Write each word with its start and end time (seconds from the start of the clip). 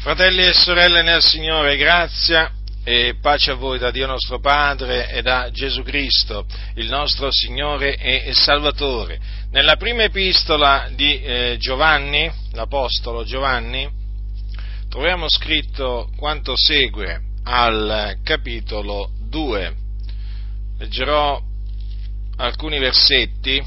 Fratelli 0.00 0.46
e 0.46 0.52
sorelle 0.52 1.02
nel 1.02 1.20
Signore, 1.20 1.76
grazia 1.76 2.52
e 2.84 3.16
pace 3.20 3.50
a 3.50 3.54
voi 3.54 3.80
da 3.80 3.90
Dio 3.90 4.06
nostro 4.06 4.38
Padre 4.38 5.10
e 5.10 5.22
da 5.22 5.50
Gesù 5.50 5.82
Cristo, 5.82 6.46
il 6.76 6.88
nostro 6.88 7.32
Signore 7.32 7.96
e 7.96 8.32
Salvatore. 8.32 9.18
Nella 9.50 9.74
prima 9.74 10.04
epistola 10.04 10.88
di 10.94 11.20
eh, 11.20 11.56
Giovanni, 11.58 12.30
l'Apostolo 12.52 13.24
Giovanni, 13.24 13.90
troviamo 14.88 15.28
scritto 15.28 16.10
quanto 16.16 16.54
segue 16.56 17.20
al 17.42 18.18
capitolo 18.22 19.10
2. 19.28 19.74
Leggerò 20.78 21.42
alcuni 22.36 22.78
versetti, 22.78 23.60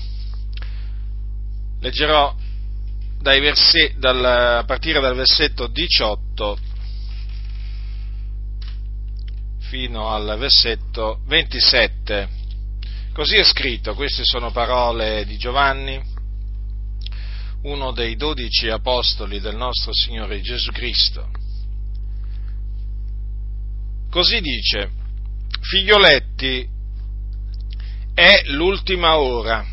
leggerò 1.82 2.34
verset, 3.22 3.96
dal, 3.98 4.24
a 4.24 4.64
partire 4.66 5.00
dal 5.00 5.16
versetto 5.16 5.68
18 5.68 6.58
fino 9.60 10.10
al 10.10 10.38
versetto 10.38 11.21
27. 11.28 12.39
Così 13.14 13.38
è 13.38 13.43
scritto, 13.43 13.93
queste 13.93 14.24
sono 14.24 14.52
parole 14.52 15.26
di 15.26 15.38
Giovanni, 15.38 16.02
uno 17.64 17.92
dei 17.92 18.15
dodici 18.15 18.70
apostoli 18.70 19.40
del 19.40 19.56
nostro 19.56 19.93
Signore 19.93 20.42
Gesù 20.42 20.71
Cristo. 20.71 21.29
Così 24.10 24.42
dice, 24.42 24.92
figlioletti, 25.62 26.68
è 28.14 28.43
l'ultima 28.48 29.18
ora 29.18 29.65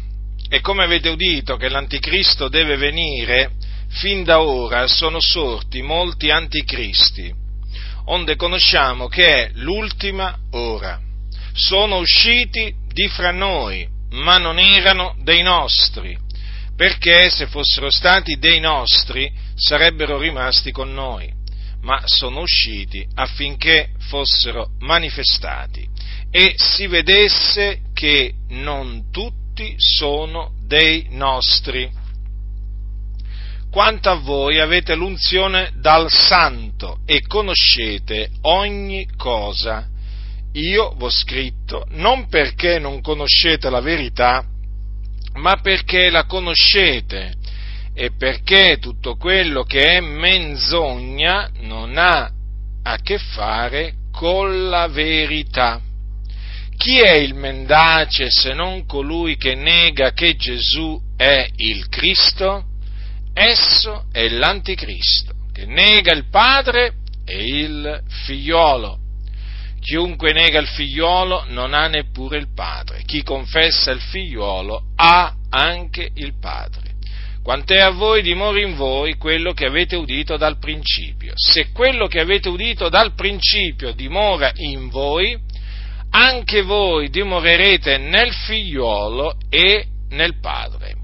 e 0.48 0.60
come 0.60 0.84
avete 0.84 1.08
udito 1.10 1.56
che 1.56 1.68
l'anticristo 1.68 2.48
deve 2.48 2.76
venire, 2.76 3.52
fin 3.88 4.24
da 4.24 4.40
ora 4.40 4.86
sono 4.86 5.20
sorti 5.20 5.82
molti 5.82 6.30
anticristi, 6.30 7.32
onde 8.06 8.36
conosciamo 8.36 9.08
che 9.08 9.26
è 9.26 9.50
l'ultima 9.54 10.36
ora. 10.52 11.00
Sono 11.52 11.98
usciti 11.98 12.72
di 12.92 13.08
fra 13.08 13.30
noi, 13.30 13.86
ma 14.10 14.38
non 14.38 14.58
erano 14.58 15.16
dei 15.22 15.42
nostri, 15.42 16.16
perché 16.76 17.28
se 17.30 17.46
fossero 17.46 17.90
stati 17.90 18.38
dei 18.38 18.60
nostri 18.60 19.30
sarebbero 19.54 20.18
rimasti 20.18 20.70
con 20.70 20.94
noi, 20.94 21.30
ma 21.82 22.00
sono 22.04 22.40
usciti 22.40 23.06
affinché 23.14 23.90
fossero 24.08 24.70
manifestati 24.80 25.86
e 26.30 26.54
si 26.56 26.86
vedesse 26.86 27.80
che 27.94 28.32
non 28.48 29.10
tutti 29.10 29.47
tutti 29.58 29.74
sono 29.76 30.52
dei 30.64 31.08
nostri. 31.10 31.90
Quanto 33.72 34.08
a 34.08 34.14
voi 34.14 34.60
avete 34.60 34.94
l'unzione 34.94 35.72
dal 35.74 36.08
Santo 36.10 37.00
e 37.04 37.26
conoscete 37.26 38.30
ogni 38.42 39.08
cosa. 39.16 39.88
Io 40.52 40.94
v'ho 40.96 41.10
scritto 41.10 41.86
non 41.90 42.28
perché 42.28 42.78
non 42.78 43.00
conoscete 43.00 43.68
la 43.68 43.80
verità, 43.80 44.44
ma 45.34 45.56
perché 45.60 46.08
la 46.08 46.24
conoscete 46.24 47.34
e 47.94 48.12
perché 48.16 48.78
tutto 48.80 49.16
quello 49.16 49.64
che 49.64 49.96
è 49.96 50.00
menzogna 50.00 51.50
non 51.62 51.98
ha 51.98 52.30
a 52.84 52.96
che 53.02 53.18
fare 53.18 53.94
con 54.12 54.68
la 54.68 54.86
verità. 54.86 55.82
Chi 56.78 57.00
è 57.00 57.16
il 57.16 57.34
mendace 57.34 58.30
se 58.30 58.54
non 58.54 58.86
colui 58.86 59.36
che 59.36 59.56
nega 59.56 60.12
che 60.12 60.36
Gesù 60.36 60.96
è 61.16 61.44
il 61.56 61.88
Cristo? 61.88 62.66
Esso 63.34 64.04
è 64.12 64.28
l'anticristo, 64.28 65.32
che 65.52 65.66
nega 65.66 66.14
il 66.14 66.28
Padre 66.30 66.92
e 67.26 67.44
il 67.44 68.02
figliolo. 68.24 68.96
Chiunque 69.80 70.32
nega 70.32 70.60
il 70.60 70.68
figliolo 70.68 71.46
non 71.48 71.74
ha 71.74 71.88
neppure 71.88 72.38
il 72.38 72.54
Padre. 72.54 73.02
Chi 73.04 73.24
confessa 73.24 73.90
il 73.90 74.00
figliolo 74.00 74.92
ha 74.94 75.34
anche 75.50 76.08
il 76.14 76.38
Padre. 76.38 76.94
Quant'è 77.42 77.78
a 77.78 77.90
voi 77.90 78.22
dimora 78.22 78.60
in 78.60 78.76
voi 78.76 79.16
quello 79.16 79.52
che 79.52 79.66
avete 79.66 79.96
udito 79.96 80.36
dal 80.36 80.58
principio. 80.58 81.32
Se 81.34 81.72
quello 81.72 82.06
che 82.06 82.20
avete 82.20 82.48
udito 82.48 82.88
dal 82.88 83.14
principio 83.14 83.92
dimora 83.92 84.52
in 84.56 84.90
voi, 84.90 85.38
anche 86.10 86.62
voi 86.62 87.10
dimorerete 87.10 87.98
nel 87.98 88.32
figliuolo 88.32 89.36
e 89.48 89.84
nel 90.10 90.38
Padre. 90.40 90.96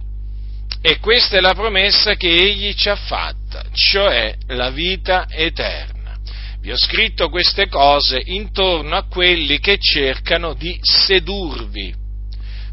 E 0.81 0.99
questa 0.99 1.39
è 1.39 1.41
la 1.41 1.55
promessa 1.55 2.15
che 2.15 2.29
Egli 2.29 2.75
ci 2.75 2.89
ha 2.89 2.97
fatta, 2.97 3.65
cioè 3.73 4.35
la 4.49 4.71
vita 4.71 5.27
eterna. 5.31 6.19
Vi 6.61 6.71
ho 6.71 6.77
scritto 6.77 7.29
queste 7.29 7.69
cose 7.69 8.21
intorno 8.23 8.97
a 8.97 9.07
quelli 9.07 9.61
che 9.61 9.79
cercano 9.79 10.55
di 10.55 10.79
sedurvi. 10.83 11.95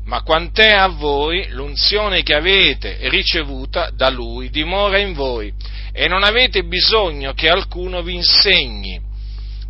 Ma 0.06 0.24
quant'è 0.24 0.72
a 0.72 0.88
voi 0.88 1.48
l'unzione 1.50 2.24
che 2.24 2.34
avete 2.34 2.98
ricevuta 3.04 3.92
da 3.94 4.10
Lui 4.10 4.50
dimora 4.50 4.98
in 4.98 5.14
voi 5.14 5.54
e 5.94 6.08
non 6.08 6.24
avete 6.24 6.64
bisogno 6.64 7.34
che 7.34 7.50
alcuno 7.50 8.02
vi 8.02 8.16
insegni 8.16 8.91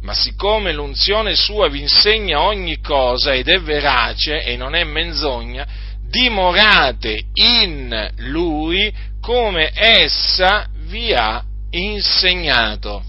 ma 0.01 0.13
siccome 0.13 0.73
l'unzione 0.73 1.35
sua 1.35 1.69
vi 1.69 1.81
insegna 1.81 2.41
ogni 2.41 2.79
cosa 2.79 3.33
ed 3.33 3.47
è 3.47 3.59
verace 3.59 4.43
e 4.43 4.57
non 4.57 4.73
è 4.75 4.83
menzogna, 4.83 5.65
dimorate 6.09 7.25
in 7.33 8.11
lui 8.17 8.91
come 9.21 9.71
essa 9.73 10.67
vi 10.87 11.13
ha 11.13 11.43
insegnato. 11.69 13.03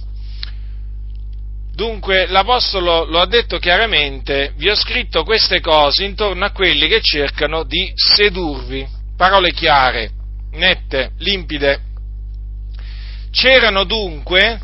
Dunque 1.74 2.26
l'Apostolo 2.26 3.04
lo 3.04 3.18
ha 3.20 3.26
detto 3.26 3.58
chiaramente, 3.58 4.52
vi 4.56 4.68
ho 4.68 4.74
scritto 4.74 5.24
queste 5.24 5.60
cose 5.60 6.04
intorno 6.04 6.44
a 6.44 6.52
quelli 6.52 6.86
che 6.86 7.00
cercano 7.00 7.64
di 7.64 7.90
sedurvi. 7.94 8.86
Parole 9.16 9.52
chiare, 9.52 10.10
nette, 10.52 11.12
limpide. 11.18 11.80
C'erano 13.30 13.84
dunque 13.84 14.60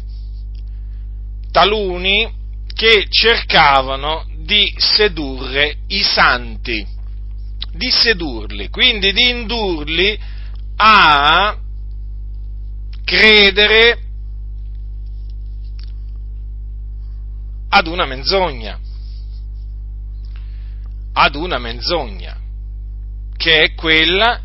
taluni 1.51 2.31
che 2.75 3.07
cercavano 3.09 4.27
di 4.37 4.73
sedurre 4.77 5.79
i 5.89 6.03
santi, 6.03 6.87
di 7.73 7.91
sedurli, 7.91 8.69
quindi 8.71 9.13
di 9.13 9.31
indurli 9.31 10.19
a 10.77 11.57
credere 13.05 13.99
ad 17.71 17.87
una 17.87 18.07
menzogna, 18.07 18.79
ad 21.13 21.35
una 21.35 21.59
menzogna, 21.59 22.37
che 23.37 23.63
è 23.63 23.75
quella 23.75 24.41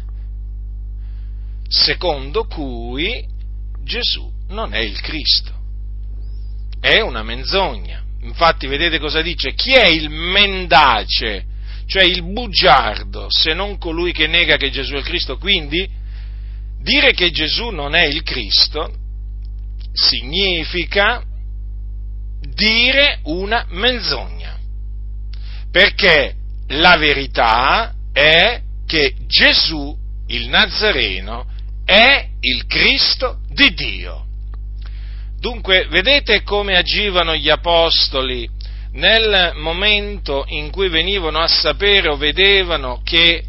secondo 1.67 2.45
cui 2.45 3.25
Gesù 3.83 4.31
non 4.47 4.73
è 4.73 4.79
il 4.79 4.99
Cristo 5.01 5.61
è 6.83 6.99
una 6.99 7.23
menzogna. 7.23 8.03
Infatti 8.23 8.67
vedete 8.67 8.99
cosa 8.99 9.21
dice? 9.21 9.53
Chi 9.53 9.71
è 9.71 9.85
il 9.85 10.09
mendace, 10.09 11.45
cioè 11.85 12.03
il 12.03 12.23
bugiardo, 12.23 13.27
se 13.29 13.53
non 13.53 13.77
colui 13.77 14.11
che 14.11 14.27
nega 14.27 14.57
che 14.57 14.69
Gesù 14.69 14.95
è 14.95 14.97
il 14.97 15.05
Cristo? 15.05 15.37
Quindi 15.37 15.89
dire 16.81 17.13
che 17.13 17.31
Gesù 17.31 17.69
non 17.69 17.95
è 17.95 18.03
il 18.03 18.21
Cristo 18.23 18.93
significa 19.93 21.23
dire 22.53 23.19
una 23.23 23.65
menzogna, 23.69 24.57
perché 25.71 26.35
la 26.67 26.97
verità 26.97 27.93
è 28.11 28.59
che 28.85 29.15
Gesù, 29.25 29.97
il 30.27 30.49
Nazareno, 30.49 31.45
è 31.85 32.27
il 32.41 32.65
Cristo 32.65 33.39
di 33.47 33.73
Dio. 33.73 34.22
Dunque, 35.43 35.87
vedete 35.89 36.41
come 36.43 36.77
agivano 36.77 37.35
gli 37.35 37.49
apostoli 37.49 38.49
nel 38.91 39.51
momento 39.55 40.45
in 40.47 40.71
cui 40.71 40.87
venivano 40.87 41.39
a 41.39 41.47
sapere 41.47 42.07
o 42.07 42.15
vedevano 42.15 43.01
che 43.03 43.43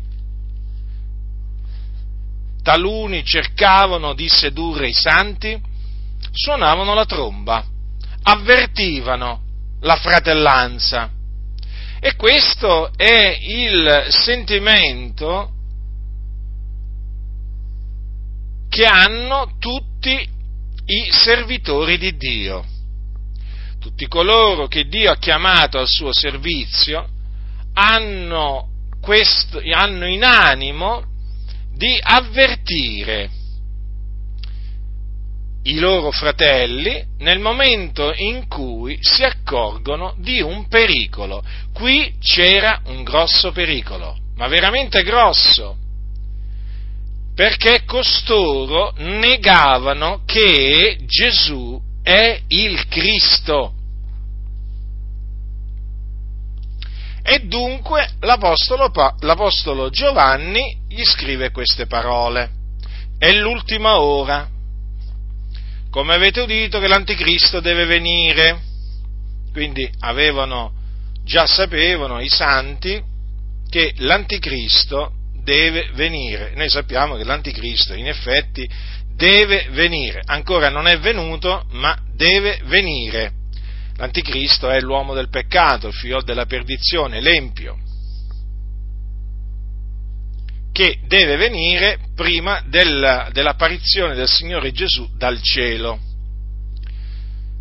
taluni 2.65 3.23
cercavano 3.25 4.13
di 4.13 4.29
sedurre 4.29 4.89
i 4.89 4.93
santi? 4.93 5.57
Suonavano 6.33 6.95
la 6.95 7.05
tromba, 7.05 7.65
avvertivano 8.25 9.43
la 9.83 9.95
fratellanza. 9.95 11.09
E 12.01 12.17
questo 12.17 12.91
è 12.97 13.39
il 13.41 14.07
sentimento 14.09 15.53
che 18.69 18.85
hanno 18.85 19.53
tutti 19.61 20.34
i 20.87 21.09
servitori 21.11 21.99
di 21.99 22.17
Dio. 22.17 22.65
Tutti 23.81 24.07
coloro 24.07 24.67
che 24.67 24.87
Dio 24.87 25.11
ha 25.11 25.17
chiamato 25.17 25.79
al 25.79 25.89
suo 25.89 26.13
servizio 26.13 27.07
hanno, 27.75 28.69
questo, 29.01 29.61
hanno 29.73 30.07
in 30.07 30.25
animo 30.25 31.05
di 31.75 31.99
avvertire 32.01 33.31
i 35.65 35.79
loro 35.79 36.11
fratelli 36.11 37.03
nel 37.19 37.39
momento 37.39 38.13
in 38.15 38.47
cui 38.49 38.99
si 39.01 39.23
accorgono 39.23 40.15
di 40.19 40.41
un 40.41 40.69
pericolo. 40.69 41.43
Qui 41.73 42.15
c'era 42.21 42.83
un 42.87 43.03
grosso 43.03 43.51
pericolo, 43.51 44.17
ma 44.37 44.47
veramente 44.47 45.03
grosso, 45.03 45.77
perché 47.35 47.85
costoro 47.85 48.93
negavano 48.97 50.23
che 50.25 50.99
Gesù 51.05 51.81
è 52.03 52.41
il 52.49 52.87
Cristo. 52.87 53.73
E 57.27 57.41
dunque 57.47 58.13
l'Apostolo, 58.21 58.93
l'Apostolo 59.21 59.89
Giovanni 59.91 60.83
gli 60.89 61.03
scrive 61.03 61.51
queste 61.51 61.87
parole. 61.87 62.51
È 63.19 63.33
l'ultima 63.33 63.99
ora. 63.99 64.49
Come 65.91 66.15
avete 66.15 66.43
udito 66.43 66.79
che 66.79 66.87
l'Anticristo 66.87 67.61
deve 67.61 67.87
venire. 67.87 68.61
Quindi 69.53 69.91
avevano, 70.01 70.73
già 71.25 71.47
sapevano 71.47 72.21
i 72.21 72.29
santi 72.29 73.03
che 73.71 73.95
l'Anticristo 73.99 75.14
deve 75.45 75.91
venire. 75.95 76.53
Noi 76.57 76.69
sappiamo 76.69 77.17
che 77.17 77.25
l'Anticristo 77.25 77.95
in 77.95 78.09
effetti 78.09 78.69
deve 79.15 79.69
venire. 79.71 80.23
Ancora 80.25 80.71
non 80.71 80.87
è 80.89 80.99
venuto, 80.99 81.67
ma 81.71 81.97
deve 82.15 82.61
venire. 82.65 83.33
L'anticristo 83.97 84.69
è 84.71 84.81
l'uomo 84.81 85.15
del 85.15 85.29
peccato, 85.29 85.87
il 85.87 85.95
figlio 85.95 86.23
della 86.23 86.47
perdizione, 86.47 87.21
l'empio, 87.21 87.79
che 90.73 90.99
deve 91.07 91.37
venire 91.37 91.99
prima 92.17 92.61
del, 92.67 93.29
dell'apparizione 93.33 94.17
del 94.17 94.29
Signore 94.29 94.73
Gesù 94.73 95.09
dal 95.17 95.41
cielo. 95.41 96.01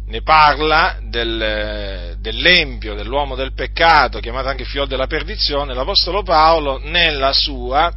Ne 0.05 0.21
parla 0.21 0.97
del, 1.01 2.17
dell'empio, 2.19 2.93
dell'uomo 2.93 3.35
del 3.35 3.53
peccato, 3.53 4.19
chiamato 4.19 4.49
anche 4.49 4.65
figlio 4.65 4.85
della 4.85 5.07
perdizione, 5.07 5.73
l'Apostolo 5.73 6.23
Paolo 6.23 6.79
nella 6.83 7.31
sua, 7.31 7.91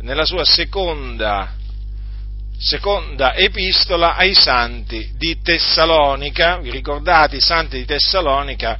nella 0.00 0.24
sua 0.24 0.44
seconda 0.44 1.60
seconda 2.62 3.34
epistola 3.34 4.14
ai 4.14 4.34
santi 4.34 5.10
di 5.16 5.40
Tessalonica, 5.42 6.58
vi 6.58 6.70
ricordate 6.70 7.36
i 7.36 7.40
santi 7.40 7.78
di 7.78 7.84
Tessalonica, 7.84 8.78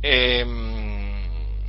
ehm, 0.00 1.04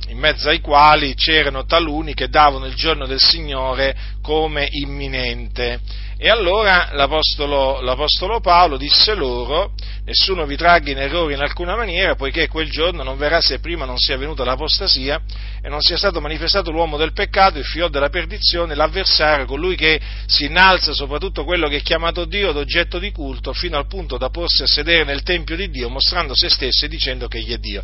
in 0.08 0.18
mezzo 0.18 0.48
ai 0.48 0.60
quali 0.60 1.14
c'erano 1.14 1.64
taluni 1.64 2.14
che 2.14 2.28
davano 2.28 2.66
il 2.66 2.74
giorno 2.74 3.06
del 3.06 3.18
Signore 3.18 3.96
come 4.22 4.68
imminente. 4.70 5.80
E 6.18 6.30
allora 6.30 6.88
l'Apostolo, 6.92 7.82
l'Apostolo 7.82 8.40
Paolo 8.40 8.78
disse 8.78 9.14
loro, 9.14 9.72
nessuno 10.06 10.46
vi 10.46 10.56
tragga 10.56 10.90
in 10.90 10.96
errore 10.96 11.34
in 11.34 11.40
alcuna 11.40 11.76
maniera, 11.76 12.14
poiché 12.14 12.48
quel 12.48 12.70
giorno 12.70 13.02
non 13.02 13.18
verrà 13.18 13.42
se 13.42 13.58
prima 13.58 13.84
non 13.84 13.98
sia 13.98 14.16
venuta 14.16 14.42
l'apostasia 14.42 15.20
e 15.62 15.68
non 15.68 15.82
sia 15.82 15.98
stato 15.98 16.22
manifestato 16.22 16.70
l'uomo 16.70 16.96
del 16.96 17.12
peccato, 17.12 17.58
il 17.58 17.66
figlio 17.66 17.88
della 17.88 18.08
perdizione, 18.08 18.74
l'avversario, 18.74 19.44
colui 19.44 19.76
che 19.76 20.00
si 20.24 20.46
innalza 20.46 20.94
soprattutto 20.94 21.44
quello 21.44 21.68
che 21.68 21.76
è 21.76 21.82
chiamato 21.82 22.24
Dio 22.24 22.52
d'oggetto 22.52 22.98
di 22.98 23.12
culto, 23.12 23.52
fino 23.52 23.76
al 23.76 23.86
punto 23.86 24.16
da 24.16 24.30
porsi 24.30 24.62
a 24.62 24.66
sedere 24.66 25.04
nel 25.04 25.22
Tempio 25.22 25.54
di 25.54 25.68
Dio, 25.68 25.90
mostrando 25.90 26.34
se 26.34 26.48
stesso 26.48 26.86
e 26.86 26.88
dicendo 26.88 27.28
che 27.28 27.36
egli 27.36 27.52
è 27.52 27.58
Dio. 27.58 27.82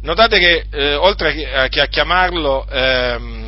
Notate 0.00 0.38
che 0.40 0.64
eh, 0.68 0.94
oltre 0.96 1.54
a, 1.54 1.68
che 1.68 1.80
a 1.80 1.86
chiamarlo... 1.86 2.66
Ehm, 2.68 3.47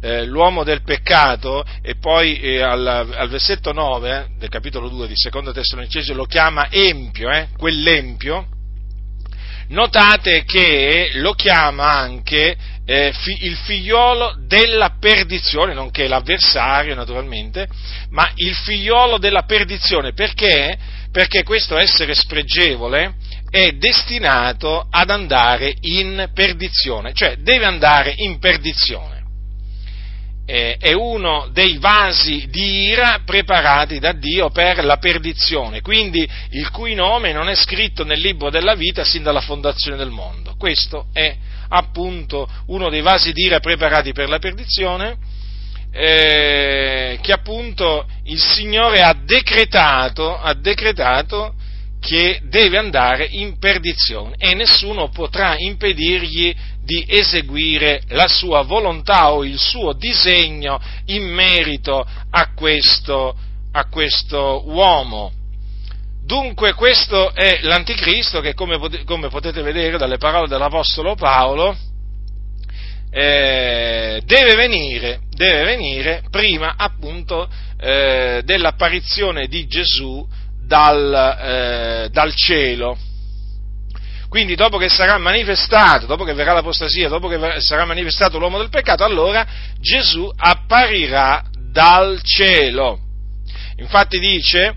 eh, 0.00 0.24
l'uomo 0.24 0.62
del 0.62 0.82
peccato 0.82 1.64
e 1.82 1.96
poi 1.96 2.38
eh, 2.40 2.62
al, 2.62 2.86
al, 2.86 3.28
versetto 3.28 3.72
9 3.72 4.10
eh, 4.10 4.26
del 4.38 4.48
capitolo 4.48 4.88
2 4.88 5.08
di 5.08 5.16
seconda 5.16 5.52
Tessalonicese 5.52 6.14
lo 6.14 6.24
chiama 6.24 6.68
empio, 6.70 7.30
eh, 7.30 7.48
quell'empio, 7.56 8.46
notate 9.68 10.44
che 10.44 11.10
lo 11.14 11.32
chiama 11.32 11.90
anche 11.90 12.56
eh, 12.86 13.12
fi, 13.12 13.44
il 13.44 13.56
figliolo 13.56 14.36
della 14.46 14.96
perdizione, 14.98 15.74
nonché 15.74 16.06
l'avversario 16.06 16.94
naturalmente, 16.94 17.68
ma 18.10 18.30
il 18.36 18.54
figliolo 18.54 19.18
della 19.18 19.42
perdizione, 19.42 20.12
perché? 20.12 20.78
Perché 21.10 21.42
questo 21.42 21.76
essere 21.76 22.14
spregevole 22.14 23.14
è 23.50 23.72
destinato 23.72 24.86
ad 24.90 25.10
andare 25.10 25.74
in 25.80 26.30
perdizione, 26.32 27.12
cioè 27.14 27.36
deve 27.38 27.64
andare 27.64 28.12
in 28.16 28.38
perdizione 28.38 29.17
eh, 30.50 30.78
è 30.78 30.94
uno 30.94 31.50
dei 31.52 31.76
vasi 31.76 32.46
di 32.48 32.86
ira 32.86 33.20
preparati 33.22 33.98
da 33.98 34.12
Dio 34.12 34.48
per 34.48 34.82
la 34.82 34.96
perdizione, 34.96 35.82
quindi 35.82 36.26
il 36.52 36.70
cui 36.70 36.94
nome 36.94 37.32
non 37.32 37.50
è 37.50 37.54
scritto 37.54 38.02
nel 38.02 38.18
libro 38.18 38.48
della 38.48 38.74
vita 38.74 39.04
sin 39.04 39.22
dalla 39.22 39.42
fondazione 39.42 39.98
del 39.98 40.08
mondo. 40.08 40.54
Questo 40.56 41.08
è 41.12 41.36
appunto 41.68 42.48
uno 42.68 42.88
dei 42.88 43.02
vasi 43.02 43.34
di 43.34 43.42
ira 43.42 43.60
preparati 43.60 44.12
per 44.12 44.30
la 44.30 44.38
perdizione, 44.38 45.18
eh, 45.92 47.18
che 47.20 47.32
appunto 47.32 48.06
il 48.24 48.40
Signore 48.40 49.02
ha 49.02 49.14
decretato, 49.22 50.34
ha 50.34 50.54
decretato 50.54 51.52
che 52.00 52.40
deve 52.44 52.78
andare 52.78 53.26
in 53.28 53.58
perdizione 53.58 54.36
e 54.38 54.54
nessuno 54.54 55.10
potrà 55.10 55.56
impedirgli 55.58 56.54
di 56.88 57.04
eseguire 57.06 58.00
la 58.08 58.28
sua 58.28 58.62
volontà 58.62 59.30
o 59.32 59.44
il 59.44 59.58
suo 59.58 59.92
disegno 59.92 60.80
in 61.08 61.22
merito 61.22 62.02
a 62.30 62.54
questo, 62.54 63.36
a 63.72 63.84
questo 63.88 64.62
uomo. 64.64 65.30
Dunque 66.24 66.72
questo 66.72 67.34
è 67.34 67.58
l'anticristo 67.60 68.40
che 68.40 68.54
come, 68.54 68.78
potete 69.28 69.60
vedere 69.60 69.98
dalle 69.98 70.16
parole 70.16 70.48
dell'Apostolo 70.48 71.14
Paolo 71.14 71.76
eh, 73.10 74.22
deve, 74.24 74.54
venire, 74.54 75.20
deve, 75.28 75.64
venire, 75.64 76.22
prima 76.30 76.74
appunto 76.74 77.46
eh, 77.78 78.40
dell'apparizione 78.46 79.46
di 79.46 79.66
Gesù 79.66 80.26
dal, 80.66 81.36
eh, 81.38 82.08
dal 82.10 82.34
cielo. 82.34 82.96
Quindi 84.28 84.54
dopo 84.54 84.76
che 84.76 84.90
sarà 84.90 85.16
manifestato, 85.16 86.06
dopo 86.06 86.24
che 86.24 86.34
verrà 86.34 86.52
l'apostasia, 86.52 87.08
dopo 87.08 87.28
che 87.28 87.60
sarà 87.60 87.86
manifestato 87.86 88.38
l'uomo 88.38 88.58
del 88.58 88.68
peccato, 88.68 89.02
allora 89.02 89.46
Gesù 89.80 90.30
apparirà 90.36 91.44
dal 91.70 92.20
cielo. 92.22 92.98
Infatti 93.76 94.18
dice, 94.18 94.74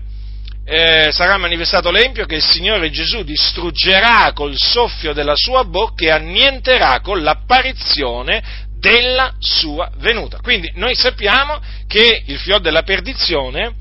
eh, 0.64 1.08
sarà 1.12 1.36
manifestato 1.36 1.90
l'empio 1.90 2.24
che 2.24 2.36
il 2.36 2.42
Signore 2.42 2.90
Gesù 2.90 3.24
distruggerà 3.24 4.32
col 4.32 4.54
soffio 4.56 5.12
della 5.12 5.34
sua 5.34 5.64
bocca 5.64 6.04
e 6.04 6.10
annienterà 6.10 7.00
con 7.00 7.22
l'apparizione 7.22 8.42
della 8.78 9.34
sua 9.38 9.90
venuta. 9.98 10.38
Quindi 10.40 10.72
noi 10.76 10.94
sappiamo 10.94 11.60
che 11.86 12.22
il 12.26 12.38
fior 12.38 12.60
della 12.60 12.82
perdizione 12.82 13.74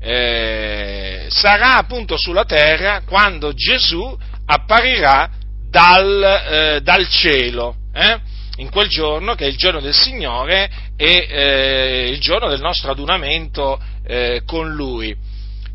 eh, 0.00 1.26
sarà 1.30 1.76
appunto 1.76 2.16
sulla 2.18 2.44
terra 2.44 3.02
quando 3.06 3.54
Gesù 3.54 4.16
apparirà 4.46 5.30
dal, 5.68 6.22
eh, 6.22 6.80
dal 6.80 7.08
cielo, 7.08 7.76
eh? 7.92 8.18
in 8.56 8.70
quel 8.70 8.88
giorno 8.88 9.34
che 9.34 9.44
è 9.44 9.48
il 9.48 9.56
giorno 9.56 9.80
del 9.80 9.94
Signore 9.94 10.70
e 10.96 11.26
eh, 11.28 12.08
il 12.10 12.20
giorno 12.20 12.48
del 12.48 12.60
nostro 12.60 12.90
adunamento 12.90 13.78
eh, 14.06 14.42
con 14.46 14.72
Lui. 14.72 15.14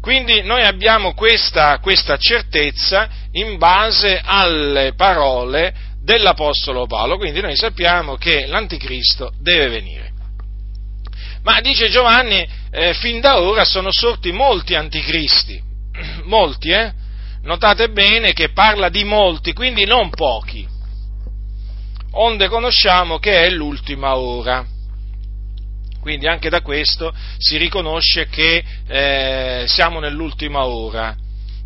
Quindi 0.01 0.41
noi 0.41 0.63
abbiamo 0.63 1.13
questa, 1.13 1.77
questa 1.79 2.17
certezza 2.17 3.07
in 3.33 3.57
base 3.57 4.19
alle 4.23 4.93
parole 4.95 5.73
dell'Apostolo 6.01 6.87
Paolo, 6.87 7.17
quindi 7.17 7.39
noi 7.39 7.55
sappiamo 7.55 8.15
che 8.15 8.47
l'Anticristo 8.47 9.31
deve 9.39 9.67
venire. 9.67 10.09
Ma 11.43 11.61
dice 11.61 11.89
Giovanni, 11.89 12.47
eh, 12.71 12.93
fin 12.95 13.19
da 13.19 13.41
ora 13.41 13.63
sono 13.63 13.91
sorti 13.91 14.31
molti 14.31 14.73
anticristi, 14.73 15.61
molti, 16.25 16.69
eh? 16.69 16.93
Notate 17.43 17.89
bene 17.89 18.33
che 18.33 18.49
parla 18.49 18.89
di 18.89 19.03
molti, 19.03 19.53
quindi 19.53 19.85
non 19.85 20.09
pochi, 20.09 20.67
onde 22.11 22.47
conosciamo 22.47 23.19
che 23.19 23.45
è 23.45 23.49
l'ultima 23.49 24.17
ora. 24.17 24.65
Quindi 25.99 26.27
anche 26.27 26.49
da 26.49 26.61
questo 26.61 27.13
si 27.37 27.57
riconosce 27.57 28.27
che 28.27 28.63
eh, 28.87 29.65
siamo 29.67 29.99
nell'ultima 29.99 30.65
ora, 30.65 31.15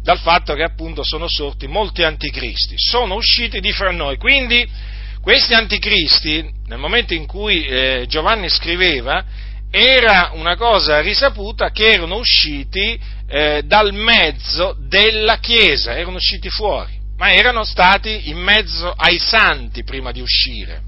dal 0.03 0.19
fatto 0.19 0.53
che 0.53 0.63
appunto 0.63 1.03
sono 1.03 1.27
sorti 1.29 1.67
molti 1.67 2.03
anticristi, 2.03 2.75
sono 2.77 3.15
usciti 3.15 3.61
di 3.61 3.71
fra 3.71 3.91
noi. 3.91 4.17
Quindi 4.17 4.69
questi 5.21 5.53
anticristi, 5.53 6.47
nel 6.67 6.77
momento 6.77 7.13
in 7.13 7.25
cui 7.25 7.65
eh, 7.65 8.05
Giovanni 8.07 8.49
scriveva, 8.49 9.23
era 9.71 10.31
una 10.33 10.55
cosa 10.55 10.99
risaputa 10.99 11.71
che 11.71 11.89
erano 11.89 12.17
usciti 12.17 12.99
eh, 13.27 13.63
dal 13.65 13.93
mezzo 13.93 14.75
della 14.87 15.37
Chiesa, 15.39 15.97
erano 15.97 16.17
usciti 16.17 16.49
fuori, 16.49 16.97
ma 17.17 17.33
erano 17.33 17.63
stati 17.63 18.29
in 18.29 18.37
mezzo 18.37 18.91
ai 18.91 19.17
santi 19.19 19.83
prima 19.83 20.11
di 20.11 20.21
uscire. 20.21 20.81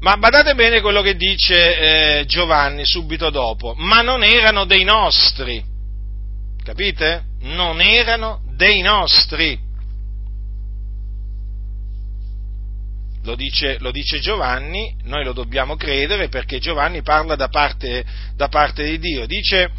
Ma 0.00 0.16
badate 0.16 0.54
bene 0.54 0.80
quello 0.80 1.00
che 1.00 1.14
dice 1.14 2.20
eh, 2.20 2.24
Giovanni 2.26 2.84
subito 2.84 3.30
dopo, 3.30 3.74
ma 3.76 4.00
non 4.02 4.24
erano 4.24 4.64
dei 4.64 4.84
nostri. 4.84 5.62
capite? 6.64 7.24
Non 7.42 7.80
erano 7.80 8.40
dei 8.56 8.80
nostri. 8.82 9.70
Lo 13.24 13.36
dice, 13.36 13.76
lo 13.78 13.92
dice, 13.92 14.18
Giovanni, 14.18 14.96
noi 15.04 15.22
lo 15.22 15.32
dobbiamo 15.32 15.76
credere 15.76 16.28
perché 16.28 16.58
Giovanni 16.58 17.02
parla 17.02 17.36
da 17.36 17.48
parte, 17.48 18.04
da 18.34 18.48
parte 18.48 18.82
di 18.82 18.98
Dio. 18.98 19.26
Dice, 19.26 19.70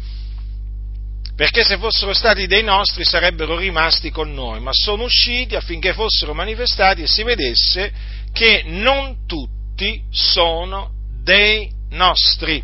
perché 1.36 1.64
se 1.64 1.78
fossero 1.78 2.14
stati 2.14 2.46
dei 2.46 2.62
nostri 2.62 3.04
sarebbero 3.04 3.56
rimasti 3.56 4.10
con 4.10 4.32
noi, 4.32 4.60
ma 4.60 4.70
sono 4.72 5.04
usciti 5.04 5.56
affinché 5.56 5.92
fossero 5.92 6.32
manifestati 6.32 7.02
e 7.02 7.08
si 7.08 7.24
vedesse 7.24 7.92
che 8.32 8.62
non 8.66 9.26
tutti 9.26 10.02
sono 10.10 10.92
dei 11.22 11.70
nostri. 11.90 12.62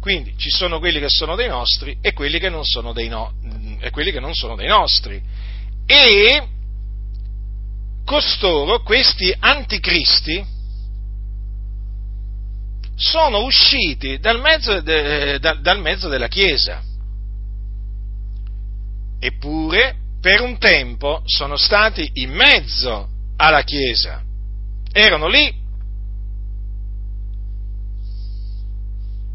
Quindi 0.00 0.34
ci 0.36 0.50
sono 0.50 0.80
quelli 0.80 1.00
che 1.00 1.08
sono 1.08 1.34
dei 1.34 1.48
nostri 1.48 1.96
e 2.02 2.12
quelli 2.12 2.38
che 2.38 2.50
non 2.50 2.64
sono 2.64 2.92
dei, 2.92 3.08
no, 3.08 3.32
che 3.80 4.20
non 4.20 4.34
sono 4.34 4.54
dei 4.54 4.68
nostri. 4.68 5.22
E 5.86 6.46
costoro, 8.04 8.82
questi 8.82 9.34
anticristi, 9.38 10.44
sono 12.96 13.44
usciti 13.44 14.18
dal 14.18 14.40
mezzo, 14.40 14.80
de, 14.82 15.38
dal, 15.38 15.62
dal 15.62 15.80
mezzo 15.80 16.08
della 16.08 16.28
Chiesa. 16.28 16.82
Eppure, 19.24 19.96
per 20.20 20.42
un 20.42 20.58
tempo, 20.58 21.22
sono 21.24 21.56
stati 21.56 22.10
in 22.16 22.30
mezzo 22.30 23.08
alla 23.36 23.62
Chiesa. 23.62 24.22
Erano 24.92 25.28
lì, 25.28 25.50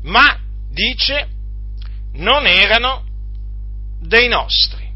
ma, 0.03 0.39
dice, 0.69 1.27
non 2.13 2.46
erano 2.46 3.03
dei 4.00 4.27
nostri. 4.27 4.88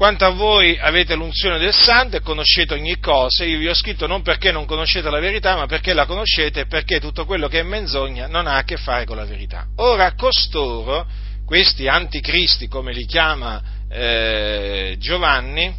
Quanto 0.00 0.24
a 0.24 0.30
voi 0.30 0.78
avete 0.80 1.14
l'unzione 1.14 1.58
del 1.58 1.74
santo 1.74 2.16
e 2.16 2.20
conoscete 2.22 2.72
ogni 2.72 2.98
cosa, 3.00 3.44
io 3.44 3.58
vi 3.58 3.68
ho 3.68 3.74
scritto 3.74 4.06
non 4.06 4.22
perché 4.22 4.50
non 4.50 4.64
conoscete 4.64 5.10
la 5.10 5.20
verità, 5.20 5.56
ma 5.56 5.66
perché 5.66 5.92
la 5.92 6.06
conoscete 6.06 6.60
e 6.60 6.66
perché 6.66 6.98
tutto 7.00 7.26
quello 7.26 7.48
che 7.48 7.60
è 7.60 7.62
menzogna 7.62 8.26
non 8.26 8.46
ha 8.46 8.56
a 8.56 8.64
che 8.64 8.78
fare 8.78 9.04
con 9.04 9.16
la 9.16 9.26
verità. 9.26 9.66
Ora, 9.76 10.14
costoro, 10.14 11.06
questi 11.44 11.86
anticristi, 11.86 12.66
come 12.66 12.94
li 12.94 13.04
chiama 13.04 13.62
eh, 13.90 14.96
Giovanni, 14.98 15.70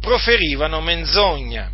proferivano 0.00 0.80
menzogna. 0.80 1.70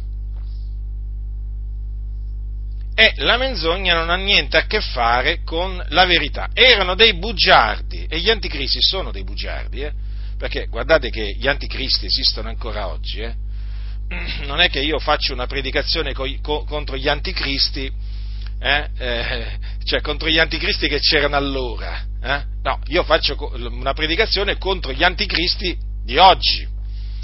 E 2.94 3.14
la 3.16 3.38
menzogna 3.38 3.94
non 3.94 4.10
ha 4.10 4.16
niente 4.16 4.58
a 4.58 4.66
che 4.66 4.82
fare 4.82 5.42
con 5.44 5.82
la 5.88 6.04
verità. 6.04 6.50
Erano 6.52 6.94
dei 6.94 7.14
bugiardi, 7.14 8.04
e 8.06 8.18
gli 8.18 8.28
anticristi 8.28 8.82
sono 8.82 9.10
dei 9.10 9.24
bugiardi, 9.24 9.80
eh? 9.80 10.08
Perché 10.40 10.68
guardate 10.68 11.10
che 11.10 11.36
gli 11.36 11.46
anticristi 11.46 12.06
esistono 12.06 12.48
ancora 12.48 12.88
oggi, 12.88 13.20
eh? 13.20 13.34
non 14.48 14.58
è 14.60 14.70
che 14.70 14.80
io 14.80 14.98
faccio 14.98 15.34
una 15.34 15.46
predicazione 15.46 16.14
co- 16.14 16.34
co- 16.40 16.64
contro 16.64 16.96
gli 16.96 17.08
anticristi, 17.08 17.92
eh? 18.58 18.88
Eh, 18.96 19.58
cioè 19.84 20.00
contro 20.00 20.30
gli 20.30 20.38
anticristi 20.38 20.88
che 20.88 20.98
c'erano 20.98 21.36
allora, 21.36 22.02
eh? 22.22 22.42
no, 22.62 22.80
io 22.86 23.02
faccio 23.02 23.36
co- 23.36 23.52
una 23.54 23.92
predicazione 23.92 24.56
contro 24.56 24.92
gli 24.92 25.04
anticristi 25.04 25.76
di 26.02 26.16
oggi, 26.16 26.66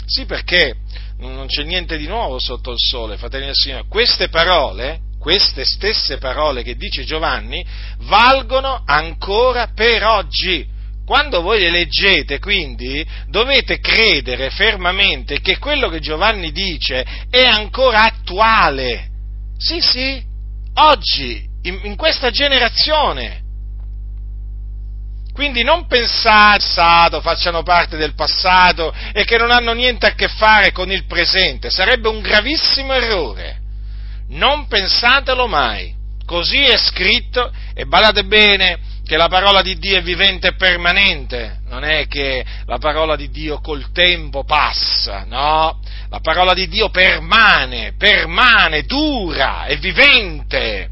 sì 0.05 0.27
perché 0.27 0.75
non 1.17 1.47
c'è 1.47 1.63
niente 1.63 1.97
di 1.97 2.07
nuovo 2.07 2.39
sotto 2.39 2.71
il 2.71 2.79
sole, 2.79 3.17
fratelli 3.17 3.47
del 3.47 3.55
Signore, 3.55 3.87
queste 3.89 4.29
parole, 4.29 5.01
queste 5.19 5.65
stesse 5.65 6.19
parole 6.19 6.63
che 6.63 6.77
dice 6.77 7.03
Giovanni, 7.05 7.65
valgono 8.01 8.83
ancora 8.85 9.69
per 9.75 10.05
oggi, 10.05 10.76
quando 11.07 11.41
voi 11.41 11.61
le 11.61 11.71
leggete, 11.71 12.41
quindi, 12.41 13.07
dovete 13.29 13.79
credere 13.79 14.51
fermamente 14.51 15.41
che 15.41 15.57
quello 15.59 15.89
che 15.89 16.01
Giovanni 16.01 16.51
dice 16.51 17.07
è 17.31 17.45
ancora 17.45 18.03
attuale. 18.03 19.09
Sì, 19.57 19.81
sì, 19.81 20.21
oggi, 20.75 21.47
in, 21.63 21.81
in 21.85 21.97
questa 21.97 22.31
generazione. 22.31 23.45
Quindi 25.33 25.63
non 25.63 25.87
pensate 25.87 26.65
che 27.11 27.21
facciano 27.21 27.63
parte 27.63 27.97
del 27.97 28.15
passato 28.15 28.93
e 29.13 29.25
che 29.25 29.37
non 29.37 29.53
hanno 29.53 29.75
niente 29.75 30.07
a 30.07 30.15
che 30.15 30.29
fare 30.29 30.73
con 30.73 30.91
il 30.91 31.05
presente. 31.05 31.71
Sarebbe 31.71 32.09
un 32.09 32.21
gravissimo 32.21 32.93
errore. 32.93 33.61
Non 34.31 34.67
pensatelo 34.67 35.47
mai. 35.47 35.95
Così 36.25 36.65
è 36.65 36.77
scritto 36.77 37.53
e 37.75 37.85
badate 37.85 38.25
bene, 38.25 38.79
che 39.07 39.17
la 39.17 39.29
parola 39.29 39.63
di 39.63 39.79
Dio 39.79 39.97
è 39.97 40.03
vivente 40.03 40.49
e 40.49 40.55
permanente, 40.57 41.61
non 41.69 41.85
è 41.85 42.09
che 42.09 42.45
la 42.67 42.79
parola 42.79 43.15
di 43.15 43.31
Dio 43.31 43.61
col 43.61 43.93
tempo 43.93 44.43
passa, 44.43 45.25
no, 45.29 45.81
la 46.11 46.19
parola 46.21 46.53
di 46.55 46.67
Dio 46.67 46.91
permane, 46.91 47.95
permane, 47.97 48.83
dura, 48.83 49.67
è 49.67 49.79
vivente. 49.79 50.91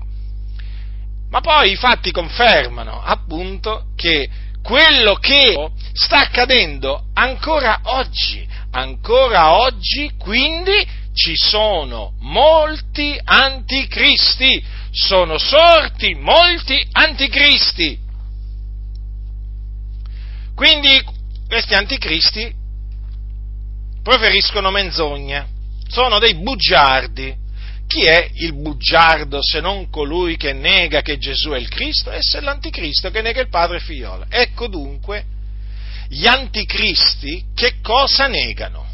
Ma 1.29 1.41
poi 1.41 1.73
i 1.73 1.77
fatti 1.77 2.13
confermano 2.13 3.03
appunto 3.03 3.87
che 3.97 4.29
quello 4.63 5.17
che 5.17 5.71
sta 5.93 6.19
accadendo 6.19 7.07
ancora 7.15 7.81
oggi, 7.83 8.47
ancora 8.71 9.55
oggi, 9.55 10.13
quindi 10.17 10.87
ci 11.13 11.35
sono 11.35 12.13
molti 12.21 13.19
anticristi, 13.25 14.65
sono 14.93 15.37
sorti 15.37 16.15
molti 16.15 16.81
anticristi. 16.93 18.04
Quindi 20.55 21.05
questi 21.49 21.75
anticristi 21.75 22.53
preferiscono 24.03 24.71
menzogne, 24.71 25.49
sono 25.89 26.19
dei 26.19 26.35
bugiardi. 26.37 27.43
Chi 27.87 28.05
è 28.05 28.31
il 28.37 28.55
bugiardo 28.55 29.41
se 29.43 29.61
non 29.61 29.91
colui 29.91 30.37
che 30.37 30.53
nega 30.53 31.03
che 31.03 31.19
Gesù 31.19 31.51
è 31.51 31.59
il 31.59 31.69
Cristo? 31.69 32.11
Esso 32.11 32.39
è 32.39 32.41
l'anticristo 32.41 33.11
che 33.11 33.21
nega 33.21 33.41
il 33.41 33.49
Padre 33.49 33.77
e 33.77 33.79
il 33.79 33.85
Figlio. 33.85 34.25
Ecco 34.29 34.69
dunque, 34.69 35.25
gli 36.09 36.27
anticristi 36.27 37.47
che 37.55 37.81
cosa 37.83 38.27
negano? 38.27 38.87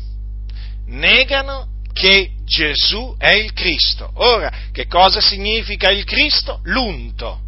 Negano 0.86 1.68
che 1.92 2.32
Gesù 2.44 3.14
è 3.16 3.34
il 3.34 3.52
Cristo. 3.52 4.10
Ora, 4.14 4.50
che 4.72 4.86
cosa 4.86 5.20
significa 5.20 5.90
il 5.90 6.04
Cristo? 6.04 6.60
L'unto, 6.64 7.40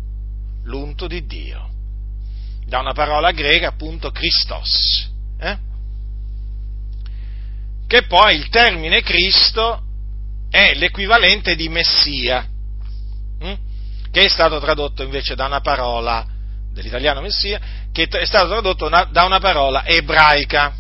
l'unto 0.65 1.07
di 1.07 1.27
Dio 1.27 1.72
da 2.67 2.79
una 2.79 2.93
parola 2.93 3.33
greca 3.33 3.69
appunto 3.69 4.11
Christos, 4.11 5.11
eh? 5.39 5.59
che 7.87 8.03
poi 8.05 8.37
il 8.37 8.49
termine 8.49 9.03
Cristo 9.03 9.83
è 10.49 10.75
l'equivalente 10.75 11.55
di 11.55 11.69
Messia, 11.69 12.47
hm? 13.39 13.55
che 14.11 14.25
è 14.25 14.29
stato 14.29 14.59
tradotto 14.61 15.03
invece 15.03 15.35
da 15.35 15.47
una 15.47 15.61
parola 15.61 16.27
dell'italiano 16.73 17.21
Messia, 17.21 17.61
che 17.93 18.05
è 18.05 18.25
stato 18.25 18.49
tradotto 18.49 18.87
una, 18.87 19.05
da 19.05 19.25
una 19.25 19.39
parola 19.39 19.85
ebraica, 19.85 20.75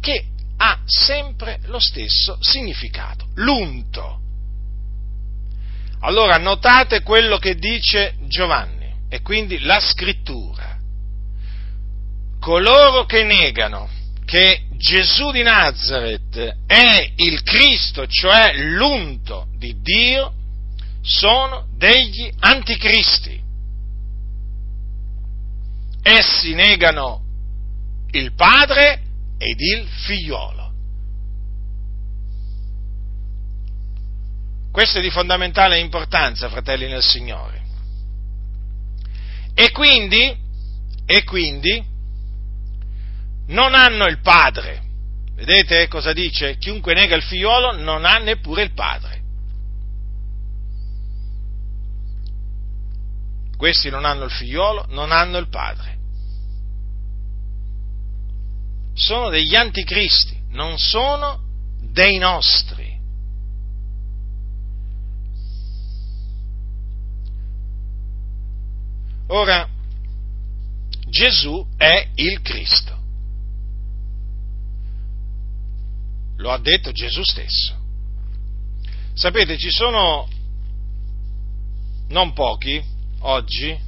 che 0.00 0.26
ha 0.56 0.78
sempre 0.84 1.58
lo 1.64 1.80
stesso 1.80 2.38
significato, 2.40 3.26
l'unto. 3.34 4.18
Allora 6.00 6.36
notate 6.36 7.02
quello 7.02 7.38
che 7.38 7.56
dice 7.56 8.16
Giovanni 8.26 8.79
e 9.10 9.20
quindi 9.20 9.58
la 9.58 9.80
scrittura. 9.80 10.78
Coloro 12.38 13.04
che 13.04 13.24
negano 13.24 13.90
che 14.24 14.66
Gesù 14.76 15.32
di 15.32 15.42
Nazareth 15.42 16.58
è 16.64 17.12
il 17.16 17.42
Cristo, 17.42 18.06
cioè 18.06 18.54
l'unto 18.56 19.48
di 19.58 19.80
Dio, 19.82 20.32
sono 21.02 21.66
degli 21.76 22.30
anticristi. 22.38 23.42
Essi 26.02 26.54
negano 26.54 27.22
il 28.12 28.32
Padre 28.34 29.02
ed 29.36 29.60
il 29.60 29.86
Figliolo. 29.86 30.72
Questo 34.70 34.98
è 34.98 35.02
di 35.02 35.10
fondamentale 35.10 35.80
importanza, 35.80 36.48
fratelli 36.48 36.86
nel 36.86 37.02
Signore. 37.02 37.59
E 39.60 39.72
quindi, 39.72 40.34
e 41.04 41.22
quindi 41.24 41.84
non 43.48 43.74
hanno 43.74 44.06
il 44.06 44.22
padre. 44.22 44.82
Vedete 45.34 45.86
cosa 45.86 46.14
dice? 46.14 46.56
Chiunque 46.56 46.94
nega 46.94 47.14
il 47.14 47.22
figliolo 47.22 47.72
non 47.72 48.06
ha 48.06 48.16
neppure 48.16 48.62
il 48.62 48.72
padre. 48.72 49.20
Questi 53.54 53.90
non 53.90 54.06
hanno 54.06 54.24
il 54.24 54.30
figliolo, 54.30 54.86
non 54.88 55.12
hanno 55.12 55.36
il 55.36 55.50
padre. 55.50 55.98
Sono 58.94 59.28
degli 59.28 59.54
anticristi, 59.54 60.40
non 60.52 60.78
sono 60.78 61.38
dei 61.82 62.16
nostri. 62.16 62.79
Ora, 69.32 69.68
Gesù 71.08 71.64
è 71.76 72.08
il 72.14 72.40
Cristo. 72.42 72.98
Lo 76.36 76.50
ha 76.50 76.58
detto 76.58 76.90
Gesù 76.90 77.22
stesso. 77.22 77.78
Sapete, 79.14 79.56
ci 79.56 79.70
sono 79.70 80.28
non 82.08 82.32
pochi 82.32 82.82
oggi 83.20 83.78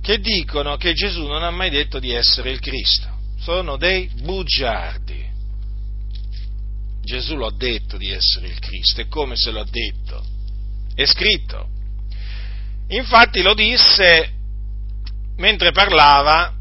che 0.00 0.20
dicono 0.20 0.76
che 0.76 0.94
Gesù 0.94 1.26
non 1.26 1.42
ha 1.42 1.50
mai 1.50 1.70
detto 1.70 1.98
di 1.98 2.12
essere 2.12 2.50
il 2.50 2.60
Cristo. 2.60 3.08
Sono 3.40 3.76
dei 3.76 4.08
bugiardi. 4.22 5.24
Gesù 7.02 7.34
lo 7.34 7.46
ha 7.46 7.52
detto 7.52 7.96
di 7.96 8.10
essere 8.10 8.46
il 8.46 8.58
Cristo, 8.60 9.00
e 9.00 9.08
come 9.08 9.34
se 9.34 9.50
lo 9.50 9.60
ha 9.60 9.66
detto? 9.68 10.24
È 10.94 11.04
scritto. 11.04 11.74
Infatti 12.88 13.42
lo 13.42 13.54
disse 13.54 14.32
mentre 15.36 15.72
parlava 15.72 16.52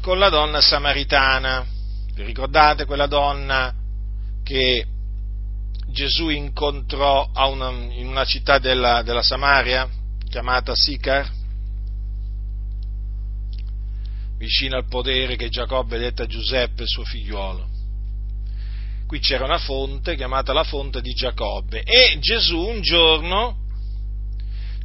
con 0.00 0.18
la 0.18 0.28
donna 0.28 0.60
samaritana. 0.60 1.66
Vi 2.14 2.22
ricordate 2.22 2.84
quella 2.84 3.06
donna 3.06 3.74
che 4.44 4.86
Gesù 5.90 6.28
incontrò 6.28 7.30
una, 7.34 7.70
in 7.70 8.06
una 8.06 8.24
città 8.24 8.58
della, 8.58 9.02
della 9.02 9.22
Samaria 9.22 9.88
chiamata 10.28 10.74
Sicar? 10.74 11.36
vicino 14.38 14.76
al 14.76 14.86
podere 14.86 15.36
che 15.36 15.48
Giacobbe 15.48 15.98
dette 15.98 16.22
a 16.22 16.26
Giuseppe, 16.26 16.86
suo 16.86 17.04
figliuolo. 17.04 17.66
Qui 19.06 19.18
c'era 19.18 19.44
una 19.44 19.58
fonte 19.58 20.16
chiamata 20.16 20.52
la 20.52 20.64
fonte 20.64 21.00
di 21.00 21.12
Giacobbe 21.12 21.82
e 21.82 22.18
Gesù 22.20 22.58
un 22.58 22.80
giorno, 22.80 23.56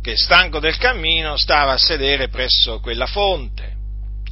che 0.03 0.17
stanco 0.17 0.59
del 0.59 0.75
cammino, 0.77 1.37
stava 1.37 1.71
a 1.71 1.77
sedere 1.77 2.27
presso 2.27 2.81
quella 2.81 3.05
fonte. 3.05 3.71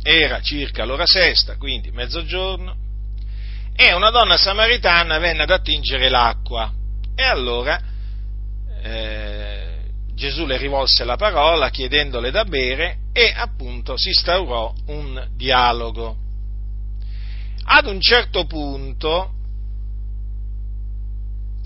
Era 0.03 0.41
circa 0.41 0.83
l'ora 0.83 1.05
sesta, 1.05 1.55
quindi 1.55 1.91
mezzogiorno, 1.91 2.75
e 3.73 3.93
una 3.93 4.09
donna 4.09 4.35
samaritana 4.35 5.17
venne 5.17 5.43
ad 5.43 5.49
attingere 5.49 6.09
l'acqua. 6.09 6.69
E 7.15 7.23
allora 7.23 7.81
eh, 8.83 9.77
Gesù 10.13 10.45
le 10.45 10.57
rivolse 10.57 11.05
la 11.05 11.15
parola 11.15 11.69
chiedendole 11.69 12.31
da 12.31 12.43
bere 12.43 12.97
e 13.13 13.31
appunto 13.33 13.95
si 13.95 14.09
instaurò 14.09 14.73
un 14.87 15.25
dialogo. 15.37 16.17
Ad 17.63 17.87
un 17.87 18.01
certo 18.01 18.45
punto 18.45 19.35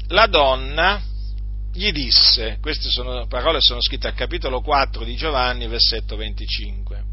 la 0.10 0.28
donna 0.28 1.02
gli 1.76 1.92
disse, 1.92 2.58
queste 2.62 2.90
sono, 2.90 3.28
parole 3.28 3.60
sono 3.60 3.82
scritte 3.82 4.08
al 4.08 4.14
capitolo 4.14 4.62
4 4.62 5.04
di 5.04 5.16
Giovanni, 5.16 5.68
versetto 5.68 6.16
25, 6.16 7.04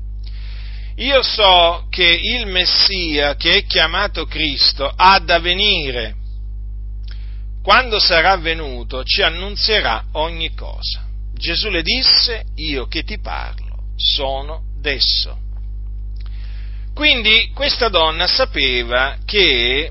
io 0.97 1.23
so 1.23 1.87
che 1.89 2.05
il 2.05 2.47
Messia, 2.47 3.35
che 3.37 3.57
è 3.57 3.65
chiamato 3.65 4.27
Cristo, 4.27 4.93
ha 4.95 5.19
da 5.21 5.39
venire. 5.39 6.17
Quando 7.63 7.99
sarà 7.99 8.37
venuto 8.37 9.03
ci 9.03 9.23
annunzierà 9.23 10.05
ogni 10.13 10.55
cosa. 10.55 11.07
Gesù 11.35 11.71
le 11.71 11.83
disse, 11.83 12.45
io 12.57 12.87
che 12.87 13.05
ti 13.05 13.19
parlo, 13.19 13.95
sono 13.97 14.65
d'esso. 14.79 15.39
Quindi 16.95 17.51
questa 17.55 17.89
donna 17.89 18.27
sapeva 18.27 19.17
che 19.25 19.91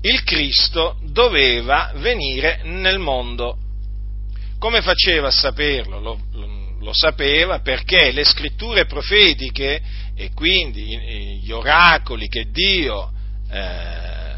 il 0.00 0.22
Cristo 0.22 0.98
doveva 1.02 1.92
venire 1.96 2.60
nel 2.62 3.00
mondo. 3.00 3.58
Come 4.58 4.82
faceva 4.82 5.28
a 5.28 5.32
saperlo? 5.32 6.00
Lo, 6.00 6.18
lo, 6.32 6.76
lo 6.80 6.92
sapeva 6.92 7.60
perché 7.60 8.12
le 8.12 8.24
scritture 8.24 8.86
profetiche 8.86 9.82
e 10.14 10.30
quindi 10.32 11.40
gli 11.42 11.50
oracoli 11.50 12.28
che 12.28 12.50
Dio 12.50 13.12
eh, 13.50 14.36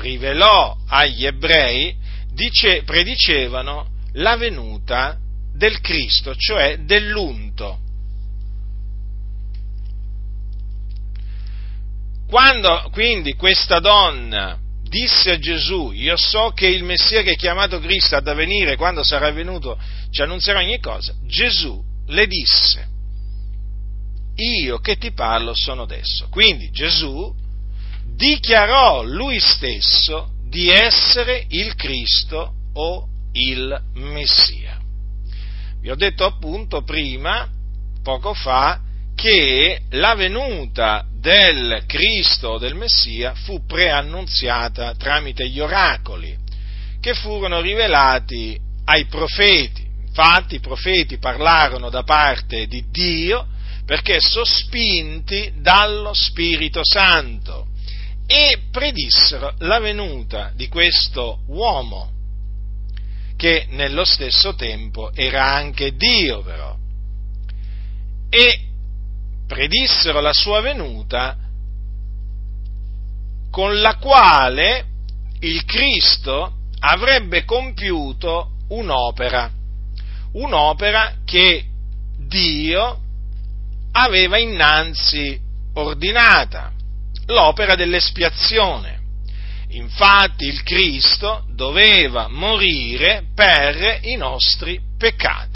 rivelò 0.00 0.76
agli 0.86 1.26
ebrei 1.26 1.96
dice, 2.32 2.82
predicevano 2.84 3.88
la 4.14 4.36
venuta 4.36 5.18
del 5.52 5.80
Cristo, 5.80 6.34
cioè 6.36 6.78
dell'unto. 6.78 7.78
Quando 12.28 12.88
quindi 12.92 13.34
questa 13.34 13.80
donna 13.80 14.58
disse 14.90 15.30
a 15.30 15.38
Gesù, 15.38 15.92
io 15.92 16.16
so 16.16 16.50
che 16.50 16.66
il 16.66 16.82
Messia 16.82 17.22
che 17.22 17.32
è 17.32 17.36
chiamato 17.36 17.78
Cristo 17.78 18.16
ha 18.16 18.20
da 18.20 18.34
venire, 18.34 18.76
quando 18.76 19.04
sarà 19.04 19.30
venuto 19.30 19.78
ci 20.10 20.20
annunzierà 20.20 20.58
ogni 20.58 20.80
cosa, 20.80 21.14
Gesù 21.24 21.80
le 22.08 22.26
disse, 22.26 22.88
io 24.34 24.78
che 24.80 24.96
ti 24.96 25.12
parlo 25.12 25.54
sono 25.54 25.82
adesso. 25.82 26.26
Quindi 26.28 26.70
Gesù 26.70 27.32
dichiarò 28.14 29.02
lui 29.04 29.38
stesso 29.38 30.32
di 30.48 30.68
essere 30.68 31.46
il 31.48 31.74
Cristo 31.76 32.54
o 32.74 33.06
il 33.32 33.80
Messia. 33.94 34.78
Vi 35.80 35.90
ho 35.90 35.94
detto 35.94 36.24
appunto 36.24 36.82
prima, 36.82 37.48
poco 38.02 38.34
fa, 38.34 38.80
che 39.20 39.82
la 39.90 40.14
venuta 40.14 41.04
del 41.12 41.82
Cristo 41.86 42.56
del 42.56 42.74
Messia 42.74 43.34
fu 43.34 43.66
preannunziata 43.66 44.94
tramite 44.94 45.46
gli 45.46 45.60
oracoli 45.60 46.34
che 47.02 47.12
furono 47.12 47.60
rivelati 47.60 48.58
ai 48.86 49.04
profeti. 49.04 49.86
Infatti 50.06 50.54
i 50.54 50.60
profeti 50.60 51.18
parlarono 51.18 51.90
da 51.90 52.02
parte 52.02 52.66
di 52.66 52.86
Dio 52.90 53.46
perché 53.84 54.20
sospinti 54.20 55.52
dallo 55.56 56.14
Spirito 56.14 56.80
Santo 56.82 57.66
e 58.26 58.68
predissero 58.70 59.52
la 59.58 59.80
venuta 59.80 60.50
di 60.54 60.66
questo 60.68 61.40
uomo 61.48 62.10
che 63.36 63.66
nello 63.68 64.04
stesso 64.04 64.54
tempo 64.54 65.12
era 65.12 65.44
anche 65.44 65.94
Dio 65.94 66.40
però. 66.40 66.74
E 68.30 68.64
predissero 69.50 70.20
la 70.20 70.32
sua 70.32 70.60
venuta 70.60 71.36
con 73.50 73.80
la 73.80 73.96
quale 73.96 74.84
il 75.40 75.64
Cristo 75.64 76.52
avrebbe 76.78 77.44
compiuto 77.44 78.52
un'opera, 78.68 79.50
un'opera 80.34 81.16
che 81.24 81.64
Dio 82.16 83.00
aveva 83.90 84.38
innanzi 84.38 85.36
ordinata, 85.74 86.70
l'opera 87.26 87.74
dell'espiazione. 87.74 89.00
Infatti 89.70 90.44
il 90.44 90.62
Cristo 90.62 91.44
doveva 91.48 92.28
morire 92.28 93.24
per 93.34 93.98
i 94.02 94.14
nostri 94.14 94.80
peccati. 94.96 95.49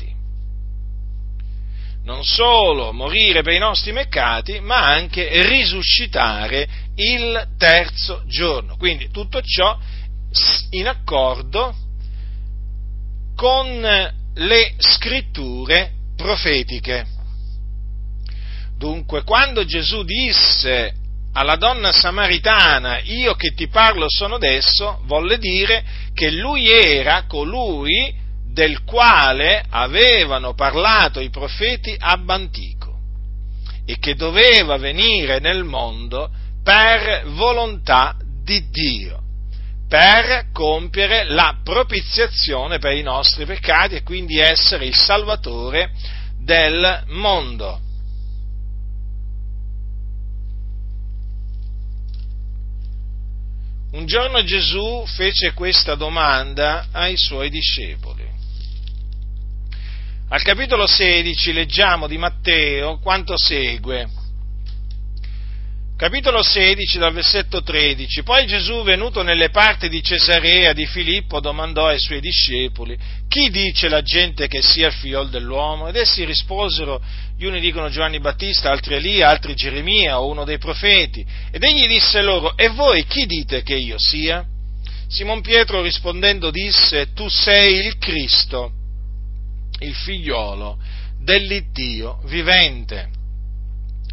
Non 2.05 2.23
solo 2.23 2.93
morire 2.93 3.43
per 3.43 3.55
i 3.55 3.59
nostri 3.59 3.93
peccati, 3.93 4.61
ma 4.61 4.85
anche 4.85 5.43
risuscitare 5.49 6.69
il 6.97 7.49
terzo 7.57 8.23
giorno. 8.27 8.77
Quindi 8.77 9.11
tutto 9.11 9.41
ciò 9.41 9.79
in 10.71 10.87
accordo 10.87 11.75
con 13.35 13.81
le 14.35 14.75
scritture 14.79 15.93
profetiche. 16.15 17.07
Dunque, 18.77 19.23
quando 19.23 19.65
Gesù 19.65 20.03
disse 20.05 20.93
alla 21.33 21.57
donna 21.57 21.91
samaritana, 21.91 23.01
io 23.01 23.35
che 23.35 23.55
ti 23.55 23.67
parlo 23.69 24.05
sono 24.09 24.35
adesso, 24.35 25.01
volle 25.05 25.39
dire 25.39 25.85
che 26.13 26.31
lui 26.31 26.71
era 26.71 27.25
colui 27.27 28.23
del 28.55 28.85
quale 28.85 29.65
avevano 29.69 30.55
parlato 30.55 31.19
i 31.19 31.29
profeti 31.29 31.93
ab 31.99 32.31
antico 32.31 33.01
e 33.85 33.99
che 33.99 34.15
doveva 34.15 34.77
venire 34.77 35.41
nel 35.41 35.65
mondo 35.65 36.31
per 36.63 37.25
volontà 37.31 38.17
di 38.45 38.71
Dio, 38.71 39.21
per 39.89 40.47
compiere 40.53 41.25
la 41.25 41.59
propiziazione 41.65 42.79
per 42.79 42.93
i 42.93 43.03
nostri 43.03 43.45
peccati 43.45 43.97
e 43.97 44.03
quindi 44.05 44.39
essere 44.39 44.87
il 44.87 44.95
Salvatore 44.95 45.91
del 46.39 47.03
mondo. 47.09 47.81
Un 53.91 54.07
giorno 54.07 54.45
Gesù 54.45 55.05
fece 55.07 55.55
questa 55.55 55.97
domanda 55.97 56.87
ai 56.93 57.15
suoi 57.17 57.51
discepoli. 57.51 58.34
Al 60.35 60.43
capitolo 60.43 60.85
16 60.89 61.53
leggiamo 61.53 62.09
di 62.09 62.19
Matteo 62.19 62.99
quanto 62.99 63.39
segue. 63.39 64.09
capitolo 65.97 66.43
16 66.43 66.99
dal 66.99 67.13
versetto 67.13 67.63
13. 67.63 68.25
Poi 68.25 68.45
Gesù, 68.45 68.83
venuto 68.83 69.23
nelle 69.23 69.51
parti 69.51 69.89
di 69.89 70.03
Cesarea 70.03 70.73
di 70.73 70.87
Filippo, 70.87 71.39
domandò 71.39 71.87
ai 71.87 72.01
suoi 72.01 72.19
discepoli, 72.19 72.99
chi 73.29 73.49
dice 73.49 73.89
la 73.89 74.03
gente 74.03 74.49
che 74.49 74.61
sia 74.61 74.89
il 74.89 74.95
figliol 74.95 75.31
dell'uomo? 75.31 75.87
Ed 75.87 75.95
essi 75.95 76.25
risposero, 76.25 77.01
gli 77.39 77.45
uni 77.45 77.61
dicono 77.61 77.89
Giovanni 77.89 78.19
Battista, 78.19 78.73
altri 78.73 78.97
Elia, 78.97 79.29
altri 79.29 79.55
Geremia 79.55 80.21
o 80.21 80.27
uno 80.27 80.43
dei 80.43 80.59
profeti. 80.59 81.25
Ed 81.53 81.63
egli 81.63 81.87
disse 81.87 82.21
loro, 82.23 82.57
e 82.57 82.71
voi 82.71 83.07
chi 83.07 83.25
dite 83.27 83.63
che 83.63 83.77
io 83.77 83.99
sia? 83.99 84.45
Simon 85.07 85.43
Pietro 85.43 85.81
rispondendo 85.81 86.51
disse, 86.51 87.13
tu 87.13 87.29
sei 87.29 87.87
il 87.87 87.99
Cristo, 87.99 88.83
il 89.85 89.95
figliolo 89.95 90.79
dell'Iddio 91.21 92.21
vivente. 92.25 93.23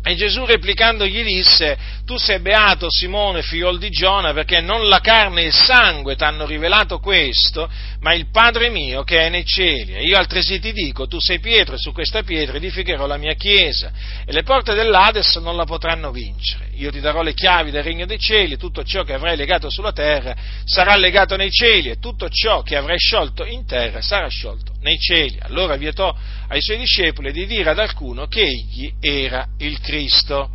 E 0.03 0.15
Gesù 0.15 0.45
replicando 0.45 1.05
gli 1.05 1.23
disse, 1.23 1.77
tu 2.05 2.17
sei 2.17 2.39
beato 2.39 2.87
Simone, 2.89 3.43
figliol 3.43 3.77
di 3.77 3.91
Giona, 3.91 4.33
perché 4.33 4.59
non 4.59 4.87
la 4.87 4.99
carne 4.99 5.43
e 5.43 5.45
il 5.45 5.53
sangue 5.53 6.15
ti 6.15 6.23
hanno 6.23 6.47
rivelato 6.47 6.97
questo, 6.97 7.69
ma 7.99 8.11
il 8.15 8.31
Padre 8.31 8.71
mio 8.71 9.03
che 9.03 9.19
è 9.19 9.29
nei 9.29 9.45
cieli. 9.45 9.93
E 9.93 10.03
io 10.03 10.17
altresì 10.17 10.59
ti 10.59 10.73
dico, 10.73 11.05
tu 11.05 11.19
sei 11.19 11.39
Pietro 11.39 11.75
e 11.75 11.77
su 11.77 11.91
questa 11.91 12.23
pietra 12.23 12.57
edificherò 12.57 13.05
la 13.05 13.17
mia 13.17 13.35
chiesa, 13.35 13.91
e 14.25 14.31
le 14.31 14.41
porte 14.41 14.73
dell'Ades 14.73 15.35
non 15.35 15.55
la 15.55 15.65
potranno 15.65 16.09
vincere. 16.09 16.69
Io 16.77 16.89
ti 16.89 16.99
darò 16.99 17.21
le 17.21 17.35
chiavi 17.35 17.69
del 17.69 17.83
regno 17.83 18.07
dei 18.07 18.17
cieli, 18.17 18.57
tutto 18.57 18.83
ciò 18.83 19.03
che 19.03 19.13
avrai 19.13 19.37
legato 19.37 19.69
sulla 19.69 19.91
terra 19.91 20.35
sarà 20.65 20.95
legato 20.95 21.35
nei 21.35 21.51
cieli, 21.51 21.89
e 21.89 21.99
tutto 21.99 22.27
ciò 22.27 22.63
che 22.63 22.75
avrai 22.75 22.97
sciolto 22.97 23.45
in 23.45 23.67
terra 23.67 24.01
sarà 24.01 24.27
sciolto 24.29 24.70
nei 24.81 24.97
cieli. 24.97 25.37
Allora 25.41 25.75
vietò 25.75 26.15
ai 26.47 26.61
suoi 26.61 26.77
discepoli 26.77 27.31
di 27.31 27.45
dire 27.45 27.69
ad 27.69 27.79
alcuno 27.79 28.27
che 28.27 28.41
egli 28.41 28.93
era 28.99 29.47
il 29.57 29.79
Cristo. 29.79 30.49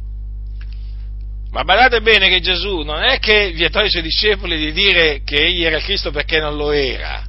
Ma 1.51 1.63
badate 1.63 2.01
bene 2.01 2.29
che 2.29 2.41
Gesù 2.41 2.81
non 2.81 3.03
è 3.03 3.19
che 3.19 3.53
vietò 3.53 3.81
ai 3.81 3.91
suoi 3.91 4.03
discepoli 4.03 4.59
di 4.59 4.73
dire 4.73 5.23
che 5.25 5.37
egli 5.37 5.65
era 5.65 5.79
il 5.79 5.85
Cristo 5.85 6.11
perché 6.11 6.39
non 6.39 6.57
lo 6.57 6.71
era. 6.71 7.25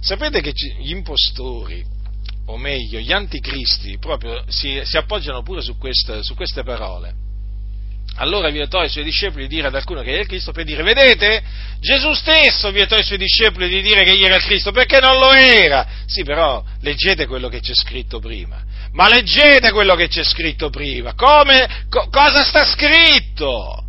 Sapete 0.00 0.40
che 0.40 0.52
gli 0.80 0.90
impostori, 0.90 1.84
o 2.46 2.56
meglio, 2.56 2.98
gli 2.98 3.12
anticristi, 3.12 3.98
proprio 3.98 4.44
si, 4.48 4.80
si 4.84 4.96
appoggiano 4.96 5.42
pure 5.42 5.62
su 5.62 5.78
queste, 5.78 6.22
su 6.22 6.34
queste 6.34 6.62
parole. 6.62 7.21
Allora 8.16 8.50
vietò 8.50 8.80
ai 8.80 8.90
suoi 8.90 9.04
discepoli 9.04 9.46
di 9.46 9.54
dire 9.56 9.68
ad 9.68 9.74
alcuno 9.74 10.02
che 10.02 10.10
era 10.10 10.20
il 10.20 10.26
Cristo 10.26 10.52
per 10.52 10.64
dire, 10.64 10.82
vedete, 10.82 11.42
Gesù 11.80 12.12
stesso 12.12 12.70
vietò 12.70 12.96
ai 12.96 13.04
suoi 13.04 13.18
discepoli 13.18 13.68
di 13.68 13.80
dire 13.80 14.04
che 14.04 14.10
egli 14.10 14.24
era 14.24 14.36
il 14.36 14.42
Cristo 14.42 14.70
perché 14.70 15.00
non 15.00 15.18
lo 15.18 15.32
era. 15.32 15.86
Sì, 16.06 16.22
però 16.22 16.62
leggete 16.80 17.26
quello 17.26 17.48
che 17.48 17.60
c'è 17.60 17.74
scritto 17.74 18.18
prima. 18.18 18.62
Ma 18.92 19.08
leggete 19.08 19.70
quello 19.70 19.94
che 19.94 20.08
c'è 20.08 20.22
scritto 20.22 20.68
prima. 20.68 21.14
Come, 21.14 21.86
co- 21.88 22.08
cosa 22.10 22.44
sta 22.44 22.64
scritto? 22.66 23.84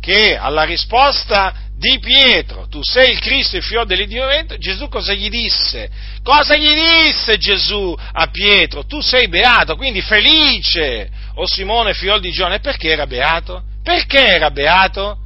Che 0.00 0.36
alla 0.36 0.64
risposta 0.64 1.65
di 1.78 1.98
Pietro, 1.98 2.66
tu 2.68 2.82
sei 2.82 3.12
il 3.12 3.20
Cristo, 3.20 3.56
il 3.56 3.62
figlio 3.62 3.84
dell'Iddio 3.84 4.26
Gesù 4.58 4.88
cosa 4.88 5.12
gli 5.12 5.28
disse? 5.28 5.90
Cosa 6.22 6.56
gli 6.56 6.72
disse 6.72 7.36
Gesù 7.36 7.94
a 8.12 8.28
Pietro? 8.28 8.86
Tu 8.86 9.00
sei 9.02 9.28
beato, 9.28 9.76
quindi 9.76 10.00
felice, 10.00 11.10
o 11.34 11.46
Simone, 11.46 11.92
figlio 11.92 12.18
di 12.18 12.30
Giona. 12.30 12.54
E 12.54 12.60
perché 12.60 12.88
era 12.88 13.06
beato? 13.06 13.62
Perché 13.82 14.26
era 14.26 14.50
beato? 14.50 15.18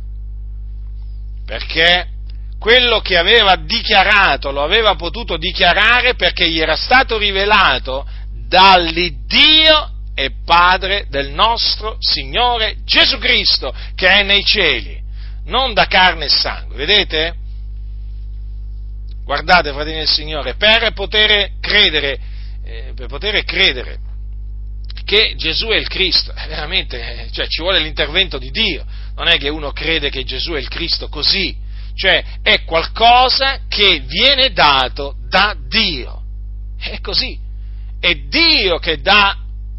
Perché 1.47 2.09
quello 2.59 3.01
che 3.01 3.17
aveva 3.17 3.55
dichiarato 3.55 4.51
lo 4.51 4.63
aveva 4.63 4.97
potuto 4.97 5.37
dichiarare 5.37 6.15
perché 6.15 6.49
gli 6.51 6.61
era 6.61 6.77
stato 6.77 7.17
rivelato 7.17 8.07
dall'Iddio 8.49 9.93
e 10.15 10.33
Padre 10.45 11.07
del 11.09 11.31
nostro 11.31 11.97
Signore 12.01 12.79
Gesù 12.85 13.19
Cristo 13.19 13.73
che 13.95 14.09
è 14.09 14.23
nei 14.23 14.45
cieli 14.45 15.01
non 15.51 15.75
da 15.75 15.87
carne 15.87 16.27
e 16.27 16.31
sangue, 16.31 16.77
vedete? 16.77 17.35
Guardate, 19.25 19.73
fratelli 19.73 19.99
del 19.99 20.09
Signore, 20.09 20.55
per 20.55 20.93
poter 20.93 21.59
credere, 21.61 22.19
eh, 22.65 22.93
per 22.95 23.09
poter 23.09 23.45
credere 23.45 23.99
che 25.05 25.35
Gesù 25.37 25.67
è 25.67 25.77
il 25.77 25.89
Cristo, 25.89 26.33
eh, 26.33 26.47
veramente, 26.47 27.29
cioè 27.33 27.49
ci 27.49 27.63
vuole 27.63 27.81
l'intervento 27.81 28.39
di 28.39 28.51
Dio, 28.51 28.85
non 29.17 29.29
è 29.29 29.39
che 29.39 29.49
uno 29.49 29.73
crede 29.73 30.09
che 30.09 30.25
Gesù 30.25 30.53
è 30.53 30.59
il 30.59 30.69
Cristo 30.69 31.09
così, 31.09 31.57
cioè 31.95 32.25
è 32.43 32.63
qualcosa 32.65 33.61
che 33.69 34.03
viene 34.07 34.53
dato 34.53 35.17
da 35.29 35.57
Dio, 35.69 36.23
è 36.79 37.01
così, 37.01 37.39
è 37.99 38.15
Dio 38.15 38.79
che 38.79 39.01
dà 39.01 39.37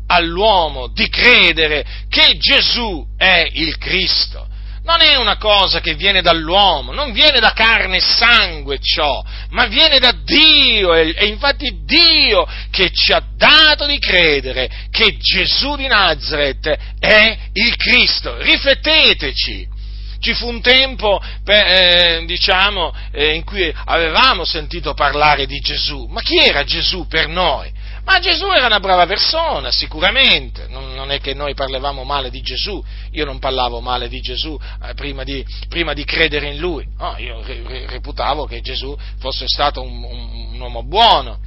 all'uomo 0.08 0.88
di 0.88 1.08
credere 1.08 1.86
che 2.10 2.38
Gesù 2.38 3.06
è 3.16 3.48
il 3.54 3.78
Cristo 3.78 4.50
non 4.84 5.02
è 5.02 5.16
una 5.16 5.38
cosa 5.38 5.80
che 5.80 5.94
viene 5.94 6.22
dall'uomo, 6.22 6.92
non 6.92 7.12
viene 7.12 7.40
da 7.40 7.54
carne 7.54 7.98
e 7.98 8.02
sangue 8.02 8.80
ciò, 8.82 9.24
ma 9.50 9.66
viene 9.68 10.00
da 10.00 10.12
Dio, 10.12 10.94
e 10.94 11.28
infatti 11.28 11.82
Dio 11.86 12.48
che 12.72 12.92
ci 12.92 13.14
ha 13.14 13.24
dato 13.36 13.86
di 13.86 14.00
credere 14.00 14.88
che 14.90 15.18
Gesù 15.18 15.76
di 15.76 15.88
Nazareth 15.88 16.78
è 17.00 17.38
il 17.54 17.76
Cristo. 17.76 18.38
Rifletteteci. 18.38 19.80
Ci 20.20 20.36
fu 20.36 20.48
un 20.48 20.62
tempo, 20.62 21.20
eh, 21.48 22.24
diciamo, 22.28 22.94
eh, 23.12 23.34
in 23.34 23.44
cui 23.44 23.74
avevamo 23.86 24.46
sentito 24.46 24.94
parlare 24.94 25.48
di 25.48 25.60
Gesù, 25.60 26.06
ma 26.06 26.22
chi 26.22 26.38
era 26.38 26.64
Gesù 26.64 27.08
per 27.08 27.28
noi? 27.28 27.72
Ma 28.04 28.20
Gesù 28.20 28.48
era 28.48 28.66
una 28.66 28.80
brava 28.80 29.06
persona, 29.06 29.72
sicuramente, 29.72 30.68
non, 30.68 30.94
non, 30.94 31.12
è 31.12 31.20
che 31.20 31.34
noi 31.34 31.54
parlavamo 31.54 32.04
male 32.04 32.30
di 32.30 32.42
Gesù, 32.42 32.84
io 33.12 33.26
non 33.26 33.40
parlavo 33.40 33.80
male 33.80 34.10
di 34.10 34.20
Gesù 34.22 34.60
eh, 34.84 34.94
prima, 34.96 35.24
di, 35.24 35.46
prima, 35.70 35.94
di, 35.94 36.04
credere 36.04 36.48
in 36.48 36.58
Lui, 36.58 36.86
no, 36.98 37.16
io 37.18 37.42
re, 37.44 37.86
reputavo 37.88 38.46
che 38.46 38.62
Gesù 38.62 38.98
fosse 39.20 39.46
stato 39.48 39.82
un, 39.82 40.04
un, 40.04 40.50
un 40.54 40.60
uomo 40.60 40.84
buono, 40.84 41.40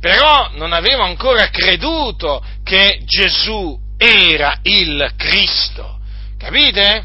però 0.00 0.50
non 0.54 0.72
avevo 0.72 1.02
ancora 1.02 1.48
creduto 1.48 2.44
che 2.64 3.00
Gesù 3.04 3.78
era 3.96 4.58
il 4.62 5.12
Cristo, 5.16 6.00
capite? 6.36 7.04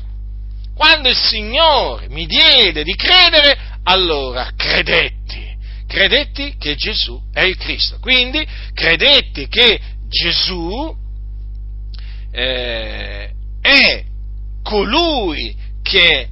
Quando 0.75 1.09
il 1.09 1.15
Signore 1.15 2.07
mi 2.09 2.25
diede 2.25 2.83
di 2.83 2.95
credere, 2.95 3.57
allora 3.83 4.49
credetti 4.55 5.48
credetti 5.89 6.55
che 6.57 6.75
Gesù 6.75 7.19
è 7.33 7.41
il 7.41 7.57
Cristo. 7.57 7.97
Quindi 7.99 8.47
credetti 8.75 9.47
che 9.47 9.81
Gesù 10.07 10.95
eh, 12.31 13.31
è 13.59 14.03
colui 14.61 15.57
che 15.81 16.29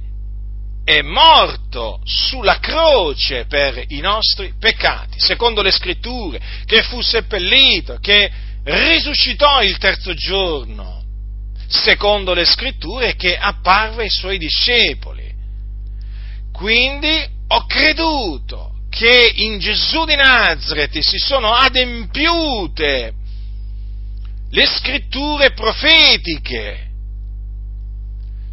è 0.84 1.02
morto 1.02 2.00
sulla 2.04 2.60
croce 2.60 3.46
per 3.46 3.84
i 3.88 3.98
nostri 3.98 4.54
peccati, 4.58 5.18
secondo 5.18 5.60
le 5.60 5.72
scritture, 5.72 6.40
che 6.64 6.82
fu 6.84 7.00
seppellito, 7.00 7.98
che 8.00 8.30
risuscitò 8.62 9.60
il 9.60 9.76
terzo 9.78 10.14
giorno, 10.14 11.02
secondo 11.66 12.32
le 12.32 12.44
scritture, 12.44 13.16
che 13.16 13.36
apparve 13.36 14.04
ai 14.04 14.10
suoi 14.10 14.38
discepoli. 14.38 15.26
Quindi 16.52 17.26
ho 17.48 17.66
creduto 17.66 18.67
che 18.98 19.32
in 19.32 19.60
Gesù 19.60 20.04
di 20.04 20.16
Nazareth 20.16 20.98
si 20.98 21.18
sono 21.18 21.52
adempiute 21.52 23.12
le 24.50 24.66
scritture 24.66 25.52
profetiche, 25.52 26.88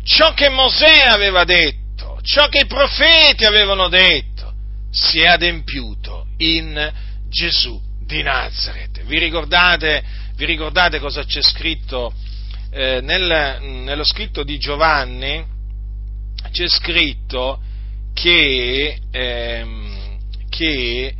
ciò 0.04 0.36
che 0.36 0.50
Mosè 0.50 1.08
aveva 1.08 1.46
detto, 1.46 2.20
ciò 2.22 2.48
che 2.48 2.60
i 2.60 2.68
profeti 2.68 3.44
avevano 3.44 3.88
detto, 3.88 4.54
si 4.92 5.20
è 5.20 5.26
adempiuto 5.26 6.28
in 6.38 6.94
Gesù 7.28 7.82
di 8.06 8.22
Nazareth. 8.22 9.04
Vi 9.04 9.18
ricordate, 9.18 10.04
vi 10.36 10.46
ricordate 10.46 11.00
cosa 11.00 11.24
c'è 11.24 11.42
scritto 11.42 12.14
eh, 12.70 13.00
nel, 13.02 13.62
nello 13.62 14.04
scritto 14.04 14.44
di 14.44 14.60
Giovanni? 14.60 15.44
C'è 16.52 16.68
scritto 16.70 17.60
che 18.14 19.00
ehm, 19.12 19.85
che 20.56 21.14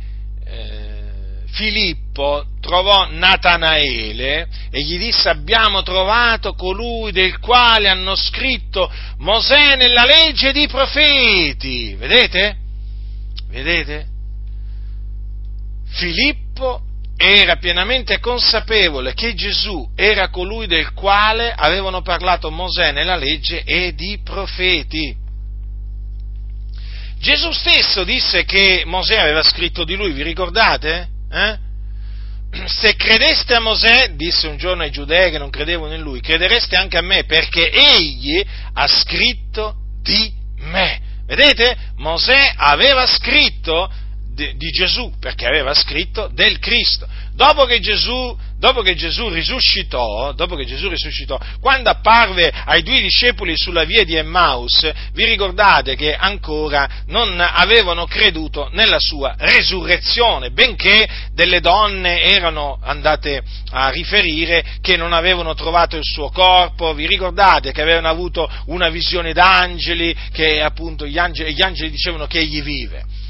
eh, 0.44 0.86
Filippo 1.48 2.46
trovò 2.60 3.08
Natanaele 3.10 4.48
e 4.70 4.82
gli 4.82 4.98
disse 4.98 5.28
abbiamo 5.28 5.82
trovato 5.82 6.54
colui 6.54 7.12
del 7.12 7.38
quale 7.38 7.88
hanno 7.88 8.14
scritto 8.14 8.90
Mosè 9.18 9.76
nella 9.76 10.04
legge 10.04 10.52
di 10.52 10.66
profeti. 10.66 11.94
Vedete? 11.94 12.56
Vedete? 13.48 14.06
Filippo 15.88 16.80
era 17.16 17.56
pienamente 17.56 18.18
consapevole 18.20 19.14
che 19.14 19.34
Gesù 19.34 19.90
era 19.94 20.28
colui 20.28 20.66
del 20.66 20.92
quale 20.92 21.52
avevano 21.56 22.02
parlato 22.02 22.50
Mosè 22.50 22.92
nella 22.92 23.16
legge 23.16 23.62
e 23.64 23.94
i 23.96 24.20
profeti. 24.22 25.24
Gesù 27.18 27.50
stesso 27.52 28.04
disse 28.04 28.44
che 28.44 28.82
Mosè 28.86 29.16
aveva 29.16 29.42
scritto 29.42 29.84
di 29.84 29.96
lui, 29.96 30.12
vi 30.12 30.22
ricordate? 30.22 31.08
Eh? 31.30 31.64
se 32.64 32.96
credeste 32.96 33.54
a 33.54 33.60
Mosè, 33.60 34.12
disse 34.14 34.46
un 34.46 34.56
giorno 34.56 34.82
ai 34.82 34.90
giudei 34.90 35.30
che 35.30 35.38
non 35.38 35.50
credevano 35.50 35.94
in 35.94 36.00
lui, 36.00 36.20
credereste 36.20 36.76
anche 36.76 36.96
a 36.96 37.02
me 37.02 37.24
perché 37.24 37.70
egli 37.70 38.42
ha 38.72 38.86
scritto 38.86 39.74
di 40.00 40.32
me. 40.60 41.00
Vedete? 41.26 41.76
Mosè 41.96 42.54
aveva 42.56 43.06
scritto 43.06 43.90
di, 44.36 44.70
Gesù 44.70 45.12
perché 45.18 45.46
aveva 45.46 45.72
scritto 45.72 46.28
del 46.32 46.58
Cristo. 46.58 47.08
Dopo 47.34 47.64
che 47.64 47.80
Gesù 47.80 48.36
dopo 48.58 48.80
che 48.80 48.94
Gesù 48.94 49.28
risuscitò, 49.28 50.32
dopo 50.32 50.56
che 50.56 50.64
Gesù 50.64 50.88
risuscitò, 50.88 51.38
quando 51.60 51.90
apparve 51.90 52.50
ai 52.50 52.82
due 52.82 53.00
discepoli 53.00 53.56
sulla 53.56 53.84
via 53.84 54.04
di 54.04 54.14
Emmaus, 54.14 54.90
vi 55.12 55.24
ricordate 55.24 55.94
che 55.94 56.14
ancora 56.14 56.88
non 57.06 57.38
avevano 57.38 58.06
creduto 58.06 58.68
nella 58.72 58.98
sua 58.98 59.34
resurrezione, 59.38 60.50
benché 60.50 61.06
delle 61.32 61.60
donne 61.60 62.22
erano 62.22 62.78
andate 62.82 63.42
a 63.70 63.90
riferire 63.90 64.64
che 64.80 64.96
non 64.96 65.12
avevano 65.12 65.54
trovato 65.54 65.96
il 65.96 66.04
suo 66.04 66.30
corpo, 66.30 66.94
vi 66.94 67.06
ricordate 67.06 67.72
che 67.72 67.82
avevano 67.82 68.08
avuto 68.08 68.50
una 68.66 68.88
visione 68.88 69.32
d'angeli, 69.32 70.16
che 70.32 70.62
appunto 70.62 71.06
gli 71.06 71.18
angeli, 71.18 71.54
gli 71.54 71.62
angeli 71.62 71.90
dicevano 71.90 72.26
che 72.26 72.38
egli 72.38 72.62
vive. 72.62 73.24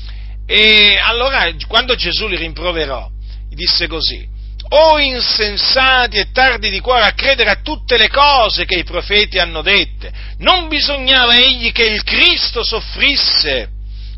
E 0.46 0.98
allora 1.02 1.52
quando 1.66 1.94
Gesù 1.96 2.28
li 2.28 2.36
rimproverò, 2.36 3.08
disse 3.48 3.86
così, 3.86 4.26
o 4.68 4.98
insensati 4.98 6.18
e 6.18 6.30
tardi 6.32 6.70
di 6.70 6.80
cuore 6.80 7.04
a 7.04 7.12
credere 7.12 7.50
a 7.50 7.60
tutte 7.62 7.96
le 7.96 8.08
cose 8.08 8.64
che 8.64 8.78
i 8.78 8.84
profeti 8.84 9.38
hanno 9.38 9.62
dette. 9.62 10.12
Non 10.38 10.68
bisognava 10.68 11.36
egli 11.36 11.72
che 11.72 11.84
il 11.84 12.02
Cristo 12.02 12.64
soffrisse 12.64 13.70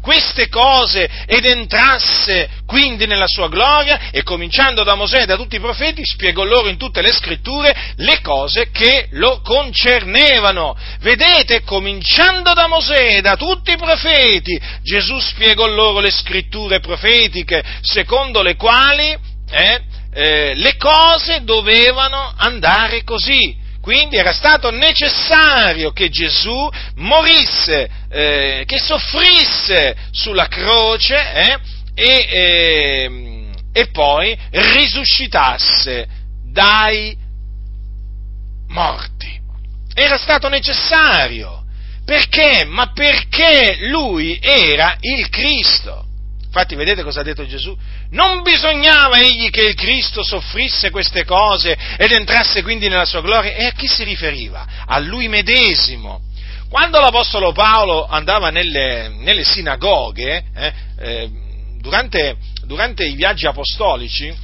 queste 0.09 0.49
cose 0.49 1.07
ed 1.27 1.45
entrasse 1.45 2.49
quindi 2.65 3.05
nella 3.05 3.27
sua 3.27 3.51
gloria 3.51 4.09
e 4.11 4.23
cominciando 4.23 4.83
da 4.83 4.95
Mosè 4.95 5.21
e 5.21 5.27
da 5.27 5.37
tutti 5.37 5.57
i 5.57 5.61
profeti 5.61 6.03
spiegò 6.03 6.45
loro 6.45 6.69
in 6.69 6.79
tutte 6.79 7.03
le 7.03 7.13
scritture 7.13 7.77
le 7.97 8.23
cose 8.23 8.71
che 8.71 9.09
lo 9.11 9.43
concernevano. 9.43 10.75
Vedete, 11.01 11.63
cominciando 11.63 12.55
da 12.55 12.69
Mosè 12.69 13.19
e 13.19 13.21
da 13.21 13.37
tutti 13.37 13.73
i 13.73 13.77
profeti, 13.77 14.59
Gesù 14.83 15.19
spiegò 15.19 15.67
loro 15.67 16.01
le 16.01 16.11
scritture 16.11 16.81
profetiche 16.81 17.63
secondo 17.83 18.41
le 18.41 18.57
quali 18.57 19.15
eh, 19.51 19.83
eh, 20.15 20.55
le 20.55 20.77
cose 20.79 21.45
dovevano 21.45 22.33
andare 22.35 23.05
così. 23.05 23.68
Quindi 23.89 24.17
era 24.19 24.35
stato 24.35 24.71
necessario 24.71 25.93
che 25.93 26.11
Gesù 26.11 26.69
morisse, 26.97 27.89
eh, 28.11 28.65
che 28.67 28.79
soffrisse 28.79 29.97
sulla 30.11 30.47
croce 30.47 31.17
eh, 31.17 31.59
e, 31.95 32.29
ehm, 32.31 33.51
e 33.73 33.87
poi 33.87 34.39
risuscitasse 34.51 36.07
dai 36.53 37.17
morti. 38.67 39.41
Era 39.95 40.19
stato 40.19 40.51
necessario. 40.51 41.65
Perché? 42.05 42.67
Ma 42.67 42.93
perché 42.93 43.79
lui 43.87 44.39
era 44.39 44.99
il 45.01 45.31
Cristo. 45.31 46.05
Infatti 46.45 46.75
vedete 46.75 47.03
cosa 47.03 47.21
ha 47.21 47.25
detto 47.25 47.47
Gesù? 47.47 47.75
Non 48.11 48.43
bisognava 48.43 49.19
egli 49.19 49.51
che 49.51 49.63
il 49.63 49.75
Cristo 49.75 50.23
soffrisse 50.23 50.91
queste 50.91 51.25
cose 51.25 51.77
ed 51.99 52.11
entrasse 52.13 52.63
quindi 52.63 52.89
nella 52.89 53.05
sua 53.05 53.21
gloria. 53.21 53.55
E 53.55 53.67
a 53.67 53.73
chi 53.73 53.87
si 53.87 54.05
riferiva? 54.05 54.67
A 54.87 54.99
lui 54.99 55.29
medesimo. 55.29 56.23
Quando 56.71 57.01
l'Apostolo 57.01 57.53
Paolo 57.53 58.07
andava 58.07 58.51
nelle, 58.51 59.09
nelle 59.09 59.45
sinagoghe, 59.45 60.45
eh, 60.55 60.73
eh, 60.99 61.31
durante, 61.81 62.37
durante, 62.65 63.05
i 63.05 63.15
viaggi 63.15 63.47
apostolici, 63.47 64.35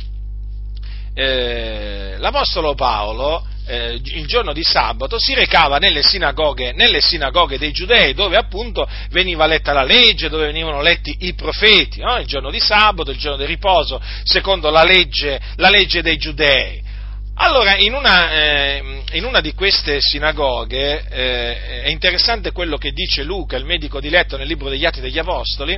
eh, 1.14 2.16
l'Apostolo 2.18 2.74
Paolo 2.74 3.46
eh, 3.66 4.00
il 4.02 4.26
giorno 4.26 4.52
di 4.52 4.62
sabato 4.62 5.18
si 5.18 5.34
recava 5.34 5.78
nelle 5.78 6.02
sinagoghe, 6.02 6.72
nelle 6.72 7.00
sinagoghe, 7.00 7.58
dei 7.58 7.72
giudei 7.72 8.14
dove 8.14 8.36
appunto 8.36 8.88
veniva 9.10 9.46
letta 9.46 9.72
la 9.72 9.84
legge, 9.84 10.28
dove 10.28 10.46
venivano 10.46 10.82
letti 10.82 11.16
i 11.20 11.34
profeti, 11.34 12.00
no? 12.00 12.16
il 12.18 12.26
giorno 12.26 12.50
di 12.50 12.60
sabato, 12.60 13.10
il 13.10 13.18
giorno 13.18 13.38
del 13.38 13.48
riposo, 13.48 14.00
secondo 14.24 14.70
la 14.70 14.84
legge, 14.84 15.40
la 15.56 15.70
legge 15.70 16.02
dei 16.02 16.16
giudei. 16.16 16.82
Allora, 17.36 17.76
in 17.76 17.94
una, 17.94 18.30
eh, 18.32 19.02
in 19.12 19.24
una, 19.24 19.40
di 19.40 19.54
queste 19.54 20.00
sinagoghe 20.00 21.04
eh, 21.10 21.82
è 21.82 21.88
interessante 21.88 22.52
quello 22.52 22.76
che 22.76 22.92
dice 22.92 23.24
Luca, 23.24 23.56
il 23.56 23.64
medico 23.64 23.98
diletto 23.98 24.36
nel 24.36 24.46
libro 24.46 24.68
degli 24.68 24.84
Atti 24.84 25.00
degli 25.00 25.18
Apostoli, 25.18 25.76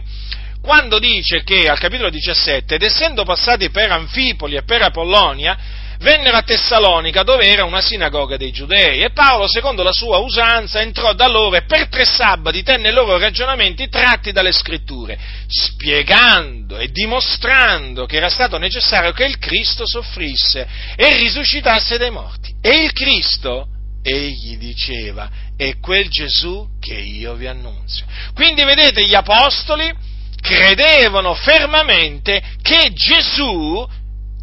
quando 0.60 0.98
dice 0.98 1.44
che 1.44 1.68
al 1.68 1.78
capitolo 1.78 2.10
17, 2.10 2.74
ed 2.74 2.82
essendo 2.82 3.24
passati 3.24 3.70
per 3.70 3.90
Anfipoli 3.90 4.56
e 4.56 4.64
per 4.64 4.82
Apollonia, 4.82 5.56
vennero 5.98 6.36
a 6.36 6.42
Tessalonica 6.42 7.22
dove 7.22 7.46
era 7.46 7.64
una 7.64 7.80
sinagoga 7.80 8.36
dei 8.36 8.52
giudei 8.52 9.00
e 9.00 9.10
Paolo, 9.10 9.48
secondo 9.48 9.82
la 9.82 9.92
sua 9.92 10.18
usanza, 10.18 10.80
entrò 10.80 11.12
da 11.14 11.26
loro 11.26 11.56
e 11.56 11.64
per 11.64 11.88
tre 11.88 12.04
sabati 12.04 12.62
tenne 12.62 12.88
i 12.88 12.92
loro 12.92 13.18
ragionamenti 13.18 13.88
tratti 13.88 14.32
dalle 14.32 14.52
scritture, 14.52 15.18
spiegando 15.46 16.78
e 16.78 16.90
dimostrando 16.90 18.06
che 18.06 18.16
era 18.16 18.28
stato 18.28 18.58
necessario 18.58 19.12
che 19.12 19.24
il 19.24 19.38
Cristo 19.38 19.86
soffrisse 19.86 20.66
e 20.96 21.16
risuscitasse 21.16 21.98
dai 21.98 22.10
morti. 22.10 22.54
E 22.60 22.82
il 22.82 22.92
Cristo, 22.92 23.68
egli 24.02 24.56
diceva, 24.56 25.30
è 25.56 25.78
quel 25.80 26.08
Gesù 26.08 26.68
che 26.80 26.94
io 26.94 27.34
vi 27.34 27.46
annunzio. 27.46 28.04
Quindi 28.34 28.62
vedete, 28.64 29.04
gli 29.06 29.14
apostoli 29.14 29.92
credevano 30.40 31.34
fermamente 31.34 32.42
che 32.62 32.92
Gesù 32.92 33.84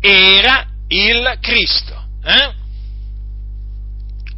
era 0.01 0.67
il 0.93 1.37
Cristo. 1.41 2.05
Eh? 2.23 2.61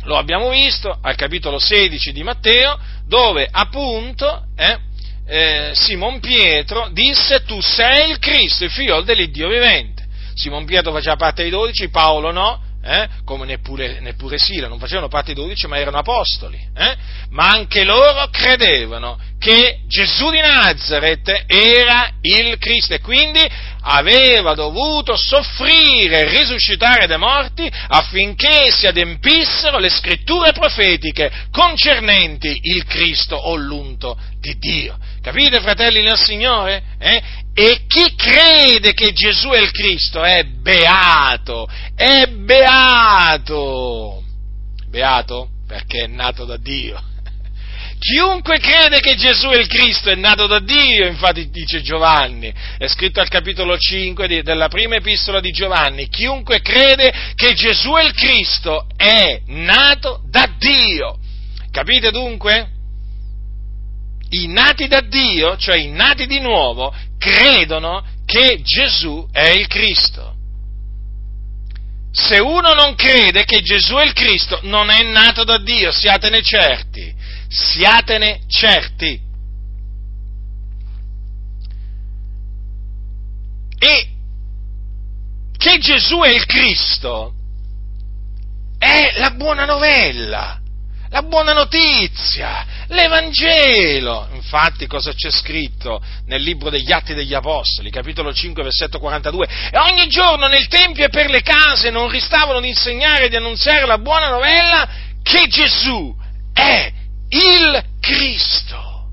Lo 0.04 0.18
abbiamo 0.18 0.50
visto 0.50 0.98
al 1.02 1.15
capitolo 1.15 1.60
16 1.60 2.12
di 2.12 2.24
Matteo, 2.24 2.78
dove 3.08 3.48
appunto 3.50 4.46
eh, 4.56 4.78
eh, 5.28 5.72
Simon 5.74 6.20
Pietro 6.20 6.89
disse 6.91 7.44
tu 7.44 7.60
sei 7.60 8.12
il 8.12 8.20
Cristo, 8.20 8.63
il 8.63 8.72
figlio 8.72 9.02
dell'Iddio 9.02 9.50
vivente. 9.50 10.04
Simon 10.36 10.65
Pietro 10.65 10.91
faceva 10.91 11.15
parte 11.15 11.41
dei 11.41 11.52
dodici, 11.52 11.89
Paolo 11.89 12.32
no, 12.32 12.62
eh? 12.84 13.08
come 13.24 13.46
neppure, 13.46 14.00
neppure 14.00 14.38
Sila, 14.38 14.68
non 14.68 14.78
facevano 14.78 15.08
parte 15.08 15.34
dei 15.34 15.44
dodici 15.44 15.65
ma 15.65 15.78
erano 15.78 15.98
apostoli, 15.98 16.58
eh? 16.58 16.96
ma 17.30 17.50
anche 17.50 17.84
loro 17.84 18.28
credevano 18.30 19.18
che 19.39 19.80
Gesù 19.88 20.30
di 20.30 20.39
Nazareth 20.39 21.46
era 21.48 22.10
il 22.22 22.58
Cristo 22.60 22.94
e 22.94 23.00
quindi 23.00 23.39
aveva 23.88 24.56
dovuto 24.56 25.15
soffrire 25.15 26.21
e 26.21 26.30
risuscitare 26.30 27.06
dai 27.06 27.19
morti 27.19 27.69
affinché 27.88 28.71
si 28.71 28.88
adempissero 28.88 29.78
le 29.78 29.89
scritture 29.89 30.52
profetiche 30.54 31.32
concernenti 31.52 32.60
il 32.63 32.84
Cristo 32.86 33.36
o 33.36 33.56
l'unto 33.56 34.17
di 34.39 34.58
Dio. 34.58 34.98
Capite, 35.21 35.62
fratelli 35.62 36.02
nel 36.02 36.17
Signore? 36.17 36.84
Eh? 37.00 37.21
E 37.54 37.86
chi 37.88 38.15
crede 38.15 38.93
che 38.93 39.13
Gesù 39.13 39.50
è 39.50 39.60
il 39.60 39.71
Cristo 39.71 40.24
è 40.24 40.43
beato, 40.43 41.67
è 41.95 42.26
beato. 42.28 44.24
Beato 44.89 45.50
perché 45.67 46.04
è 46.04 46.08
nato 46.08 46.45
da 46.45 46.58
Dio. 46.58 47.13
Chiunque 48.06 48.60
crede 48.60 49.00
che 49.00 49.15
Gesù 49.15 49.48
è 49.48 49.58
il 49.58 49.65
Cristo 49.65 50.12
è 50.12 50.15
nato 50.15 50.46
da 50.46 50.60
Dio, 50.60 51.08
infatti 51.08 51.50
dice 51.50 51.82
Giovanni, 51.82 52.54
è 52.78 52.88
scritto 52.88 53.20
al 53.20 53.30
capitolo 53.30 53.80
5 53.80 54.44
della 54.44 54.68
prima 54.68 54.98
epistola 54.98 55.39
di 55.39 55.50
Giovanni, 55.50 56.08
chiunque 56.08 56.62
crede 56.62 57.12
che 57.34 57.56
Gesù 57.56 57.94
è 57.94 58.04
il 58.04 58.13
Cristo 58.13 58.86
è 58.96 59.41
nato 59.48 60.22
da 60.30 60.48
Dio. 60.56 61.18
Capite 61.72 62.12
dunque? 62.12 62.70
I 64.30 64.50
nati 64.50 64.88
da 64.88 65.02
Dio, 65.02 65.58
cioè 65.58 65.78
i 65.78 65.89
nati 65.89 66.28
di 66.28 66.39
nuovo, 66.39 66.94
credono 67.18 68.06
che 68.28 68.62
Gesù 68.62 69.28
è 69.32 69.50
il 69.50 69.65
Cristo. 69.65 70.36
Se 72.12 72.38
uno 72.38 72.76
non 72.76 72.94
crede 72.94 73.46
che 73.46 73.62
Gesù 73.62 73.96
è 73.96 74.04
il 74.04 74.13
Cristo, 74.13 74.60
non 74.62 74.91
è 74.91 75.02
nato 75.02 75.44
da 75.44 75.58
Dio, 75.58 75.91
siatene 75.91 76.44
certi 76.44 77.15
siatene 77.56 78.41
certi. 78.48 79.22
E 83.78 84.10
che 85.58 85.78
Gesù 85.80 86.20
è 86.20 86.30
il 86.30 86.46
Cristo 86.46 87.34
è 88.78 89.13
la 89.18 89.32
buona 89.32 89.65
novella, 89.65 90.60
la 91.10 91.22
buona 91.24 91.54
notizia, 91.54 92.65
l'Evangelo. 92.88 94.28
Infatti 94.34 94.86
cosa 94.86 95.13
c'è 95.13 95.32
scritto 95.32 96.04
nel 96.26 96.41
libro 96.41 96.70
degli 96.70 96.91
Atti 96.91 97.13
degli 97.13 97.34
Apostoli, 97.34 97.89
capitolo 97.89 98.34
5, 98.34 98.63
versetto 98.63 99.00
42? 99.00 99.48
E 99.72 99.78
ogni 99.78 100.08
giorno 100.08 100.48
nel 100.48 100.68
Tempio 100.68 101.06
e 101.06 101.10
per 101.10 101.30
le 101.30 101.41
case 101.41 101.89
non 101.89 102.10
ristavano 102.10 102.60
di 102.60 102.68
insegnare 102.68 103.26
e 103.26 103.30
di 103.30 103.38
annunziare 103.38 103.86
la 103.86 103.98
buona 103.98 104.30
novella 104.30 104.88
che 105.24 105.48
Gesù 105.48 106.15
è 106.54 107.04
il 107.30 107.84
Cristo. 108.00 109.10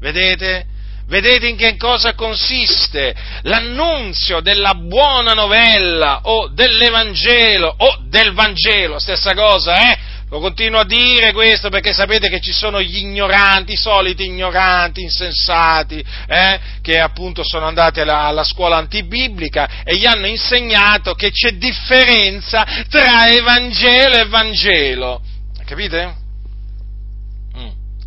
Vedete? 0.00 0.66
Vedete 1.06 1.48
in 1.48 1.56
che 1.56 1.76
cosa 1.76 2.14
consiste 2.14 3.12
l'annunzio 3.42 4.40
della 4.40 4.74
buona 4.74 5.32
novella 5.32 6.20
o 6.22 6.48
dell'Evangelo 6.48 7.74
o 7.76 7.98
del 8.06 8.32
Vangelo, 8.32 9.00
stessa 9.00 9.34
cosa, 9.34 9.90
eh? 9.90 9.98
Lo 10.30 10.38
continuo 10.38 10.78
a 10.78 10.84
dire 10.84 11.32
questo 11.32 11.68
perché 11.70 11.92
sapete 11.92 12.28
che 12.28 12.38
ci 12.40 12.52
sono 12.52 12.80
gli 12.80 12.98
ignoranti, 12.98 13.72
i 13.72 13.76
soliti 13.76 14.26
ignoranti, 14.26 15.02
insensati, 15.02 16.00
eh, 16.28 16.60
che 16.80 17.00
appunto 17.00 17.42
sono 17.42 17.66
andati 17.66 17.98
alla, 17.98 18.20
alla, 18.20 18.44
scuola 18.44 18.76
antibiblica 18.76 19.82
e 19.82 19.96
gli 19.96 20.06
hanno 20.06 20.28
insegnato 20.28 21.14
che 21.14 21.32
c'è 21.32 21.54
differenza 21.54 22.64
tra 22.88 23.28
Evangelo 23.28 24.18
e 24.18 24.26
Vangelo. 24.28 25.20
Capite? 25.64 26.19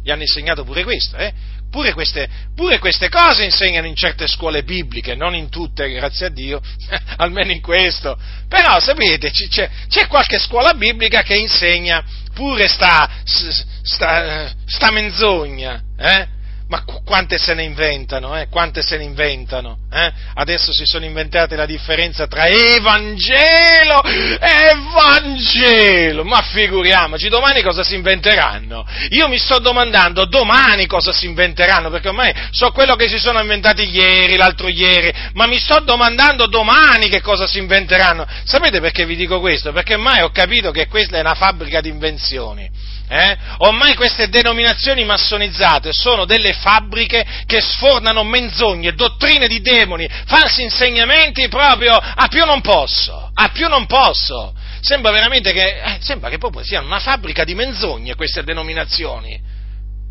Gli 0.03 0.11
hanno 0.11 0.21
insegnato 0.21 0.63
pure 0.63 0.83
questo, 0.83 1.15
eh? 1.15 1.31
Pure 1.71 1.93
queste, 1.93 2.29
pure 2.55 2.77
queste, 2.77 3.09
cose 3.09 3.43
insegnano 3.45 3.87
in 3.87 3.95
certe 3.95 4.27
scuole 4.27 4.63
bibliche, 4.63 5.15
non 5.15 5.33
in 5.33 5.49
tutte, 5.49 5.91
grazie 5.91 6.27
a 6.27 6.29
Dio, 6.29 6.61
almeno 7.17 7.51
in 7.51 7.61
questo. 7.61 8.15
Però 8.47 8.79
sapete, 8.79 9.31
c'è, 9.31 9.69
c'è 9.87 10.07
qualche 10.07 10.37
scuola 10.37 10.73
biblica 10.75 11.23
che 11.23 11.35
insegna 11.35 12.03
pure 12.33 12.67
sta, 12.67 13.09
sta, 13.23 14.51
sta 14.65 14.91
menzogna, 14.91 15.81
eh? 15.97 16.27
Ma 16.67 16.83
quante 17.05 17.37
se 17.37 17.53
ne 17.53 17.63
inventano, 17.63 18.37
eh? 18.39 18.47
Quante 18.47 18.81
se 18.81 18.97
ne 18.97 19.03
inventano, 19.03 19.79
eh? 19.91 20.11
Adesso 20.35 20.71
si 20.71 20.85
sono 20.85 21.05
inventate 21.05 21.55
la 21.55 21.65
differenza 21.65 22.25
tra 22.25 22.47
Evangelo 22.47 24.01
e 24.03 24.75
Vangelo. 24.93 26.23
Ma 26.23 26.41
figuriamoci, 26.41 27.29
domani 27.29 27.61
cosa 27.61 27.83
si 27.83 27.95
inventeranno? 27.95 28.87
Io 29.09 29.27
mi 29.27 29.37
sto 29.37 29.59
domandando 29.59 30.25
domani 30.25 30.87
cosa 30.87 31.11
si 31.11 31.25
inventeranno, 31.25 31.89
perché 31.89 32.07
ormai 32.07 32.33
so 32.51 32.71
quello 32.71 32.95
che 32.95 33.07
si 33.07 33.19
sono 33.19 33.39
inventati 33.39 33.83
ieri, 33.83 34.35
l'altro 34.35 34.67
ieri, 34.67 35.13
ma 35.33 35.45
mi 35.45 35.59
sto 35.59 35.81
domandando 35.81 36.47
domani 36.47 37.09
che 37.09 37.21
cosa 37.21 37.45
si 37.45 37.59
inventeranno. 37.59 38.25
Sapete 38.45 38.79
perché 38.79 39.05
vi 39.05 39.15
dico 39.15 39.39
questo? 39.39 39.71
Perché 39.71 39.95
ormai 39.95 40.21
ho 40.21 40.31
capito 40.31 40.71
che 40.71 40.87
questa 40.87 41.17
è 41.17 41.19
una 41.19 41.35
fabbrica 41.35 41.81
di 41.81 41.89
invenzioni. 41.89 42.69
Eh? 43.15 43.37
Ormai 43.59 43.93
queste 43.93 44.27
denominazioni 44.27 45.05
massonizzate 45.05 45.91
sono 45.93 46.25
delle 46.25 46.51
fabbriche 46.53 47.23
che 47.45 47.61
sfornano 47.61 48.23
menzogne, 48.23 48.95
dottrine 48.95 49.47
di 49.47 49.61
demoni, 49.61 50.09
falsi 50.25 50.63
insegnamenti 50.63 51.47
proprio 51.47 51.93
a 51.93 52.27
più 52.27 52.43
non 52.43 52.61
posso, 52.61 53.29
a 53.31 53.49
più 53.49 53.67
non 53.67 53.85
posso. 53.85 54.55
Sembra 54.81 55.11
veramente 55.11 55.53
che, 55.53 55.79
eh, 55.79 55.97
sembra 55.99 56.31
che 56.31 56.39
proprio 56.39 56.63
siano 56.63 56.87
una 56.87 56.99
fabbrica 56.99 57.43
di 57.43 57.53
menzogne 57.53 58.15
queste 58.15 58.43
denominazioni. 58.43 59.39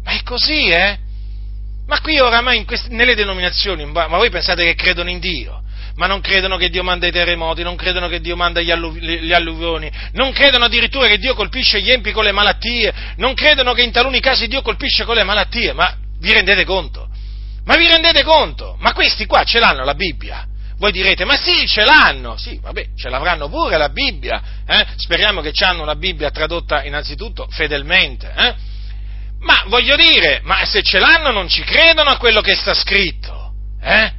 Ma 0.05 0.13
è 0.13 0.23
così, 0.23 0.69
eh? 0.69 0.97
Ma 1.89 2.01
qui 2.01 2.21
oramai 2.21 2.65
queste, 2.65 2.95
nelle 2.95 3.17
denominazioni, 3.17 3.85
ma 3.85 4.07
voi 4.07 4.31
pensate 4.31 4.63
che 4.63 4.77
credono 4.77 5.11
in 5.11 5.19
Dio? 5.19 5.62
Ma 5.97 6.07
non 6.07 6.21
credono 6.21 6.57
che 6.57 6.71
Dio 6.71 6.83
manda 6.83 7.07
i 7.07 7.13
terremoti, 7.13 7.63
non 7.63 7.77
credono 7.77 8.09
che 8.09 8.21
Dio 8.21 8.37
manda 8.37 8.61
gli, 8.61 8.71
alluv- 8.71 8.99
gli 8.99 9.33
alluvioni, 9.33 9.91
non 10.13 10.33
credono 10.33 10.65
addirittura 10.65 11.07
che 11.07 11.19
Dio 11.19 11.35
colpisce 11.35 11.81
gli 11.81 11.91
empi 11.91 12.13
con 12.13 12.25
le 12.25 12.33
malattie, 12.33 12.93
non 13.17 13.35
credono 13.35 13.73
che 13.73 13.83
in 13.83 13.93
taluni 13.93 14.21
casi 14.21 14.47
Dio 14.49 14.63
colpisce 14.63 15.05
con 15.05 15.17
le 15.17 15.25
malattie, 15.25 15.73
ma 15.73 15.95
vi 16.19 16.33
rendete 16.33 16.65
conto? 16.65 17.09
Ma 17.65 17.77
vi 17.77 17.87
rendete 17.87 18.23
conto? 18.25 18.77
Ma 18.81 18.93
questi 18.93 19.27
qua 19.27 19.45
ce 19.45 19.59
l'hanno 19.59 19.85
la 19.85 19.95
Bibbia? 19.95 20.47
Voi 20.79 20.91
direte, 20.91 21.25
ma 21.25 21.37
sì, 21.37 21.65
ce 21.69 21.85
l'hanno, 21.85 22.37
sì, 22.37 22.59
vabbè, 22.61 22.89
ce 22.97 23.09
l'avranno 23.09 23.49
pure 23.49 23.77
la 23.77 23.89
Bibbia, 23.89 24.43
eh? 24.67 24.85
speriamo 24.97 25.41
che 25.41 25.53
ci 25.53 25.63
hanno 25.63 25.83
una 25.83 25.95
Bibbia 25.95 26.31
tradotta 26.31 26.83
innanzitutto 26.83 27.47
fedelmente, 27.51 28.33
eh? 28.37 28.55
ma 29.43 29.63
voglio 29.67 29.95
dire, 29.95 30.41
ma 30.43 30.65
se 30.65 30.83
ce 30.83 30.99
l'hanno 30.99 31.31
non 31.31 31.49
ci 31.49 31.63
credono 31.63 32.11
a 32.11 32.17
quello 32.17 32.41
che 32.41 32.57
sta 32.57 32.75
scritto, 32.75 33.53
eh? 33.81 34.13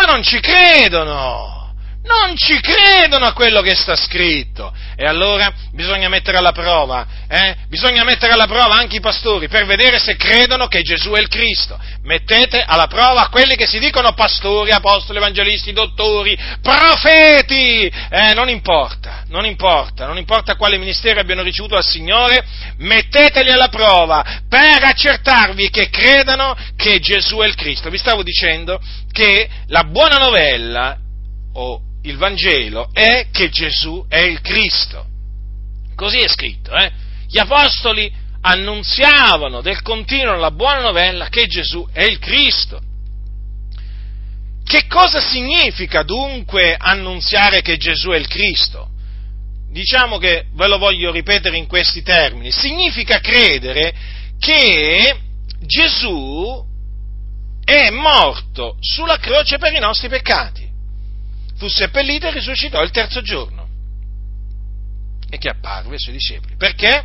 Ma 0.00 0.06
non 0.06 0.22
ci 0.22 0.40
credono! 0.40 1.59
Non 2.02 2.34
ci 2.34 2.58
credono 2.60 3.26
a 3.26 3.34
quello 3.34 3.60
che 3.60 3.74
sta 3.74 3.94
scritto. 3.94 4.72
E 4.96 5.04
allora 5.04 5.52
bisogna 5.72 6.08
mettere 6.08 6.38
alla 6.38 6.52
prova, 6.52 7.06
eh? 7.28 7.56
Bisogna 7.68 8.04
mettere 8.04 8.32
alla 8.32 8.46
prova 8.46 8.74
anche 8.74 8.96
i 8.96 9.00
pastori 9.00 9.48
per 9.48 9.66
vedere 9.66 9.98
se 9.98 10.16
credono 10.16 10.66
che 10.66 10.80
Gesù 10.82 11.10
è 11.12 11.20
il 11.20 11.28
Cristo. 11.28 11.78
Mettete 12.02 12.62
alla 12.66 12.86
prova 12.86 13.28
quelli 13.28 13.54
che 13.54 13.66
si 13.66 13.78
dicono 13.78 14.14
pastori, 14.14 14.70
apostoli, 14.70 15.18
evangelisti, 15.18 15.72
dottori, 15.72 16.38
profeti. 16.62 17.86
Eh, 17.86 18.32
non 18.34 18.48
importa, 18.48 19.24
non 19.28 19.44
importa, 19.44 20.06
non 20.06 20.16
importa 20.16 20.56
quale 20.56 20.78
ministero 20.78 21.20
abbiano 21.20 21.42
ricevuto 21.42 21.74
dal 21.74 21.84
Signore, 21.84 22.44
metteteli 22.78 23.50
alla 23.50 23.68
prova 23.68 24.24
per 24.48 24.84
accertarvi 24.84 25.68
che 25.68 25.90
credano 25.90 26.56
che 26.76 26.98
Gesù 26.98 27.38
è 27.38 27.46
il 27.46 27.54
Cristo. 27.54 27.90
Vi 27.90 27.98
stavo 27.98 28.22
dicendo 28.22 28.80
che 29.12 29.48
la 29.66 29.84
buona 29.84 30.16
novella 30.16 30.96
o 31.52 31.88
il 32.02 32.16
Vangelo 32.16 32.90
è 32.92 33.26
che 33.30 33.48
Gesù 33.48 34.04
è 34.08 34.18
il 34.18 34.40
Cristo. 34.40 35.06
Così 35.94 36.18
è 36.18 36.28
scritto, 36.28 36.74
eh? 36.74 36.90
Gli 37.28 37.38
apostoli 37.38 38.10
annunziavano 38.42 39.60
del 39.60 39.82
continuo 39.82 40.36
la 40.36 40.50
buona 40.50 40.80
novella 40.80 41.28
che 41.28 41.46
Gesù 41.46 41.86
è 41.92 42.02
il 42.04 42.18
Cristo. 42.18 42.80
Che 44.64 44.86
cosa 44.86 45.20
significa 45.20 46.02
dunque 46.02 46.76
annunziare 46.78 47.60
che 47.60 47.76
Gesù 47.76 48.10
è 48.10 48.16
il 48.16 48.28
Cristo? 48.28 48.88
Diciamo 49.70 50.18
che 50.18 50.46
ve 50.52 50.66
lo 50.68 50.78
voglio 50.78 51.10
ripetere 51.10 51.56
in 51.56 51.66
questi 51.66 52.02
termini. 52.02 52.50
Significa 52.50 53.20
credere 53.20 53.92
che 54.38 55.16
Gesù 55.60 56.64
è 57.64 57.90
morto 57.90 58.76
sulla 58.80 59.18
croce 59.18 59.58
per 59.58 59.72
i 59.72 59.78
nostri 59.78 60.08
peccati, 60.08 60.69
fu 61.60 61.68
seppellito 61.68 62.26
e 62.26 62.32
risuscitò 62.32 62.82
il 62.82 62.90
terzo 62.90 63.20
giorno 63.20 63.68
e 65.28 65.36
che 65.36 65.50
apparve 65.50 65.92
ai 65.92 66.00
suoi 66.00 66.14
discepoli. 66.14 66.56
Perché? 66.56 67.04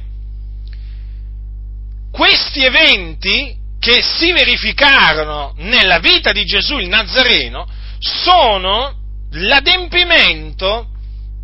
Questi 2.09 2.63
eventi 2.63 3.53
che 3.77 4.01
si 4.01 4.31
verificarono 4.31 5.53
nella 5.57 5.99
vita 5.99 6.31
di 6.31 6.45
Gesù 6.45 6.77
il 6.77 6.87
Nazareno 6.87 7.67
sono 7.99 8.97
l'adempimento 9.31 10.87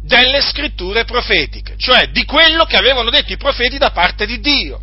delle 0.01 0.41
scritture 0.41 1.03
profetiche, 1.03 1.75
cioè 1.77 2.07
di 2.07 2.23
quello 2.23 2.63
che 2.63 2.77
avevano 2.77 3.09
detto 3.09 3.33
i 3.33 3.37
profeti 3.37 3.77
da 3.77 3.91
parte 3.91 4.25
di 4.25 4.39
Dio. 4.39 4.81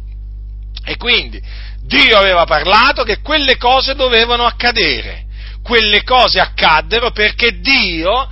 E 0.84 0.98
quindi 0.98 1.42
Dio 1.80 2.18
aveva 2.18 2.44
parlato 2.44 3.04
che 3.04 3.20
quelle 3.22 3.56
cose 3.56 3.94
dovevano 3.94 4.44
accadere. 4.44 5.24
Quelle 5.68 6.02
cose 6.02 6.40
accaddero 6.40 7.10
perché 7.10 7.60
Dio 7.60 8.26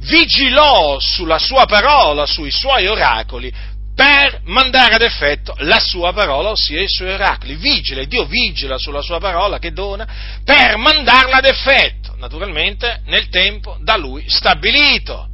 vigilò 0.00 1.00
sulla 1.00 1.38
sua 1.38 1.64
parola, 1.64 2.26
sui 2.26 2.50
suoi 2.50 2.86
oracoli, 2.86 3.50
per 3.94 4.42
mandare 4.44 4.96
ad 4.96 5.00
effetto 5.00 5.54
la 5.60 5.78
sua 5.78 6.12
parola, 6.12 6.50
ossia 6.50 6.82
i 6.82 6.88
suoi 6.88 7.14
oracoli. 7.14 7.54
Vigila, 7.54 8.04
Dio 8.04 8.26
vigila 8.26 8.76
sulla 8.76 9.00
sua 9.00 9.18
parola 9.20 9.58
che 9.58 9.72
dona 9.72 10.06
per 10.44 10.76
mandarla 10.76 11.36
ad 11.36 11.46
effetto, 11.46 12.14
naturalmente 12.18 13.00
nel 13.06 13.30
tempo 13.30 13.78
da 13.80 13.96
lui 13.96 14.28
stabilito. 14.28 15.28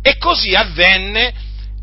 E 0.00 0.16
così 0.18 0.54
avvenne 0.54 1.34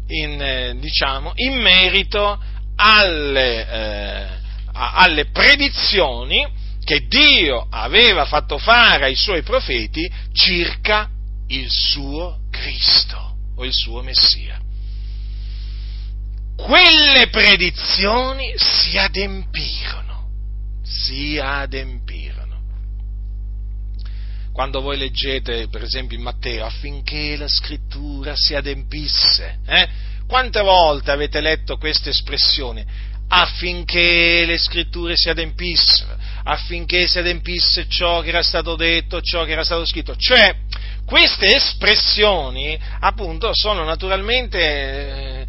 in, 0.07 0.41
eh, 0.41 0.75
diciamo, 0.79 1.33
in 1.35 1.59
merito 1.61 2.41
alle, 2.77 3.67
eh, 3.69 4.27
alle 4.71 5.25
predizioni 5.31 6.59
che 6.91 7.07
Dio 7.07 7.67
aveva 7.69 8.25
fatto 8.25 8.57
fare 8.57 9.05
ai 9.05 9.15
suoi 9.15 9.43
profeti 9.43 10.11
circa 10.33 11.09
il 11.47 11.67
suo 11.69 12.39
Cristo 12.51 13.37
o 13.55 13.63
il 13.63 13.71
suo 13.71 14.01
Messia. 14.01 14.59
Quelle 16.57 17.29
predizioni 17.29 18.51
si 18.57 18.97
adempirono, 18.97 20.27
si 20.83 21.37
adempirono. 21.37 22.59
Quando 24.51 24.81
voi 24.81 24.97
leggete, 24.97 25.69
per 25.69 25.83
esempio, 25.83 26.17
in 26.17 26.23
Matteo, 26.23 26.65
affinché 26.65 27.37
la 27.37 27.47
scrittura 27.47 28.33
si 28.35 28.53
adempisse, 28.53 29.59
eh? 29.65 29.89
quante 30.27 30.59
volte 30.59 31.11
avete 31.11 31.39
letto 31.39 31.77
questa 31.77 32.09
espressione? 32.09 32.85
Affinché 33.33 34.43
le 34.45 34.57
scritture 34.57 35.13
si 35.15 35.29
adempissero, 35.29 36.17
affinché 36.43 37.07
si 37.07 37.17
adempisse 37.17 37.87
ciò 37.87 38.19
che 38.19 38.29
era 38.29 38.43
stato 38.43 38.75
detto, 38.75 39.21
ciò 39.21 39.45
che 39.45 39.51
era 39.51 39.63
stato 39.63 39.85
scritto. 39.85 40.15
Cioè, 40.17 40.53
queste 41.05 41.55
espressioni, 41.55 42.77
appunto, 42.99 43.51
sono 43.53 43.85
naturalmente 43.85 44.59
eh, 44.59 45.45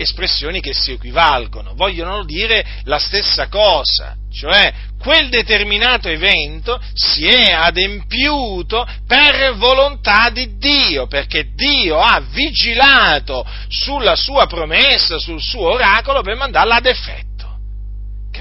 espressioni 0.00 0.60
che 0.60 0.72
si 0.72 0.92
equivalgono, 0.92 1.74
vogliono 1.74 2.24
dire 2.24 2.64
la 2.84 2.98
stessa 2.98 3.48
cosa, 3.48 4.16
cioè 4.32 4.72
quel 4.98 5.28
determinato 5.28 6.08
evento 6.08 6.80
si 6.92 7.26
è 7.26 7.52
adempiuto 7.52 8.86
per 9.06 9.54
volontà 9.56 10.30
di 10.30 10.56
Dio, 10.58 11.06
perché 11.06 11.52
Dio 11.54 11.98
ha 11.98 12.20
vigilato 12.20 13.46
sulla 13.68 14.16
sua 14.16 14.46
promessa, 14.46 15.18
sul 15.18 15.40
suo 15.40 15.72
oracolo 15.72 16.20
per 16.22 16.36
mandarla 16.36 16.76
ad 16.76 16.86
effetto. 16.86 17.29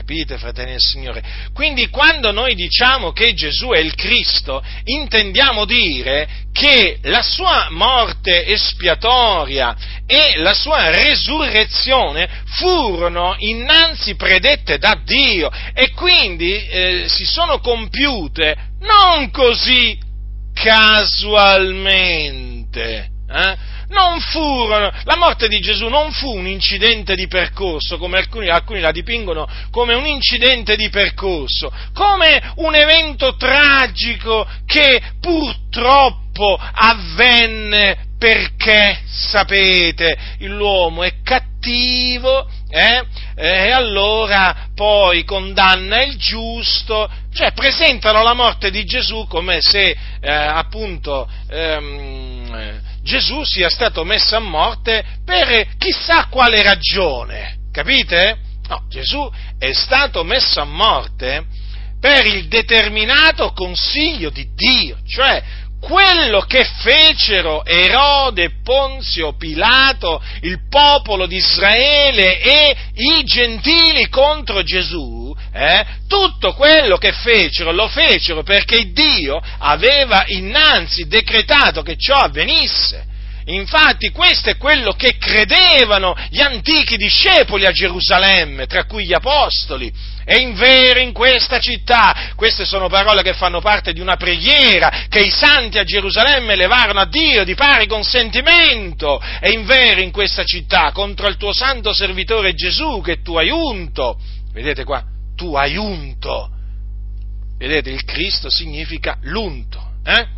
Capite, 0.10 0.40
fratelli 0.40 0.72
del 0.72 0.82
Signore? 0.82 1.22
Quindi 1.54 1.88
quando 1.90 2.32
noi 2.32 2.56
diciamo 2.56 3.12
che 3.12 3.36
Gesù 3.36 3.68
è 3.68 3.78
il 3.78 3.94
Cristo, 3.94 4.60
intendiamo 4.86 5.66
dire 5.66 6.28
che 6.52 6.98
la 7.04 7.22
sua 7.22 7.68
morte 7.70 8.48
espiatoria 8.48 9.78
e 10.08 10.38
la 10.38 10.56
sua 10.56 10.90
resurrezione 10.90 12.28
furono 12.58 13.36
innanzi 13.38 14.16
predette 14.16 14.80
da 14.80 15.00
Dio 15.06 15.52
e 15.76 15.92
quindi 15.92 16.56
eh, 16.56 17.06
si 17.08 17.26
sono 17.26 17.60
compiute 17.60 18.56
non 18.80 19.30
così 19.30 19.96
casualmente. 20.56 23.10
Eh? 23.32 23.56
Non 23.90 24.20
furono, 24.20 24.92
la 25.04 25.16
morte 25.18 25.48
di 25.48 25.60
Gesù 25.60 25.88
non 25.88 26.12
fu 26.12 26.36
un 26.36 26.48
incidente 26.48 27.16
di 27.16 27.28
percorso, 27.28 27.98
come 27.98 28.18
alcuni, 28.18 28.48
alcuni, 28.50 28.80
la 28.80 28.92
dipingono 28.92 29.48
come 29.72 29.94
un 29.94 30.06
incidente 30.06 30.76
di 30.76 30.90
percorso, 30.90 31.72
come 31.94 32.54
un 32.58 32.76
evento 32.76 33.36
tragico 33.36 34.48
che 34.66 35.02
purtroppo 35.20 36.58
avvenne 36.58 38.08
perché, 38.18 39.02
sapete, 39.06 40.18
l'uomo 40.40 41.04
è 41.04 41.22
cattivo 41.24 42.50
eh? 42.70 43.04
e 43.36 43.72
allora 43.72 44.68
poi 44.76 45.24
condanna 45.24 46.04
il 46.04 46.18
giusto, 46.18 47.10
cioè 47.34 47.54
presentano 47.54 48.22
la 48.22 48.34
morte 48.34 48.72
di 48.72 48.84
Gesù 48.84 49.26
come 49.28 49.62
se 49.62 49.96
eh, 50.20 50.32
appunto 50.32 51.30
ehm, 51.50 52.89
Gesù 53.10 53.44
sia 53.44 53.70
stato 53.70 54.04
messo 54.04 54.36
a 54.36 54.40
morte 54.40 55.04
per 55.26 55.66
chissà 55.80 56.28
quale 56.28 56.62
ragione, 56.62 57.58
capite? 57.72 58.38
No, 58.68 58.86
Gesù 58.88 59.28
è 59.58 59.74
stato 59.74 60.24
messo 60.24 60.62
a 60.62 60.66
morte 60.66 61.44
per 62.00 62.28
il 62.28 62.48
determinato 62.48 63.52
consiglio 63.54 64.30
di 64.30 64.48
Dio, 64.54 65.00
cioè 65.08 65.42
quello 65.80 66.42
che 66.42 66.64
fecero 66.66 67.64
Erode, 67.66 68.62
Ponzio, 68.64 69.36
Pilato, 69.38 70.22
il 70.42 70.68
popolo 70.70 71.26
di 71.26 71.38
Israele 71.38 72.40
e 72.40 72.76
i 72.94 73.24
gentili 73.24 74.10
contro 74.10 74.62
Gesù, 74.62 75.36
eh, 75.54 75.86
tutto 76.08 76.54
quello 76.54 76.98
che 76.98 77.12
fecero 77.14 77.72
lo 77.72 77.88
fecero 77.88 78.44
perché 78.44 78.92
Dio 78.92 79.42
aveva 79.60 80.26
innanzi 80.28 81.08
decretato 81.08 81.82
che 81.82 81.98
ciò 81.98 82.16
avvenisse. 82.16 83.09
Infatti 83.50 84.10
questo 84.10 84.52
è 84.52 84.58
quello 84.58 84.92
che 84.94 85.18
credevano 85.18 86.16
gli 86.30 86.40
antichi 86.40 86.98
discepoli 86.98 87.66
a 87.66 87.72
Gerusalemme, 87.72 88.68
tra 88.68 88.86
cui 88.86 89.06
gli 89.06 89.14
apostoli. 89.14 89.92
E 90.24 90.40
in 90.40 90.54
vero 90.54 91.00
in 91.00 91.12
questa 91.12 91.60
città, 91.60 92.34
queste 92.36 92.64
sono 92.64 92.88
parole 92.88 93.24
che 93.24 93.34
fanno 93.34 93.60
parte 93.60 93.92
di 93.92 94.02
una 94.02 94.18
preghiera 94.18 95.06
che 95.10 95.22
i 95.22 95.32
santi 95.32 95.80
a 95.80 95.84
Gerusalemme 95.84 96.56
levarono 96.56 97.00
a 97.00 97.08
Dio 97.08 97.44
di 97.44 97.56
pari 97.56 97.88
consentimento. 97.88 99.20
E 99.42 99.50
in 99.50 99.66
vero 99.66 100.02
in 100.02 100.12
questa 100.12 100.44
città, 100.44 100.92
contro 100.92 101.28
il 101.28 101.38
tuo 101.38 101.52
santo 101.52 101.92
servitore 101.92 102.54
Gesù 102.54 103.02
che 103.02 103.24
tu 103.24 103.36
hai 103.36 103.50
unto, 103.50 104.20
vedete 104.54 104.84
qua, 104.84 105.04
tu 105.36 105.56
hai 105.56 105.76
unto. 105.76 106.52
Vedete, 107.58 107.90
il 107.90 108.06
Cristo 108.06 108.52
significa 108.52 109.18
l'unto. 109.22 109.94
Eh? 110.06 110.38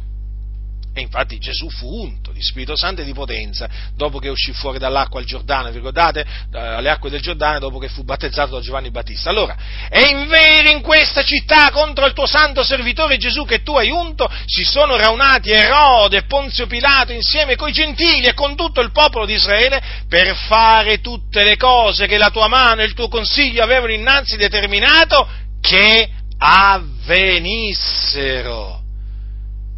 E 0.94 1.00
infatti 1.00 1.40
Gesù 1.40 1.70
fu 1.70 1.88
unto 2.02 2.34
di 2.34 2.42
Spirito 2.42 2.76
Santo 2.76 3.00
e 3.00 3.06
di 3.06 3.14
potenza 3.14 3.70
dopo 3.96 4.20
che 4.20 4.28
uscì 4.28 4.52
fuori 4.52 4.78
dall'acqua 4.78 5.22
al 5.22 5.26
Giordano, 5.26 5.70
vi 5.70 5.78
ricordate? 5.78 6.26
Alle 6.52 6.90
acque 6.90 7.10
del 7.10 7.22
Giordano 7.22 7.60
dopo 7.60 7.78
che 7.78 7.88
fu 7.88 8.04
battezzato 8.04 8.56
da 8.56 8.62
Giovanni 8.62 8.92
Battista. 8.92 9.30
Allora, 9.30 9.56
è 9.88 10.06
in 10.10 10.28
vero 10.28 10.70
in 10.70 10.82
questa 10.82 11.24
città 11.24 11.72
contro 11.72 12.06
il 12.06 12.12
tuo 12.12 12.26
santo 12.26 12.62
servitore 12.64 13.16
Gesù 13.16 13.46
che 13.46 13.64
tu 13.64 13.78
hai 13.78 13.90
unto 13.90 14.30
si 14.46 14.66
sono 14.66 14.98
raunati 14.98 15.52
Erode 15.52 16.18
e 16.18 16.24
Ponzio 16.24 16.68
Pilato 16.68 17.14
insieme 17.14 17.56
coi 17.56 17.72
gentili 17.72 18.26
e 18.26 18.34
con 18.34 18.58
tutto 18.58 18.82
il 18.82 18.92
popolo 18.92 19.26
di 19.26 19.36
Israele 19.36 19.82
per 20.10 20.36
fare 20.36 21.00
tutte 21.00 21.46
le 21.46 21.56
cose 21.56 22.06
che 22.06 22.18
la 22.18 22.32
tua 22.32 22.50
mano 22.50 22.82
e 22.82 22.86
il 22.86 22.94
tuo 22.94 23.08
consiglio 23.08 23.64
avevano 23.64 23.94
innanzi 23.94 24.36
determinato 24.36 25.26
che 25.62 26.10
avvenissero. 26.38 27.60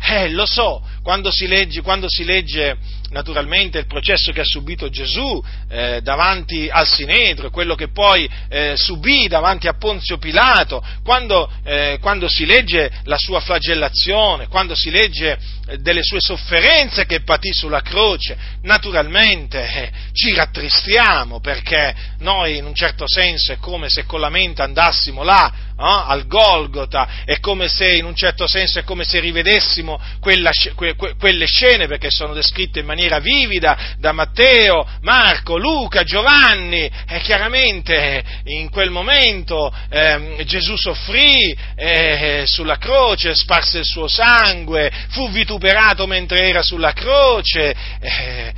Eh, 0.06 0.30
lo 0.32 0.46
so, 0.46 0.82
quando 1.04 1.32
si 1.32 1.48
legge, 1.48 1.82
quando 1.82 2.08
si 2.10 2.24
legge 2.24 2.78
naturalmente 3.10 3.78
il 3.78 3.86
processo 3.86 4.32
che 4.32 4.40
ha 4.40 4.46
subito 4.46 4.90
Gesù 4.90 5.44
eh, 5.70 6.02
davanti 6.02 6.68
al 6.72 6.88
Sinedro, 6.88 7.52
quello 7.52 7.76
che 7.76 7.90
poi 7.90 8.28
eh, 8.50 8.74
subì 8.76 9.28
davanti 9.28 9.68
a 9.68 9.78
Ponzio 9.78 10.18
Pilato, 10.18 10.84
quando, 11.04 11.52
eh, 11.64 12.00
quando, 12.02 12.28
si 12.28 12.46
legge 12.46 12.90
la 13.04 13.18
sua 13.18 13.42
flagellazione, 13.42 14.48
quando 14.48 14.76
si 14.76 14.90
legge 14.90 15.38
eh, 15.68 15.78
delle 15.78 16.04
sue 16.04 16.22
sofferenze 16.22 17.06
che 17.06 17.22
patì 17.22 17.54
sulla 17.54 17.82
croce, 17.82 18.36
naturalmente 18.64 19.62
eh, 19.62 19.92
ci 20.14 20.34
rattristiamo 20.34 21.40
perché 21.42 21.94
noi 22.20 22.58
in 22.58 22.66
un 22.66 22.74
certo 22.74 23.06
senso 23.08 23.52
è 23.52 23.58
come 23.58 23.90
se 23.90 24.06
con 24.06 24.22
la 24.22 24.30
mente 24.30 24.62
andassimo 24.62 25.22
là 25.22 25.63
eh, 25.78 25.84
al 25.84 26.28
Golgota, 26.28 27.24
è 27.26 27.40
come 27.40 27.68
se 27.68 27.96
in 27.96 28.06
un 28.06 28.16
certo 28.16 28.48
senso 28.48 28.80
è 28.80 28.84
come 28.84 29.04
se 29.04 29.20
rivedessimo 29.20 30.00
quella, 30.20 30.52
que, 30.76 30.96
que, 30.96 31.16
quelle 31.18 31.46
scene 31.46 31.88
perché 31.88 32.10
sono 32.10 32.34
descritte 32.34 32.80
in 32.80 32.86
maniera 32.86 33.20
vivida 33.20 33.96
da 33.98 34.12
Matteo, 34.12 34.88
Marco, 35.02 35.58
Luca, 35.58 36.04
Giovanni. 36.04 36.90
E 37.08 37.20
chiaramente 37.22 38.24
in 38.46 38.70
quel 38.70 38.90
momento 38.90 39.74
eh, 39.90 40.44
Gesù 40.46 40.76
soffrì 40.76 41.56
eh, 41.76 42.44
sulla 42.46 42.78
croce, 42.78 43.36
sparse 43.36 43.80
il 43.80 43.86
suo 43.86 44.08
sangue, 44.08 44.92
fu 45.10 45.30
vituperato 45.32 46.08
mentre 46.08 46.48
era 46.48 46.62
sulla 46.62 46.94
croce, 46.94 47.76
eh, 48.00 48.54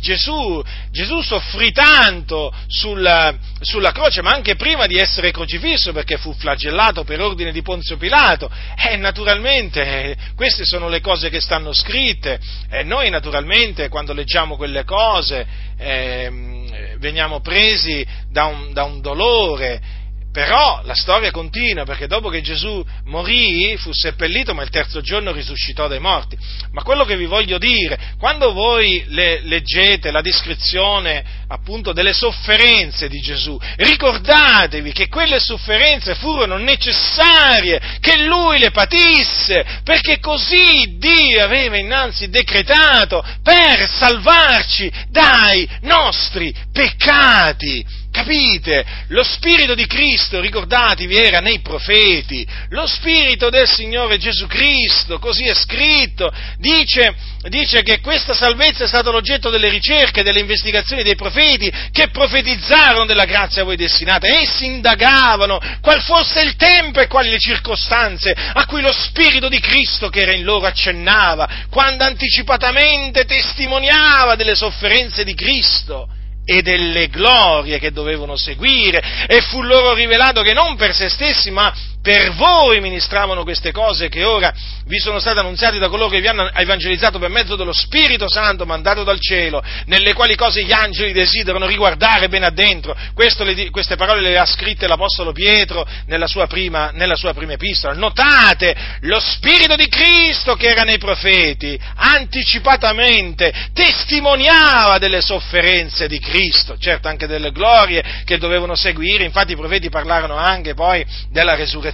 Gesù, 0.00 0.62
Gesù, 0.90 1.20
soffrì 1.22 1.72
tanto 1.72 2.52
sulla, 2.66 3.34
sulla, 3.60 3.92
croce, 3.92 4.20
ma 4.20 4.30
anche 4.30 4.56
prima 4.56 4.86
di 4.86 4.98
essere 4.98 5.30
crocifisso, 5.30 5.92
perché 5.92 6.18
fu 6.18 6.34
flagellato 6.34 7.04
per 7.04 7.20
ordine 7.20 7.52
di 7.52 7.62
Ponzio 7.62 7.96
Pilato. 7.96 8.50
E 8.76 8.96
naturalmente 8.96 9.82
eh, 9.82 10.16
queste 10.34 10.64
sono 10.64 10.88
le 10.88 11.00
cose 11.00 11.30
che 11.30 11.40
stanno 11.40 11.72
scritte. 11.72 12.38
E 12.70 12.82
noi 12.82 13.08
naturalmente 13.10 13.88
quando 13.88 14.12
leggiamo 14.12 14.56
quelle 14.56 14.84
cose 14.84 15.46
eh, 15.78 16.96
veniamo 16.98 17.40
presi 17.40 18.06
da 18.30 18.44
un, 18.44 18.72
da 18.72 18.84
un 18.84 19.00
dolore 19.00 19.80
però 20.32 20.82
la 20.84 20.94
storia 20.94 21.30
continua 21.30 21.84
perché 21.84 22.06
dopo 22.06 22.28
che 22.28 22.42
Gesù 22.42 22.84
morì 23.04 23.76
fu 23.78 23.92
seppellito 23.92 24.54
ma 24.54 24.62
il 24.62 24.68
terzo 24.68 25.00
giorno 25.00 25.32
risuscitò 25.32 25.88
dai 25.88 26.00
morti. 26.00 26.36
Ma 26.72 26.82
quello 26.82 27.04
che 27.04 27.16
vi 27.16 27.24
voglio 27.24 27.58
dire, 27.58 27.98
quando 28.18 28.52
voi 28.52 29.04
le, 29.08 29.40
leggete 29.42 30.10
la 30.10 30.20
descrizione 30.20 31.24
appunto 31.48 31.92
delle 31.92 32.12
sofferenze 32.12 33.08
di 33.08 33.20
Gesù, 33.20 33.58
ricordatevi 33.76 34.92
che 34.92 35.08
quelle 35.08 35.40
sofferenze 35.40 36.14
furono 36.14 36.58
necessarie, 36.58 37.80
che 38.00 38.22
lui 38.24 38.58
le 38.58 38.70
patisse, 38.70 39.64
perché 39.82 40.18
così 40.18 40.96
Dio 40.98 41.42
aveva 41.42 41.78
innanzi 41.78 42.28
decretato 42.28 43.24
per 43.42 43.88
salvarci 43.88 44.92
dai 45.08 45.68
nostri 45.82 46.54
peccati. 46.70 48.06
Capite? 48.18 48.84
Lo 49.08 49.22
Spirito 49.22 49.76
di 49.76 49.86
Cristo, 49.86 50.40
ricordatevi, 50.40 51.16
era 51.16 51.38
nei 51.38 51.60
profeti. 51.60 52.44
Lo 52.70 52.84
Spirito 52.88 53.48
del 53.48 53.68
Signore 53.68 54.18
Gesù 54.18 54.48
Cristo, 54.48 55.20
così 55.20 55.44
è 55.44 55.54
scritto, 55.54 56.28
dice, 56.56 57.14
dice 57.48 57.82
che 57.82 58.00
questa 58.00 58.34
salvezza 58.34 58.82
è 58.82 58.88
stata 58.88 59.10
l'oggetto 59.10 59.50
delle 59.50 59.68
ricerche, 59.68 60.24
delle 60.24 60.40
investigazioni 60.40 61.04
dei 61.04 61.14
profeti 61.14 61.72
che 61.92 62.08
profetizzarono 62.10 63.06
della 63.06 63.24
grazia 63.24 63.62
a 63.62 63.64
voi 63.64 63.76
destinata. 63.76 64.26
Essi 64.26 64.64
indagavano 64.64 65.60
qual 65.80 66.02
fosse 66.02 66.40
il 66.40 66.56
tempo 66.56 66.98
e 66.98 67.06
quali 67.06 67.30
le 67.30 67.38
circostanze 67.38 68.32
a 68.32 68.66
cui 68.66 68.80
lo 68.80 68.92
Spirito 68.92 69.48
di 69.48 69.60
Cristo 69.60 70.08
che 70.08 70.22
era 70.22 70.32
in 70.32 70.42
loro 70.42 70.66
accennava, 70.66 71.66
quando 71.70 72.02
anticipatamente 72.02 73.26
testimoniava 73.26 74.34
delle 74.34 74.56
sofferenze 74.56 75.22
di 75.22 75.34
Cristo 75.34 76.08
e 76.50 76.62
delle 76.62 77.08
glorie 77.08 77.78
che 77.78 77.92
dovevano 77.92 78.34
seguire, 78.34 79.26
e 79.26 79.42
fu 79.42 79.60
loro 79.60 79.92
rivelato 79.92 80.40
che 80.40 80.54
non 80.54 80.76
per 80.76 80.94
se 80.94 81.10
stessi, 81.10 81.50
ma 81.50 81.70
per 82.02 82.32
voi 82.34 82.80
ministravano 82.80 83.42
queste 83.42 83.72
cose 83.72 84.08
che 84.08 84.24
ora 84.24 84.52
vi 84.86 84.98
sono 84.98 85.18
state 85.18 85.40
annunziate 85.40 85.78
da 85.78 85.88
coloro 85.88 86.08
che 86.08 86.20
vi 86.20 86.28
hanno 86.28 86.50
evangelizzato 86.52 87.18
per 87.18 87.28
mezzo 87.28 87.56
dello 87.56 87.72
Spirito 87.72 88.28
Santo 88.28 88.64
mandato 88.64 89.04
dal 89.04 89.20
cielo, 89.20 89.62
nelle 89.86 90.14
quali 90.14 90.34
cose 90.34 90.64
gli 90.64 90.72
angeli 90.72 91.12
desiderano 91.12 91.66
riguardare 91.66 92.28
bene 92.28 92.46
addentro. 92.46 92.96
Le, 93.14 93.70
queste 93.70 93.96
parole 93.96 94.20
le 94.20 94.38
ha 94.38 94.46
scritte 94.46 94.86
l'Apostolo 94.86 95.32
Pietro 95.32 95.86
nella 96.06 96.26
sua, 96.26 96.46
prima, 96.46 96.90
nella 96.92 97.16
sua 97.16 97.34
prima 97.34 97.52
epistola. 97.52 97.94
Notate, 97.94 98.74
lo 99.00 99.20
Spirito 99.20 99.76
di 99.76 99.88
Cristo 99.88 100.54
che 100.54 100.68
era 100.68 100.82
nei 100.82 100.98
profeti, 100.98 101.78
anticipatamente 101.96 103.52
testimoniava 103.74 104.98
delle 104.98 105.20
sofferenze 105.20 106.08
di 106.08 106.18
Cristo, 106.18 106.78
certo 106.78 107.08
anche 107.08 107.26
delle 107.26 107.52
glorie 107.52 108.22
che 108.24 108.38
dovevano 108.38 108.74
seguire, 108.74 109.24
infatti 109.24 109.52
i 109.52 109.56
profeti 109.56 109.90
parlarono 109.90 110.36
anche 110.36 110.74
poi 110.74 111.04
della 111.30 111.54
resurrezione, 111.54 111.87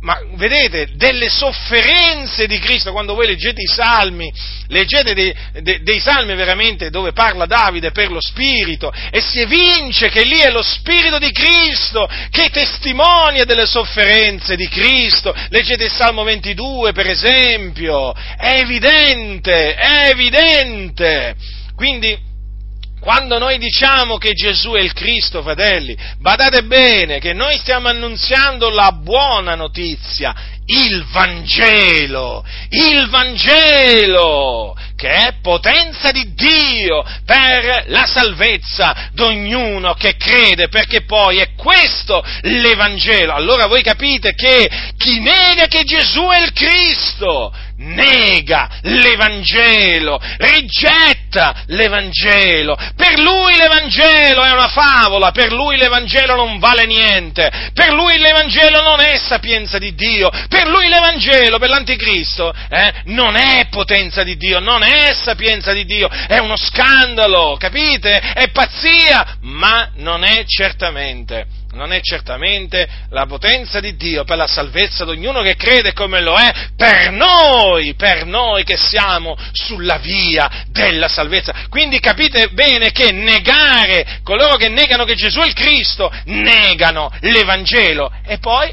ma 0.00 0.18
vedete, 0.34 0.90
delle 0.94 1.28
sofferenze 1.28 2.46
di 2.46 2.58
Cristo, 2.58 2.92
quando 2.92 3.14
voi 3.14 3.26
leggete 3.26 3.60
i 3.60 3.66
salmi, 3.66 4.32
leggete 4.68 5.14
dei, 5.14 5.34
dei, 5.60 5.82
dei 5.82 6.00
salmi 6.00 6.34
veramente 6.34 6.90
dove 6.90 7.12
parla 7.12 7.46
Davide 7.46 7.90
per 7.90 8.10
lo 8.10 8.20
Spirito 8.20 8.92
e 9.10 9.20
si 9.20 9.40
evince 9.40 10.08
che 10.08 10.24
lì 10.24 10.38
è 10.38 10.50
lo 10.50 10.62
Spirito 10.62 11.18
di 11.18 11.30
Cristo 11.30 12.08
che 12.30 12.50
testimonia 12.50 13.44
delle 13.44 13.66
sofferenze 13.66 14.56
di 14.56 14.68
Cristo, 14.68 15.34
leggete 15.50 15.84
il 15.84 15.92
Salmo 15.92 16.24
22 16.24 16.92
per 16.92 17.06
esempio, 17.06 18.12
è 18.12 18.58
evidente, 18.58 19.74
è 19.74 20.08
evidente, 20.10 21.36
quindi 21.76 22.30
quando 23.02 23.36
noi 23.36 23.58
diciamo 23.58 24.16
che 24.16 24.32
Gesù 24.32 24.74
è 24.74 24.80
il 24.80 24.92
Cristo, 24.92 25.42
fratelli, 25.42 25.96
badate 26.20 26.62
bene 26.62 27.18
che 27.18 27.32
noi 27.32 27.58
stiamo 27.58 27.88
annunziando 27.88 28.70
la 28.70 28.92
buona 28.92 29.56
notizia, 29.56 30.32
il 30.66 31.04
Vangelo, 31.10 32.44
il 32.68 33.08
Vangelo, 33.08 34.76
che 34.94 35.08
è 35.08 35.34
potenza 35.42 36.12
di 36.12 36.32
Dio 36.32 37.04
per 37.26 37.86
la 37.88 38.06
salvezza 38.06 39.10
di 39.12 39.22
ognuno 39.22 39.94
che 39.94 40.16
crede, 40.16 40.68
perché 40.68 41.02
poi 41.02 41.38
è 41.38 41.54
questo 41.56 42.24
l'Evangelo. 42.42 43.32
Allora 43.32 43.66
voi 43.66 43.82
capite 43.82 44.32
che 44.34 44.70
chi 44.96 45.18
nega 45.18 45.66
che 45.66 45.82
Gesù 45.82 46.24
è 46.28 46.40
il 46.40 46.52
Cristo, 46.52 47.52
nega 47.78 48.68
l'Evangelo, 48.82 50.20
rigetta 50.38 51.64
l'Evangelo. 51.66 52.76
Per 52.96 53.18
lui 53.18 53.56
l'Evangelo 53.56 54.42
è 54.42 54.52
una 54.52 54.68
favola, 54.68 55.30
per 55.30 55.52
lui 55.52 55.76
l'Evangelo 55.76 56.34
non 56.36 56.58
vale 56.58 56.86
niente, 56.86 57.70
per 57.72 57.92
lui 57.92 58.18
l'Evangelo 58.18 58.82
non 58.82 59.00
è 59.00 59.16
sapienza 59.16 59.78
di 59.78 59.94
Dio, 59.94 60.30
per 60.48 60.66
lui 60.68 60.88
l'Evangelo, 60.88 61.58
per 61.58 61.68
l'Anticristo, 61.68 62.52
eh, 62.70 62.92
non 63.06 63.36
è 63.36 63.66
potenza 63.70 64.22
di 64.22 64.36
Dio, 64.36 64.60
non 64.60 64.82
è 64.82 65.12
sapienza 65.14 65.72
di 65.72 65.84
Dio, 65.84 66.08
è 66.08 66.38
uno 66.38 66.56
scandalo, 66.56 67.56
capite? 67.58 68.18
È 68.18 68.50
pazzia, 68.50 69.38
ma 69.40 69.90
non 69.96 70.24
è 70.24 70.44
certamente 70.46 71.60
non 71.72 71.92
è 71.92 72.00
certamente 72.00 72.88
la 73.10 73.26
potenza 73.26 73.80
di 73.80 73.96
Dio 73.96 74.24
per 74.24 74.36
la 74.36 74.46
salvezza 74.46 75.04
di 75.04 75.10
ognuno 75.12 75.42
che 75.42 75.56
crede 75.56 75.92
come 75.92 76.20
lo 76.20 76.36
è 76.36 76.52
per 76.76 77.10
noi, 77.10 77.94
per 77.94 78.26
noi 78.26 78.64
che 78.64 78.76
siamo 78.76 79.36
sulla 79.52 79.98
via 79.98 80.64
della 80.68 81.08
salvezza. 81.08 81.66
Quindi 81.68 82.00
capite 82.00 82.48
bene 82.48 82.92
che 82.92 83.12
negare, 83.12 84.20
coloro 84.22 84.56
che 84.56 84.68
negano 84.68 85.04
che 85.04 85.14
Gesù 85.14 85.40
è 85.40 85.46
il 85.46 85.54
Cristo, 85.54 86.12
negano 86.24 87.10
l'Evangelo 87.20 88.12
e 88.26 88.38
poi 88.38 88.72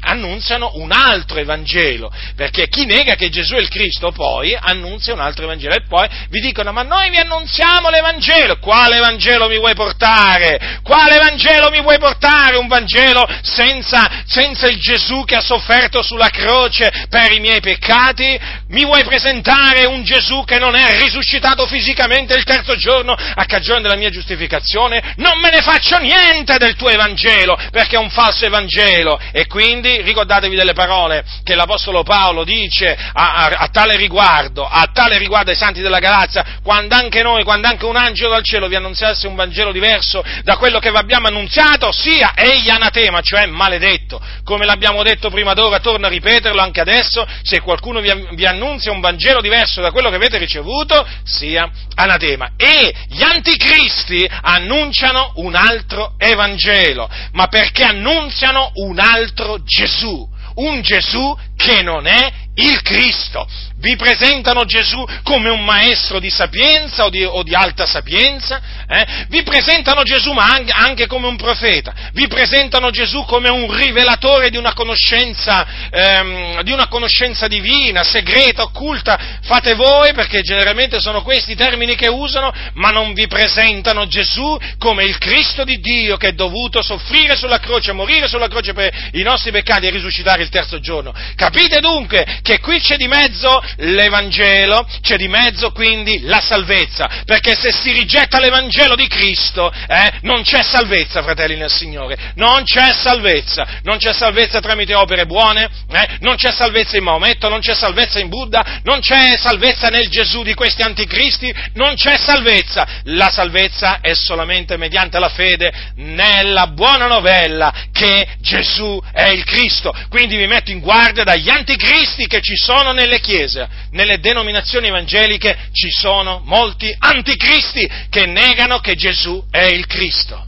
annunziano 0.00 0.72
un 0.74 0.92
altro 0.92 1.38
Evangelo, 1.38 2.12
perché 2.36 2.68
chi 2.68 2.84
nega 2.84 3.14
che 3.14 3.30
Gesù 3.30 3.54
è 3.54 3.60
il 3.60 3.68
Cristo 3.68 4.12
poi 4.12 4.56
annunzia 4.58 5.14
un 5.14 5.20
altro 5.20 5.44
Evangelo 5.44 5.74
e 5.74 5.82
poi 5.88 6.08
vi 6.28 6.40
dicono 6.40 6.72
ma 6.72 6.82
noi 6.82 7.10
vi 7.10 7.18
annunziamo 7.18 7.88
l'Evangelo, 7.88 8.58
quale 8.58 8.96
Evangelo 8.96 9.48
mi 9.48 9.58
vuoi 9.58 9.74
portare? 9.74 10.80
Quale 10.82 11.16
Evangelo 11.16 11.70
mi 11.70 11.80
vuoi 11.80 11.98
portare? 11.98 12.32
Proclamare 12.34 12.56
un 12.56 12.66
Vangelo 12.66 13.26
senza, 13.42 14.24
senza 14.26 14.66
il 14.66 14.78
Gesù 14.78 15.24
che 15.24 15.36
ha 15.36 15.40
sofferto 15.40 16.02
sulla 16.02 16.28
croce 16.28 17.06
per 17.08 17.32
i 17.32 17.40
miei 17.40 17.60
peccati? 17.60 18.38
Mi 18.68 18.84
vuoi 18.84 19.04
presentare 19.04 19.84
un 19.84 20.02
Gesù 20.02 20.44
che 20.44 20.58
non 20.58 20.74
è 20.74 20.98
risuscitato 21.00 21.66
fisicamente 21.66 22.34
il 22.34 22.44
terzo 22.44 22.76
giorno 22.76 23.12
a 23.14 23.44
cagione 23.44 23.80
della 23.80 23.96
mia 23.96 24.10
giustificazione? 24.10 25.14
Non 25.16 25.38
me 25.38 25.50
ne 25.50 25.62
faccio 25.62 25.98
niente 25.98 26.58
del 26.58 26.74
tuo 26.74 26.88
Evangelo, 26.88 27.56
perché 27.70 27.96
è 27.96 27.98
un 27.98 28.10
falso 28.10 28.44
Evangelo. 28.44 29.20
E 29.32 29.46
quindi 29.46 30.02
ricordatevi 30.02 30.56
delle 30.56 30.72
parole 30.72 31.24
che 31.44 31.54
l'Apostolo 31.54 32.02
Paolo 32.02 32.44
dice 32.44 32.96
a, 33.12 33.34
a, 33.34 33.44
a 33.58 33.68
tale 33.68 33.96
riguardo, 33.96 34.66
a 34.66 34.88
tale 34.92 35.18
riguardo 35.18 35.50
ai 35.50 35.56
santi 35.56 35.80
della 35.80 35.98
Galazia, 35.98 36.44
quando 36.62 36.94
anche 36.94 37.22
noi, 37.22 37.44
quando 37.44 37.68
anche 37.68 37.84
un 37.84 37.96
angelo 37.96 38.30
dal 38.30 38.44
cielo 38.44 38.66
vi 38.66 38.74
annunziasse 38.74 39.26
un 39.26 39.34
Vangelo 39.34 39.72
diverso 39.72 40.22
da 40.42 40.56
quello 40.56 40.78
che 40.78 40.90
vi 40.90 40.96
abbiamo 40.96 41.28
annunziato, 41.28 41.92
sia 41.92 42.23
sia 42.24 42.32
egli 42.34 42.70
anatema, 42.70 43.20
cioè 43.20 43.46
maledetto. 43.46 44.20
Come 44.42 44.64
l'abbiamo 44.64 45.02
detto 45.02 45.30
prima 45.30 45.52
d'ora, 45.52 45.80
torno 45.80 46.06
a 46.06 46.08
ripeterlo 46.08 46.60
anche 46.60 46.80
adesso, 46.80 47.26
se 47.42 47.60
qualcuno 47.60 48.00
vi, 48.00 48.10
vi 48.32 48.46
annunzia 48.46 48.92
un 48.92 49.00
Vangelo 49.00 49.40
diverso 49.40 49.80
da 49.80 49.90
quello 49.90 50.08
che 50.08 50.16
avete 50.16 50.38
ricevuto, 50.38 51.06
sia 51.24 51.70
anatema. 51.94 52.52
E 52.56 52.94
gli 53.08 53.22
anticristi 53.22 54.28
annunciano 54.42 55.32
un 55.36 55.54
altro 55.54 56.14
Evangelo, 56.16 57.08
ma 57.32 57.48
perché 57.48 57.84
annunziano 57.84 58.70
un 58.76 58.98
altro 58.98 59.62
Gesù, 59.62 60.26
un 60.54 60.80
Gesù 60.80 61.36
che 61.56 61.82
non 61.82 62.06
è 62.06 62.32
il 62.54 62.82
Cristo 62.82 63.46
vi 63.84 63.96
presentano 63.96 64.64
Gesù 64.64 65.04
come 65.22 65.50
un 65.50 65.62
maestro 65.62 66.18
di 66.18 66.30
sapienza 66.30 67.04
o 67.04 67.10
di, 67.10 67.22
o 67.22 67.42
di 67.42 67.54
alta 67.54 67.84
sapienza, 67.84 68.62
eh? 68.88 69.26
vi 69.28 69.42
presentano 69.42 70.02
Gesù 70.04 70.32
ma 70.32 70.44
anche, 70.44 70.72
anche, 70.72 71.06
come 71.06 71.26
un 71.26 71.36
profeta, 71.36 71.92
vi 72.14 72.26
presentano 72.26 72.90
Gesù 72.90 73.24
come 73.24 73.50
un 73.50 73.70
rivelatore 73.70 74.48
di 74.48 74.56
una 74.56 74.72
conoscenza, 74.72 75.66
ehm, 75.90 76.62
di 76.62 76.72
una 76.72 76.88
conoscenza 76.88 77.46
divina, 77.46 78.02
segreta, 78.02 78.62
occulta, 78.62 79.18
fate 79.42 79.74
voi 79.74 80.14
perché 80.14 80.40
generalmente 80.40 80.98
sono 80.98 81.22
questi 81.22 81.52
i 81.52 81.56
termini 81.56 81.94
che 81.94 82.08
usano, 82.08 82.52
ma 82.74 82.88
non 82.88 83.12
vi 83.12 83.26
presentano 83.26 84.06
Gesù 84.06 84.58
come 84.78 85.04
il 85.04 85.18
Cristo 85.18 85.62
di 85.62 85.78
Dio 85.78 86.16
che 86.16 86.28
è 86.28 86.32
dovuto 86.32 86.82
soffrire 86.82 87.36
sulla 87.36 87.58
croce, 87.58 87.92
morire 87.92 88.28
sulla 88.28 88.48
croce 88.48 88.72
per 88.72 89.10
i 89.12 89.22
nostri 89.22 89.50
peccati 89.50 89.86
e 89.86 89.90
risuscitare 89.90 90.42
il 90.42 90.48
terzo 90.48 90.80
giorno. 90.80 91.12
Capite 91.44 91.80
dunque 91.80 92.38
che 92.40 92.58
qui 92.58 92.80
c'è 92.80 92.96
di 92.96 93.06
mezzo 93.06 93.62
l'Evangelo, 93.76 94.88
c'è 95.02 95.16
di 95.16 95.28
mezzo 95.28 95.72
quindi 95.72 96.20
la 96.22 96.40
salvezza, 96.40 97.22
perché 97.26 97.54
se 97.54 97.70
si 97.70 97.92
rigetta 97.92 98.40
l'Evangelo 98.40 98.96
di 98.96 99.06
Cristo, 99.08 99.70
eh, 99.70 100.20
non 100.22 100.42
c'è 100.42 100.62
salvezza, 100.62 101.22
fratelli 101.22 101.56
nel 101.56 101.70
Signore, 101.70 102.16
non 102.36 102.64
c'è 102.64 102.94
salvezza, 102.94 103.80
non 103.82 103.98
c'è 103.98 104.14
salvezza 104.14 104.60
tramite 104.60 104.94
opere 104.94 105.26
buone, 105.26 105.68
eh, 105.92 106.16
non 106.20 106.36
c'è 106.36 106.50
salvezza 106.50 106.96
in 106.96 107.04
Maometto, 107.04 107.50
non 107.50 107.60
c'è 107.60 107.74
salvezza 107.74 108.20
in 108.20 108.30
Buddha, 108.30 108.80
non 108.84 109.00
c'è 109.00 109.36
salvezza 109.36 109.88
nel 109.88 110.08
Gesù 110.08 110.42
di 110.44 110.54
questi 110.54 110.80
anticristi, 110.80 111.54
non 111.74 111.94
c'è 111.94 112.16
salvezza, 112.16 112.88
la 113.04 113.28
salvezza 113.28 114.00
è 114.00 114.14
solamente 114.14 114.78
mediante 114.78 115.18
la 115.18 115.28
fede 115.28 115.70
nella 115.96 116.68
buona 116.68 117.06
novella 117.06 117.70
che 117.92 118.28
Gesù 118.40 118.98
è 119.12 119.28
il 119.28 119.44
Cristo, 119.44 119.94
quindi 120.08 120.36
vi 120.36 120.46
metto 120.46 120.70
in 120.70 120.80
guardia 120.80 121.32
dagli 121.34 121.50
anticristi 121.50 122.28
che 122.28 122.40
ci 122.40 122.56
sono 122.56 122.92
nelle 122.92 123.18
chiese, 123.18 123.68
nelle 123.90 124.20
denominazioni 124.20 124.86
evangeliche 124.86 125.68
ci 125.72 125.90
sono 125.90 126.40
molti 126.44 126.94
anticristi 126.96 127.90
che 128.08 128.26
negano 128.26 128.78
che 128.78 128.94
Gesù 128.94 129.44
è 129.50 129.64
il 129.64 129.86
Cristo. 129.86 130.46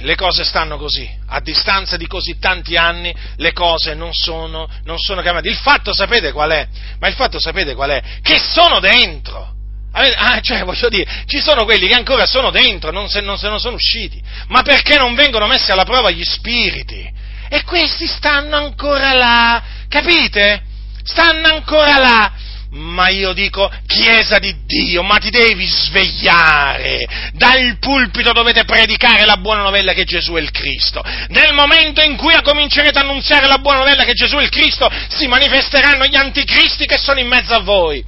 Le 0.00 0.14
cose 0.14 0.44
stanno 0.44 0.78
così, 0.78 1.08
a 1.26 1.40
distanza 1.40 1.96
di 1.98 2.06
così 2.06 2.38
tanti 2.38 2.76
anni 2.76 3.14
le 3.36 3.52
cose 3.52 3.94
non 3.94 4.12
sono, 4.12 4.68
non 4.84 4.98
sono 4.98 5.20
cambiate. 5.20 5.48
Il 5.48 5.56
fatto 5.56 5.92
sapete 5.92 6.32
qual 6.32 6.50
è? 6.50 6.66
Ma 6.98 7.08
il 7.08 7.14
fatto 7.14 7.38
sapete 7.38 7.74
qual 7.74 7.90
è? 7.90 8.02
Che 8.22 8.38
sono 8.38 8.80
dentro. 8.80 9.52
Ah, 9.92 10.40
cioè, 10.40 10.64
voglio 10.64 10.88
dire, 10.88 11.24
ci 11.26 11.40
sono 11.40 11.64
quelli 11.64 11.86
che 11.86 11.94
ancora 11.94 12.26
sono 12.26 12.50
dentro, 12.50 12.90
non 12.90 13.08
se, 13.08 13.20
non 13.20 13.38
se 13.38 13.48
ne 13.48 13.58
sono 13.58 13.76
usciti. 13.76 14.22
Ma 14.48 14.62
perché 14.62 14.96
non 14.96 15.14
vengono 15.14 15.46
messi 15.46 15.70
alla 15.70 15.84
prova 15.84 16.10
gli 16.10 16.24
spiriti? 16.24 17.12
E 17.54 17.62
questi 17.62 18.08
stanno 18.08 18.56
ancora 18.56 19.12
là, 19.12 19.62
capite? 19.88 20.64
stanno 21.04 21.46
ancora 21.46 21.98
là. 21.98 22.32
Ma 22.70 23.08
io 23.10 23.32
dico, 23.32 23.70
Chiesa 23.86 24.40
di 24.40 24.64
Dio, 24.66 25.04
ma 25.04 25.18
ti 25.18 25.30
devi 25.30 25.64
svegliare. 25.64 27.06
Dal 27.34 27.76
pulpito 27.78 28.32
dovete 28.32 28.64
predicare 28.64 29.24
la 29.24 29.36
buona 29.36 29.62
novella 29.62 29.92
che 29.92 30.02
Gesù 30.02 30.32
è 30.32 30.40
il 30.40 30.50
Cristo. 30.50 31.00
Nel 31.28 31.54
momento 31.54 32.00
in 32.02 32.16
cui 32.16 32.34
comincerete 32.42 32.98
a 32.98 33.02
annunziare 33.02 33.46
la 33.46 33.58
buona 33.58 33.78
novella 33.78 34.02
che 34.02 34.14
Gesù 34.14 34.34
è 34.38 34.42
il 34.42 34.48
Cristo, 34.48 34.90
si 35.10 35.28
manifesteranno 35.28 36.06
gli 36.06 36.16
anticristi 36.16 36.86
che 36.86 36.98
sono 36.98 37.20
in 37.20 37.28
mezzo 37.28 37.54
a 37.54 37.60
voi. 37.60 38.04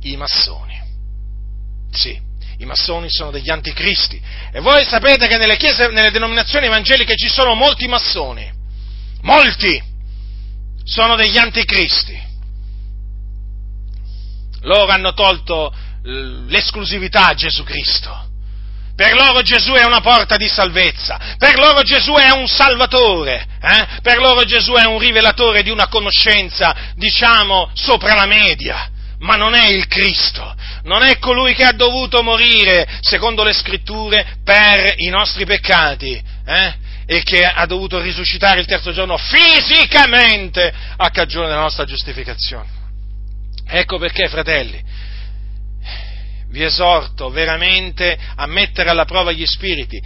I 0.00 0.16
massoni. 0.16 0.82
Sì, 1.92 2.20
i 2.58 2.64
massoni 2.64 3.06
sono 3.10 3.30
degli 3.30 3.50
anticristi. 3.50 4.20
E 4.52 4.60
voi 4.60 4.84
sapete 4.84 5.26
che 5.26 5.36
nelle 5.36 5.56
chiese, 5.56 5.88
nelle 5.88 6.10
denominazioni 6.10 6.66
evangeliche 6.66 7.16
ci 7.16 7.28
sono 7.28 7.54
molti 7.54 7.86
massoni. 7.86 8.50
Molti! 9.22 9.88
sono 10.88 11.16
degli 11.16 11.36
anticristi. 11.36 12.18
Loro 14.62 14.90
hanno 14.90 15.12
tolto 15.12 15.72
l'esclusività 16.02 17.26
a 17.26 17.34
Gesù 17.34 17.62
Cristo. 17.62 18.26
Per 18.96 19.14
loro 19.14 19.42
Gesù 19.42 19.72
è 19.74 19.84
una 19.84 20.00
porta 20.00 20.36
di 20.36 20.48
salvezza, 20.48 21.36
per 21.38 21.56
loro 21.56 21.82
Gesù 21.82 22.14
è 22.14 22.32
un 22.32 22.48
salvatore, 22.48 23.46
eh? 23.60 23.86
per 24.02 24.18
loro 24.18 24.42
Gesù 24.42 24.72
è 24.72 24.86
un 24.86 24.98
rivelatore 24.98 25.62
di 25.62 25.70
una 25.70 25.86
conoscenza, 25.86 26.74
diciamo, 26.96 27.70
sopra 27.74 28.14
la 28.14 28.26
media. 28.26 28.90
Ma 29.20 29.36
non 29.36 29.54
è 29.54 29.68
il 29.68 29.86
Cristo, 29.86 30.54
non 30.84 31.02
è 31.02 31.18
colui 31.18 31.54
che 31.54 31.64
ha 31.64 31.72
dovuto 31.72 32.22
morire, 32.22 32.86
secondo 33.00 33.42
le 33.42 33.52
scritture, 33.52 34.38
per 34.44 34.94
i 34.98 35.08
nostri 35.08 35.44
peccati, 35.44 36.22
eh? 36.46 36.86
e 37.06 37.22
che 37.22 37.44
ha 37.44 37.64
dovuto 37.66 38.00
risuscitare 38.00 38.60
il 38.60 38.66
terzo 38.66 38.92
giorno 38.92 39.16
fisicamente 39.16 40.72
a 40.96 41.10
cagione 41.10 41.48
della 41.48 41.60
nostra 41.60 41.84
giustificazione. 41.84 42.68
Ecco 43.66 43.98
perché, 43.98 44.28
fratelli, 44.28 44.82
vi 46.50 46.62
esorto 46.62 47.30
veramente 47.30 48.18
a 48.36 48.46
mettere 48.46 48.90
alla 48.90 49.04
prova 49.04 49.32
gli 49.32 49.46
spiriti 49.46 50.00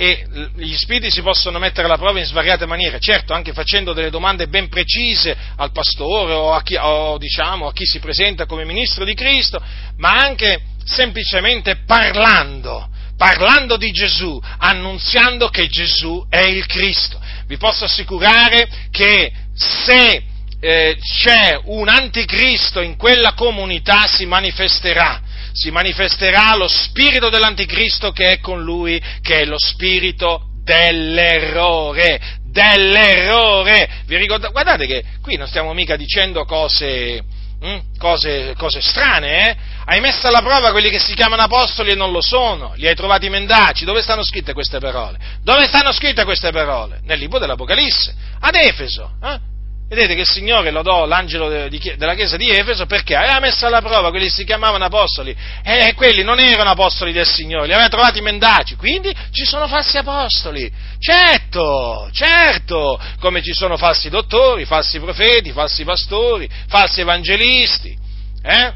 e 0.00 0.24
gli 0.54 0.76
spiriti 0.76 1.10
si 1.10 1.22
possono 1.22 1.58
mettere 1.58 1.86
alla 1.86 1.96
prova 1.96 2.20
in 2.20 2.24
svariate 2.24 2.66
maniere, 2.66 3.00
certo 3.00 3.32
anche 3.32 3.52
facendo 3.52 3.92
delle 3.92 4.10
domande 4.10 4.46
ben 4.46 4.68
precise 4.68 5.36
al 5.56 5.72
pastore 5.72 6.34
o 6.34 6.52
a 6.54 6.62
chi, 6.62 6.76
o, 6.76 7.18
diciamo, 7.18 7.66
a 7.66 7.72
chi 7.72 7.84
si 7.84 7.98
presenta 7.98 8.46
come 8.46 8.64
ministro 8.64 9.04
di 9.04 9.14
Cristo, 9.14 9.60
ma 9.96 10.20
anche 10.20 10.60
semplicemente 10.84 11.82
parlando, 11.84 12.88
parlando 13.16 13.76
di 13.76 13.90
Gesù, 13.90 14.40
annunziando 14.58 15.48
che 15.48 15.66
Gesù 15.66 16.24
è 16.30 16.46
il 16.46 16.66
Cristo. 16.66 17.20
Vi 17.48 17.56
posso 17.56 17.84
assicurare 17.84 18.68
che 18.92 19.32
se 19.52 20.22
eh, 20.60 20.96
c'è 21.00 21.60
un 21.64 21.88
anticristo 21.88 22.80
in 22.80 22.96
quella 22.96 23.32
comunità 23.34 24.06
si 24.06 24.26
manifesterà 24.26 25.22
si 25.58 25.72
manifesterà 25.72 26.54
lo 26.54 26.68
spirito 26.68 27.30
dell'anticristo 27.30 28.12
che 28.12 28.30
è 28.30 28.38
con 28.38 28.62
lui, 28.62 29.02
che 29.20 29.40
è 29.40 29.44
lo 29.44 29.58
spirito 29.58 30.50
dell'errore, 30.62 32.20
dell'errore. 32.44 34.02
Vi 34.06 34.16
ricordate? 34.16 34.52
Guardate 34.52 34.86
che 34.86 35.04
qui 35.20 35.36
non 35.36 35.48
stiamo 35.48 35.72
mica 35.72 35.96
dicendo 35.96 36.44
cose, 36.44 37.24
hm? 37.60 37.98
cose, 37.98 38.54
cose 38.56 38.80
strane, 38.80 39.50
eh? 39.50 39.56
Hai 39.84 39.98
messo 39.98 40.28
alla 40.28 40.42
prova 40.42 40.70
quelli 40.70 40.90
che 40.90 41.00
si 41.00 41.14
chiamano 41.14 41.42
apostoli 41.42 41.90
e 41.90 41.96
non 41.96 42.12
lo 42.12 42.20
sono, 42.20 42.74
li 42.76 42.86
hai 42.86 42.94
trovati 42.94 43.28
mendaci. 43.28 43.84
Dove 43.84 44.02
stanno 44.02 44.22
scritte 44.22 44.52
queste 44.52 44.78
parole? 44.78 45.18
Dove 45.42 45.66
stanno 45.66 45.90
scritte 45.90 46.22
queste 46.22 46.52
parole? 46.52 47.00
Nel 47.02 47.18
libro 47.18 47.40
dell'Apocalisse, 47.40 48.14
ad 48.38 48.54
Efeso. 48.54 49.10
Eh? 49.24 49.56
Vedete 49.88 50.14
che 50.14 50.20
il 50.20 50.26
Signore 50.26 50.70
lodò 50.70 51.06
l'angelo 51.06 51.48
della 51.48 52.14
chiesa 52.14 52.36
di 52.36 52.50
Efeso 52.50 52.84
perché 52.84 53.16
aveva 53.16 53.40
messo 53.40 53.64
alla 53.64 53.80
prova 53.80 54.10
quelli 54.10 54.26
che 54.26 54.32
si 54.32 54.44
chiamavano 54.44 54.84
apostoli 54.84 55.34
e 55.64 55.94
quelli 55.94 56.22
non 56.22 56.38
erano 56.38 56.70
apostoli 56.70 57.10
del 57.10 57.26
Signore, 57.26 57.66
li 57.66 57.72
aveva 57.72 57.88
trovati 57.88 58.20
mendaci, 58.20 58.76
quindi 58.76 59.14
ci 59.30 59.46
sono 59.46 59.66
falsi 59.66 59.96
apostoli. 59.96 60.70
Certo, 60.98 62.10
certo, 62.12 63.00
come 63.18 63.42
ci 63.42 63.54
sono 63.54 63.78
falsi 63.78 64.10
dottori, 64.10 64.66
falsi 64.66 65.00
profeti, 65.00 65.52
falsi 65.52 65.84
pastori, 65.84 66.46
falsi 66.66 67.00
evangelisti. 67.00 67.96
Eh? 68.42 68.72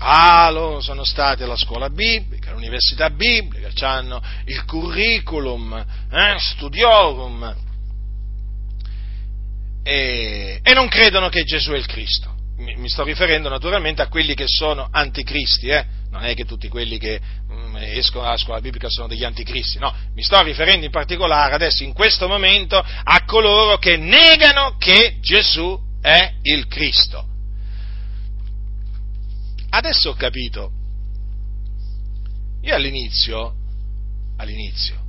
Ah, 0.00 0.50
loro 0.50 0.82
sono 0.82 1.02
stati 1.02 1.42
alla 1.42 1.56
scuola 1.56 1.88
biblica, 1.88 2.50
all'università 2.50 3.08
biblica, 3.08 3.70
hanno 3.88 4.22
il 4.44 4.66
curriculum, 4.66 5.82
eh, 6.12 6.36
studiorum, 6.38 7.72
e, 9.84 10.60
e 10.62 10.72
non 10.72 10.88
credono 10.88 11.28
che 11.28 11.44
Gesù 11.44 11.72
è 11.72 11.76
il 11.76 11.86
Cristo. 11.86 12.32
Mi, 12.56 12.74
mi, 12.76 12.88
sto 12.88 13.04
riferendo 13.04 13.48
naturalmente 13.48 14.00
a 14.00 14.08
quelli 14.08 14.34
che 14.34 14.46
sono 14.46 14.88
anticristi, 14.90 15.68
eh? 15.68 15.84
non 16.10 16.24
è 16.24 16.34
che 16.34 16.44
tutti 16.44 16.68
quelli 16.68 16.98
che 16.98 17.20
mm, 17.52 17.76
escono 17.76 18.24
dalla 18.24 18.36
scuola 18.36 18.60
biblica 18.60 18.88
sono 18.88 19.08
degli 19.08 19.24
anticristi, 19.24 19.78
no, 19.78 19.92
mi 20.14 20.22
sto 20.22 20.40
riferendo 20.42 20.86
in 20.86 20.92
particolare 20.92 21.54
adesso 21.54 21.82
in 21.82 21.92
questo 21.92 22.28
momento 22.28 22.76
a 22.76 23.24
coloro 23.24 23.76
che 23.78 23.96
negano 23.96 24.76
che 24.78 25.18
Gesù 25.20 25.78
è 26.00 26.34
il 26.42 26.66
Cristo. 26.66 27.26
Adesso 29.70 30.10
ho 30.10 30.14
capito, 30.14 30.70
io 32.62 32.74
all'inizio, 32.74 33.54
all'inizio, 34.36 35.02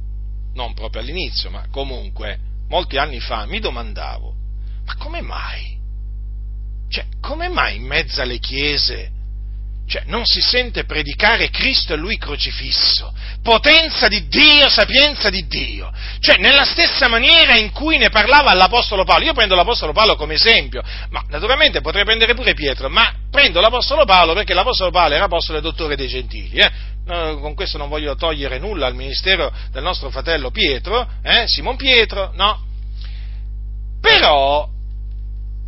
non 0.55 0.73
proprio 0.73 1.01
all'inizio, 1.01 1.51
ma 1.51 1.67
comunque 1.69 2.39
molti 2.67 2.97
anni 2.97 3.19
fa 3.19 3.45
mi 3.45 3.59
domandavo, 3.59 4.35
ma 4.86 4.96
come 4.96 5.22
mai? 5.22 5.78
Cioè, 6.90 7.06
come 7.20 7.50
mai 7.50 7.78
in 7.78 7.84
mezzo 7.84 8.22
alle 8.22 8.40
chiese 8.40 9.14
cioè, 9.88 10.04
non 10.08 10.26
si 10.26 10.42
sente 10.42 10.86
predicare 10.86 11.52
Cristo 11.52 11.94
e 11.94 11.96
Lui 11.96 12.18
crocifisso, 12.18 13.14
potenza 13.44 14.08
di 14.08 14.28
Dio, 14.28 14.68
sapienza 14.68 15.30
di 15.30 15.46
Dio, 15.46 15.92
cioè 16.20 16.38
nella 16.38 16.66
stessa 16.66 17.08
maniera 17.08 17.56
in 17.56 17.72
cui 17.72 17.98
ne 17.98 18.10
parlava 18.10 18.52
l'Apostolo 18.56 19.04
Paolo. 19.04 19.26
Io 19.26 19.34
prendo 19.34 19.54
l'Apostolo 19.54 19.92
Paolo 19.92 20.16
come 20.16 20.34
esempio, 20.34 20.82
ma 21.10 21.24
naturalmente 21.30 21.82
potrei 21.82 22.04
prendere 22.04 22.34
pure 22.34 22.56
Pietro, 22.56 22.90
ma 22.90 23.14
prendo 23.30 23.62
l'Apostolo 23.62 24.06
Paolo 24.06 24.34
perché 24.34 24.56
l'Apostolo 24.56 24.90
Paolo 24.90 25.14
era 25.14 25.26
Apostolo 25.26 25.60
e 25.60 25.62
Dottore 25.62 25.96
dei 25.96 26.08
Gentili. 26.08 26.58
Eh? 26.58 26.72
No, 27.06 27.38
con 27.38 27.54
questo 27.54 27.78
non 27.78 27.88
voglio 27.88 28.16
togliere 28.16 28.58
nulla 28.58 28.88
al 28.88 28.96
ministero 28.96 29.54
del 29.72 29.84
nostro 29.84 30.10
fratello 30.10 30.50
Pietro, 30.50 31.08
eh? 31.22 31.44
Simon 31.46 31.76
Pietro, 31.76 32.32
no. 32.34 32.64
Però 34.02 34.68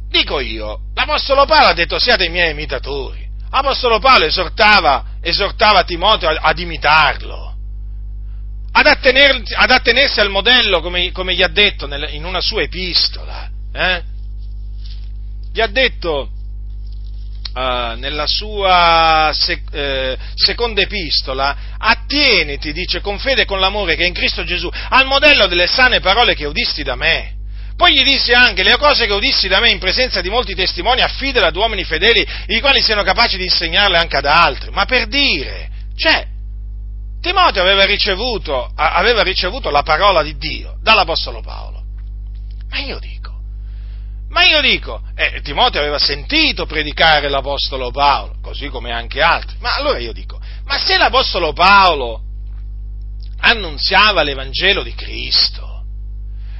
Dico 0.10 0.40
io, 0.40 0.80
l'Apostolo 0.94 1.46
Paolo 1.46 1.68
ha 1.68 1.74
detto 1.74 2.00
siate 2.00 2.30
miei 2.30 2.52
imitatori. 2.52 3.26
L'Apostolo 3.52 4.00
Paolo 4.00 4.26
esortava, 4.26 5.04
esortava 5.22 5.84
Timoteo 5.84 6.30
ad, 6.30 6.38
ad 6.40 6.60
imitarlo, 6.60 7.56
ad, 8.72 8.86
attener, 8.86 9.42
ad, 9.56 9.72
attenersi 9.72 10.20
al 10.20 10.30
modello, 10.30 10.82
come, 10.82 11.12
come 11.12 11.36
gli 11.36 11.44
ha 11.44 11.48
detto 11.48 11.88
nel, 11.88 12.14
in 12.14 12.26
una 12.26 12.42
sua 12.42 12.62
epistola. 12.62 13.50
Eh? 13.74 14.04
Gli 15.52 15.62
ha 15.62 15.68
detto 15.68 16.30
uh, 17.54 17.98
nella 17.98 18.28
sua 18.28 19.32
sec, 19.34 19.64
eh, 19.72 20.18
seconda 20.36 20.82
epistola, 20.82 21.58
attieniti, 21.78 22.72
dice, 22.72 23.02
con 23.02 23.20
fede 23.20 23.42
e 23.42 23.46
con 23.46 23.60
l'amore 23.60 23.96
che 23.96 24.04
è 24.04 24.08
in 24.08 24.14
Cristo 24.14 24.44
Gesù, 24.44 24.70
al 24.90 25.06
modello 25.06 25.48
delle 25.48 25.68
sane 25.68 26.00
parole 26.00 26.36
che 26.36 26.46
udisti 26.46 26.84
da 26.84 26.96
me 26.96 27.37
poi 27.78 27.94
gli 27.94 28.04
disse 28.04 28.34
anche, 28.34 28.64
le 28.64 28.76
cose 28.78 29.06
che 29.06 29.14
udissi 29.14 29.48
da 29.48 29.60
me 29.60 29.70
in 29.70 29.78
presenza 29.78 30.20
di 30.20 30.30
molti 30.30 30.56
testimoni 30.56 31.02
affidale 31.02 31.46
ad 31.46 31.56
uomini 31.56 31.84
fedeli, 31.84 32.28
i 32.48 32.60
quali 32.60 32.82
siano 32.82 33.04
capaci 33.04 33.38
di 33.38 33.44
insegnarle 33.44 34.00
anche 34.00 34.18
ad 34.18 34.26
altri. 34.26 34.72
Ma 34.72 34.86
per 34.86 35.06
dire, 35.06 35.70
cioè, 35.96 36.26
Timoteo 37.22 37.62
aveva 37.62 37.86
ricevuto, 37.86 38.72
aveva 38.76 39.22
ricevuto 39.22 39.70
la 39.70 39.84
parola 39.84 40.24
di 40.24 40.36
Dio 40.38 40.80
dall'Apostolo 40.82 41.42
Paolo. 41.42 41.84
Ma 42.70 42.80
io 42.80 42.98
dico, 42.98 43.32
ma 44.30 44.44
io 44.44 44.60
dico, 44.60 45.00
eh, 45.16 45.42
Timoteo 45.42 45.80
aveva 45.80 46.00
sentito 46.00 46.66
predicare 46.66 47.30
l'Apostolo 47.30 47.92
Paolo, 47.92 48.38
così 48.42 48.70
come 48.70 48.92
anche 48.92 49.22
altri. 49.22 49.56
Ma 49.60 49.76
allora 49.76 50.00
io 50.00 50.14
dico, 50.14 50.40
ma 50.66 50.80
se 50.80 50.98
l'Apostolo 50.98 51.54
Paolo 51.54 52.22
annunziava 53.40 54.24
l'Evangelo 54.24 54.82
di 54.82 54.96
Cristo, 54.96 55.77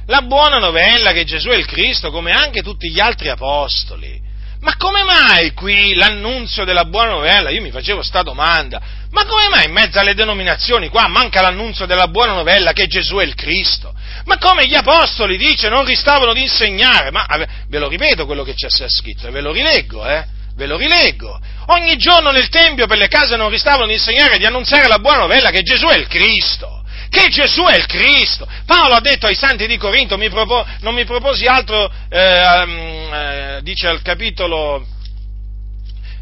la 0.08 0.22
buona 0.22 0.58
novella 0.58 1.12
che 1.12 1.24
Gesù 1.24 1.48
è 1.48 1.56
il 1.56 1.66
Cristo, 1.66 2.10
come 2.10 2.32
anche 2.32 2.62
tutti 2.62 2.90
gli 2.90 3.00
altri 3.00 3.28
apostoli. 3.28 4.26
Ma 4.60 4.74
come 4.76 5.04
mai 5.04 5.52
qui 5.52 5.94
l'annunzio 5.94 6.64
della 6.64 6.84
buona 6.84 7.12
novella? 7.12 7.50
Io 7.50 7.60
mi 7.60 7.70
facevo 7.70 8.02
sta 8.02 8.22
domanda. 8.22 8.80
Ma 9.10 9.24
come 9.24 9.48
mai 9.48 9.66
in 9.66 9.72
mezzo 9.72 9.98
alle 9.98 10.14
denominazioni 10.14 10.88
qua 10.88 11.06
manca 11.08 11.42
l'annunzio 11.42 11.86
della 11.86 12.08
buona 12.08 12.32
novella 12.32 12.72
che 12.72 12.86
Gesù 12.86 13.16
è 13.16 13.24
il 13.24 13.34
Cristo? 13.34 13.94
Ma 14.24 14.38
come 14.38 14.66
gli 14.66 14.74
apostoli, 14.74 15.36
dice, 15.36 15.68
non 15.68 15.84
ristavano 15.84 16.32
di 16.32 16.42
insegnare? 16.42 17.10
Ma 17.10 17.26
ve 17.68 17.78
lo 17.78 17.88
ripeto 17.88 18.26
quello 18.26 18.42
che 18.42 18.54
c'è 18.54 18.68
scritto 18.88 19.30
ve 19.30 19.40
lo 19.42 19.52
rileggo, 19.52 20.08
eh? 20.08 20.24
Ve 20.56 20.66
lo 20.66 20.76
rileggo. 20.76 21.38
Ogni 21.66 21.96
giorno 21.96 22.30
nel 22.30 22.48
Tempio 22.48 22.86
per 22.86 22.98
le 22.98 23.08
case 23.08 23.36
non 23.36 23.50
ristavano 23.50 23.86
di 23.86 23.92
insegnare 23.92 24.38
di 24.38 24.46
annunziare 24.46 24.88
la 24.88 24.98
buona 24.98 25.18
novella 25.18 25.50
che 25.50 25.62
Gesù 25.62 25.86
è 25.86 25.96
il 25.96 26.08
Cristo 26.08 26.77
che 27.08 27.28
Gesù 27.28 27.64
è 27.64 27.76
il 27.76 27.86
Cristo. 27.86 28.46
Paolo 28.66 28.94
ha 28.94 29.00
detto 29.00 29.26
ai 29.26 29.34
santi 29.34 29.66
di 29.66 29.76
Corinto, 29.76 30.16
mi 30.16 30.28
propo, 30.28 30.66
non 30.80 30.94
mi 30.94 31.04
proposi 31.04 31.46
altro, 31.46 31.90
eh, 32.08 32.18
eh, 32.18 33.60
dice 33.62 33.86
al 33.86 34.02
capitolo, 34.02 34.86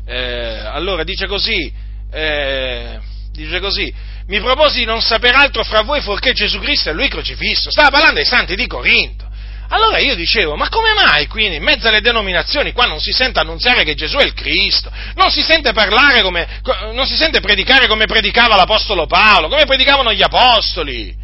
eh, 0.07 0.61
allora 0.65 1.05
dice 1.05 1.27
così, 1.27 1.73
eh, 2.13 2.99
dice 3.33 3.61
così, 3.61 3.93
mi 4.29 4.41
proposi 4.41 4.81
di 4.81 4.85
non 4.85 5.01
sapere 5.01 5.37
altro 5.37 5.63
fra 5.63 5.83
voi 5.83 6.01
fuorché 6.01 6.33
Gesù 6.33 6.59
Cristo 6.59 6.91
e 6.91 6.93
Lui 6.93 7.09
crocifisso. 7.09 7.71
Stava 7.71 7.91
parlando 7.91 8.21
ai 8.21 8.27
santi 8.27 8.57
di 8.57 8.67
Corinto. 8.67 9.26
Allora 9.69 9.99
io 9.99 10.15
dicevo, 10.15 10.55
ma 10.55 10.69
come 10.69 10.93
mai 10.93 11.27
quindi 11.27 11.57
in 11.57 11.63
mezzo 11.63 11.89
alle 11.89 12.01
denominazioni 12.01 12.73
qua 12.73 12.87
non 12.87 13.01
si 13.01 13.13
sente 13.13 13.41
annunziare 13.41 13.85
che 13.85 13.95
Gesù 13.95 14.17
è 14.19 14.25
il 14.25 14.33
Cristo? 14.33 14.91
Non 15.15 15.31
si 15.31 15.43
sente 15.43 15.73
parlare 15.73 16.23
come, 16.23 16.61
non 16.93 17.07
si 17.07 17.17
sente 17.17 17.41
predicare 17.41 17.89
come 17.89 18.07
predicava 18.07 18.55
l'Apostolo 18.55 19.07
Paolo, 19.07 19.49
come 19.49 19.65
predicavano 19.65 20.13
gli 20.13 20.23
Apostoli? 20.23 21.17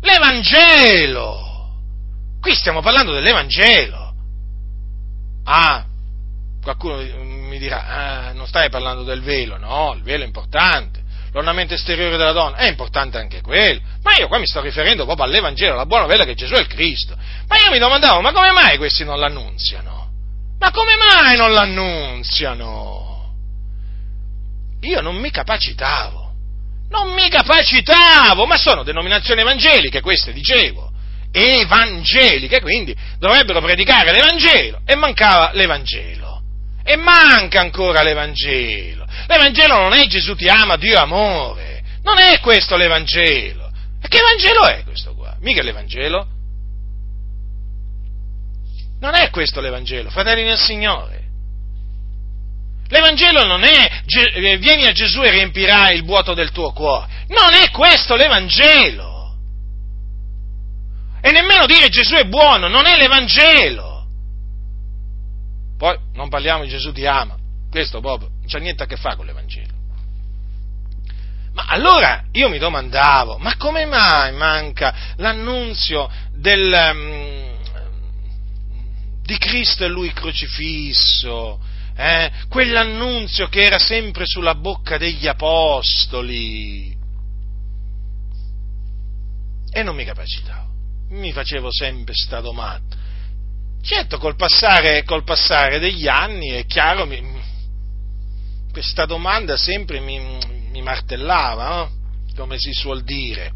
L'Evangelo! 0.00 1.42
Qui 2.40 2.54
stiamo 2.54 2.80
parlando 2.80 3.12
dell'Evangelo. 3.12 4.14
Ah, 5.44 5.84
qualcuno 6.62 6.96
mi 6.96 7.58
dirà, 7.58 7.86
ah, 7.86 8.32
non 8.32 8.46
stai 8.46 8.70
parlando 8.70 9.02
del 9.02 9.20
velo, 9.20 9.58
no, 9.58 9.92
il 9.94 10.02
velo 10.02 10.22
è 10.22 10.26
importante 10.26 11.03
l'ornamento 11.34 11.74
esteriore 11.74 12.16
della 12.16 12.32
donna, 12.32 12.56
è 12.56 12.68
importante 12.68 13.18
anche 13.18 13.40
quello, 13.40 13.80
ma 14.02 14.16
io 14.16 14.28
qua 14.28 14.38
mi 14.38 14.46
sto 14.46 14.60
riferendo 14.60 15.04
proprio 15.04 15.26
all'Evangelo, 15.26 15.72
alla 15.74 15.84
buona 15.84 16.04
novella 16.04 16.24
che 16.24 16.34
Gesù 16.34 16.54
è 16.54 16.60
il 16.60 16.68
Cristo. 16.68 17.16
Ma 17.48 17.56
io 17.56 17.72
mi 17.72 17.78
domandavo, 17.78 18.20
ma 18.20 18.32
come 18.32 18.52
mai 18.52 18.78
questi 18.78 19.04
non 19.04 19.18
l'annunziano? 19.18 20.10
Ma 20.60 20.70
come 20.70 20.92
mai 20.96 21.36
non 21.36 21.52
l'annunziano? 21.52 23.02
Io 24.82 25.00
non 25.00 25.16
mi 25.16 25.30
capacitavo, 25.30 26.32
non 26.90 27.12
mi 27.12 27.28
capacitavo, 27.28 28.46
ma 28.46 28.56
sono 28.56 28.84
denominazioni 28.84 29.40
evangeliche, 29.40 30.00
queste 30.00 30.32
dicevo, 30.32 30.92
evangeliche, 31.32 32.60
quindi 32.60 32.96
dovrebbero 33.18 33.60
predicare 33.60 34.12
l'Evangelo 34.12 34.82
e 34.86 34.94
mancava 34.94 35.50
l'Evangelo. 35.52 36.23
E 36.84 36.96
manca 36.96 37.60
ancora 37.60 38.02
l'Evangelo. 38.02 39.06
L'Evangelo 39.26 39.78
non 39.78 39.94
è 39.94 40.06
Gesù 40.06 40.34
ti 40.34 40.48
ama, 40.48 40.76
Dio 40.76 40.98
amore. 40.98 41.82
Non 42.02 42.18
è 42.18 42.38
questo 42.40 42.76
l'Evangelo. 42.76 43.70
E 44.02 44.08
che 44.08 44.20
Vangelo 44.20 44.66
è 44.66 44.84
questo 44.84 45.14
qua? 45.14 45.34
Mica 45.40 45.62
l'Evangelo. 45.62 46.28
Non 49.00 49.14
è 49.14 49.30
questo 49.30 49.60
l'Evangelo, 49.60 50.10
fratelli 50.10 50.44
del 50.44 50.58
Signore. 50.58 51.22
L'Evangelo 52.88 53.44
non 53.44 53.64
è 53.64 54.02
eh, 54.06 54.58
vieni 54.58 54.86
a 54.86 54.92
Gesù 54.92 55.22
e 55.22 55.30
riempirai 55.30 55.96
il 55.96 56.04
vuoto 56.04 56.34
del 56.34 56.52
tuo 56.52 56.72
cuore. 56.72 57.24
Non 57.28 57.54
è 57.54 57.70
questo 57.70 58.14
l'Evangelo. 58.14 59.36
E 61.22 61.32
nemmeno 61.32 61.64
dire 61.64 61.88
Gesù 61.88 62.14
è 62.14 62.24
buono, 62.24 62.68
non 62.68 62.84
è 62.84 62.96
l'Evangelo. 62.96 63.93
Poi 65.84 65.98
non 66.14 66.30
parliamo 66.30 66.64
di 66.64 66.70
Gesù 66.70 66.92
ti 66.92 67.04
ama, 67.04 67.36
questo 67.70 68.00
proprio 68.00 68.30
non 68.30 68.46
c'ha 68.46 68.56
niente 68.58 68.82
a 68.82 68.86
che 68.86 68.96
fare 68.96 69.16
con 69.16 69.26
l'Evangelo. 69.26 69.74
Ma 71.52 71.66
allora 71.66 72.24
io 72.32 72.48
mi 72.48 72.56
domandavo, 72.56 73.36
ma 73.36 73.54
come 73.58 73.84
mai 73.84 74.32
manca 74.32 75.12
l'annunzio 75.16 76.10
del, 76.36 76.72
um, 76.72 77.58
di 79.24 79.36
Cristo 79.36 79.84
e 79.84 79.88
Lui 79.88 80.10
crocifisso? 80.14 81.60
Eh? 81.94 82.32
Quell'annunzio 82.48 83.48
che 83.48 83.64
era 83.64 83.78
sempre 83.78 84.24
sulla 84.24 84.54
bocca 84.54 84.96
degli 84.96 85.26
apostoli. 85.26 86.96
E 89.70 89.82
non 89.82 89.94
mi 89.94 90.04
capacitavo, 90.06 90.66
mi 91.10 91.30
facevo 91.30 91.70
sempre 91.70 92.14
sta 92.14 92.40
domanda. 92.40 93.03
Certo, 93.84 94.16
col 94.16 94.34
passare, 94.34 95.04
col 95.04 95.24
passare 95.24 95.78
degli 95.78 96.08
anni 96.08 96.48
è 96.48 96.64
chiaro, 96.64 97.04
mi, 97.04 97.22
questa 98.72 99.04
domanda 99.04 99.58
sempre 99.58 100.00
mi, 100.00 100.18
mi 100.70 100.80
martellava, 100.80 101.68
no? 101.68 101.90
come 102.34 102.56
si 102.56 102.72
suol 102.72 103.02
dire. 103.02 103.52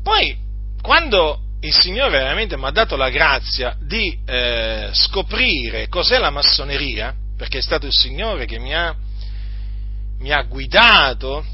Poi, 0.00 0.36
quando 0.80 1.40
il 1.62 1.74
Signore 1.74 2.18
veramente 2.18 2.56
mi 2.56 2.66
ha 2.66 2.70
dato 2.70 2.94
la 2.94 3.10
grazia 3.10 3.76
di 3.80 4.16
eh, 4.24 4.90
scoprire 4.92 5.88
cos'è 5.88 6.18
la 6.18 6.30
massoneria, 6.30 7.12
perché 7.36 7.58
è 7.58 7.62
stato 7.62 7.86
il 7.86 7.92
Signore 7.92 8.46
che 8.46 8.60
mi 8.60 8.72
ha, 8.72 8.94
mi 10.20 10.30
ha 10.30 10.42
guidato, 10.42 11.44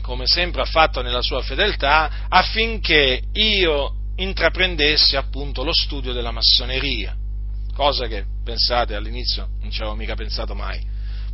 come 0.00 0.28
sempre 0.28 0.62
ha 0.62 0.66
fatto 0.66 1.02
nella 1.02 1.22
sua 1.22 1.42
fedeltà, 1.42 2.26
affinché 2.28 3.20
io 3.32 3.96
intraprendesse 4.16 5.16
appunto 5.16 5.64
lo 5.64 5.72
studio 5.72 6.12
della 6.12 6.30
massoneria, 6.30 7.16
cosa 7.74 8.06
che, 8.06 8.24
pensate, 8.44 8.94
all'inizio 8.94 9.48
non 9.60 9.70
ci 9.70 9.80
avevo 9.80 9.96
mica 9.96 10.14
pensato 10.14 10.54
mai. 10.54 10.90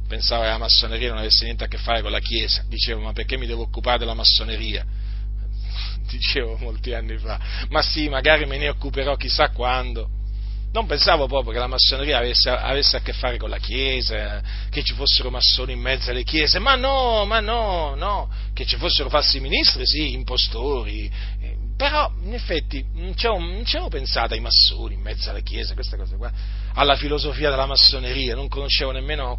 Pensavo 0.06 0.42
che 0.42 0.48
la 0.48 0.58
massoneria 0.58 1.10
non 1.10 1.18
avesse 1.18 1.44
niente 1.44 1.64
a 1.64 1.68
che 1.68 1.76
fare 1.76 2.00
con 2.00 2.10
la 2.10 2.20
Chiesa, 2.20 2.64
dicevo 2.66 3.02
ma 3.02 3.12
perché 3.12 3.36
mi 3.36 3.46
devo 3.46 3.62
occupare 3.62 3.98
della 3.98 4.14
massoneria? 4.14 4.84
Dicevo 6.08 6.56
molti 6.56 6.94
anni 6.94 7.18
fa, 7.18 7.38
ma 7.68 7.82
sì, 7.82 8.08
magari 8.08 8.46
me 8.46 8.56
ne 8.56 8.70
occuperò 8.70 9.16
chissà 9.16 9.50
quando. 9.50 10.08
Non 10.70 10.86
pensavo 10.86 11.26
proprio 11.26 11.52
che 11.52 11.58
la 11.58 11.66
massoneria 11.66 12.18
avesse, 12.18 12.50
avesse, 12.50 12.96
a 12.96 13.00
che 13.00 13.12
fare 13.12 13.38
con 13.38 13.50
la 13.50 13.58
Chiesa, 13.58 14.42
che 14.70 14.82
ci 14.82 14.94
fossero 14.94 15.30
massoni 15.30 15.72
in 15.72 15.80
mezzo 15.80 16.10
alle 16.10 16.24
chiese, 16.24 16.58
ma 16.58 16.74
no, 16.74 17.24
ma 17.24 17.40
no, 17.40 17.94
no, 17.94 18.30
che 18.52 18.66
ci 18.66 18.76
fossero 18.76 19.08
falsi 19.08 19.40
ministri, 19.40 19.86
sì, 19.86 20.12
impostori, 20.12 21.10
però, 21.78 22.10
in 22.24 22.34
effetti, 22.34 22.84
non 22.94 23.14
ci 23.14 23.28
avevo 23.28 23.88
pensato 23.88 24.34
ai 24.34 24.40
massoni 24.40 24.94
in 24.94 25.00
mezzo 25.00 25.30
alla 25.30 25.38
Chiesa, 25.38 25.74
queste 25.74 25.96
cose 25.96 26.16
qua, 26.16 26.28
alla 26.74 26.96
filosofia 26.96 27.50
della 27.50 27.66
massoneria, 27.66 28.34
non 28.34 28.48
conoscevo 28.48 28.90
nemmeno 28.90 29.38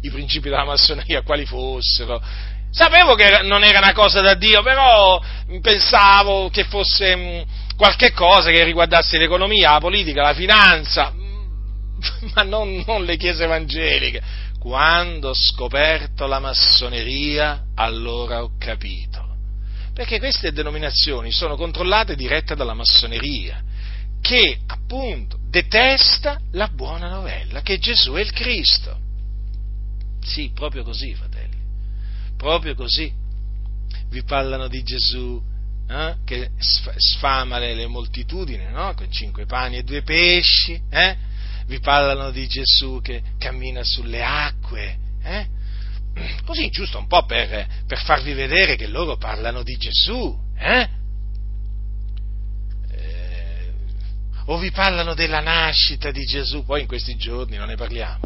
i 0.00 0.10
principi 0.10 0.48
della 0.48 0.64
massoneria, 0.64 1.22
quali 1.22 1.46
fossero. 1.46 2.20
Sapevo 2.68 3.14
che 3.14 3.42
non 3.42 3.62
era 3.62 3.78
una 3.78 3.92
cosa 3.92 4.20
da 4.20 4.34
Dio, 4.34 4.60
però 4.62 5.22
pensavo 5.60 6.50
che 6.50 6.64
fosse 6.64 7.14
mm, 7.14 7.40
qualche 7.76 8.10
cosa 8.10 8.50
che 8.50 8.64
riguardasse 8.64 9.16
l'economia, 9.16 9.70
la 9.70 9.78
politica, 9.78 10.22
la 10.22 10.34
finanza, 10.34 11.12
ma 12.34 12.42
non, 12.42 12.82
non 12.84 13.04
le 13.04 13.16
chiese 13.16 13.44
evangeliche. 13.44 14.20
Quando 14.58 15.28
ho 15.28 15.34
scoperto 15.34 16.26
la 16.26 16.40
massoneria, 16.40 17.66
allora 17.76 18.42
ho 18.42 18.50
capito 18.58 19.11
perché 19.94 20.18
queste 20.18 20.52
denominazioni 20.52 21.30
sono 21.30 21.56
controllate 21.56 22.16
dirette 22.16 22.54
dalla 22.54 22.74
massoneria, 22.74 23.62
che 24.20 24.60
appunto 24.66 25.38
detesta 25.48 26.40
la 26.52 26.68
buona 26.68 27.08
novella, 27.08 27.62
che 27.62 27.78
Gesù 27.78 28.12
è 28.12 28.20
il 28.20 28.32
Cristo. 28.32 28.98
Sì, 30.22 30.50
proprio 30.54 30.84
così, 30.84 31.14
fratelli, 31.14 31.56
proprio 32.36 32.74
così. 32.74 33.12
Vi 34.08 34.22
parlano 34.24 34.68
di 34.68 34.82
Gesù 34.82 35.42
eh, 35.88 36.16
che 36.24 36.50
sfama 36.58 37.58
le, 37.58 37.74
le 37.74 37.86
moltitudini, 37.86 38.64
no? 38.70 38.94
con 38.94 39.10
cinque 39.10 39.46
pani 39.46 39.76
e 39.78 39.82
due 39.82 40.02
pesci, 40.02 40.80
eh? 40.90 41.16
vi 41.66 41.80
parlano 41.80 42.30
di 42.30 42.46
Gesù 42.46 43.00
che 43.02 43.22
cammina 43.38 43.82
sulle 43.84 44.22
acque, 44.22 44.98
eh? 45.22 45.51
Così 46.44 46.68
giusto 46.70 46.98
un 46.98 47.06
po' 47.06 47.24
per, 47.24 47.66
per, 47.86 47.98
farvi 48.02 48.32
vedere 48.32 48.76
che 48.76 48.86
loro 48.86 49.16
parlano 49.16 49.62
di 49.62 49.76
Gesù, 49.76 50.36
eh? 50.58 50.88
eh? 52.90 53.70
o 54.46 54.58
vi 54.58 54.70
parlano 54.70 55.14
della 55.14 55.40
nascita 55.40 56.10
di 56.10 56.24
Gesù, 56.24 56.64
poi 56.64 56.82
in 56.82 56.86
questi 56.86 57.16
giorni 57.16 57.56
non 57.56 57.68
ne 57.68 57.76
parliamo, 57.76 58.20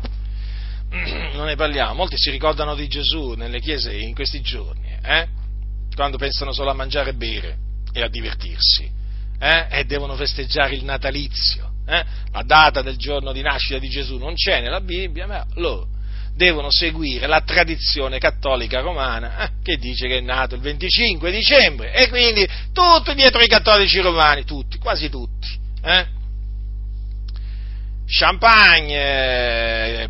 non 1.35 1.47
ne 1.47 1.57
parliamo, 1.57 1.95
molti 1.95 2.17
si 2.19 2.31
ricordano 2.31 2.75
di 2.75 2.89
Gesù 2.89 3.33
nelle 3.33 3.61
chiese 3.61 3.95
in 3.95 4.15
questi 4.15 4.41
giorni, 4.41 4.97
eh? 5.03 5.29
quando 5.95 6.19
pensano 6.19 6.53
solo 6.53 6.71
a 6.71 6.75
mangiare 6.75 7.11
e 7.11 7.15
bere 7.15 7.59
e 7.93 8.03
a 8.03 8.09
divertirsi, 8.09 8.91
eh? 9.39 9.67
e 9.71 9.85
devono 9.85 10.17
festeggiare 10.17 10.75
il 10.75 10.85
natalizio, 10.85 11.73
eh? 11.87 12.05
la 12.33 12.43
data 12.43 12.83
del 12.83 12.97
giorno 12.97 13.33
di 13.33 13.43
nascita 13.43 13.79
di 13.79 13.89
Gesù 13.89 14.19
non 14.19 14.35
c'è 14.35 14.61
nella 14.61 14.81
Bibbia, 14.81 15.27
ma 15.27 15.47
loro 15.55 15.95
devono 16.37 16.71
seguire 16.71 17.27
la 17.27 17.41
tradizione 17.41 18.19
cattolica 18.19 18.81
romana 18.81 19.39
eh, 19.39 19.51
che 19.63 19.79
dice 19.79 20.07
che 20.07 20.19
è 20.19 20.21
nato 20.21 20.55
il 20.55 20.61
25 20.61 21.31
dicembre 21.31 21.95
e 21.95 22.11
quindi 22.11 22.47
tutti 22.73 23.15
dietro 23.15 23.41
i 23.41 23.49
cattolici 23.49 24.01
romani, 24.01 24.45
tutti, 24.45 24.77
quasi 24.79 25.09
tutti. 25.09 25.49
Eh? 25.83 26.15
Champagne, 28.09 29.31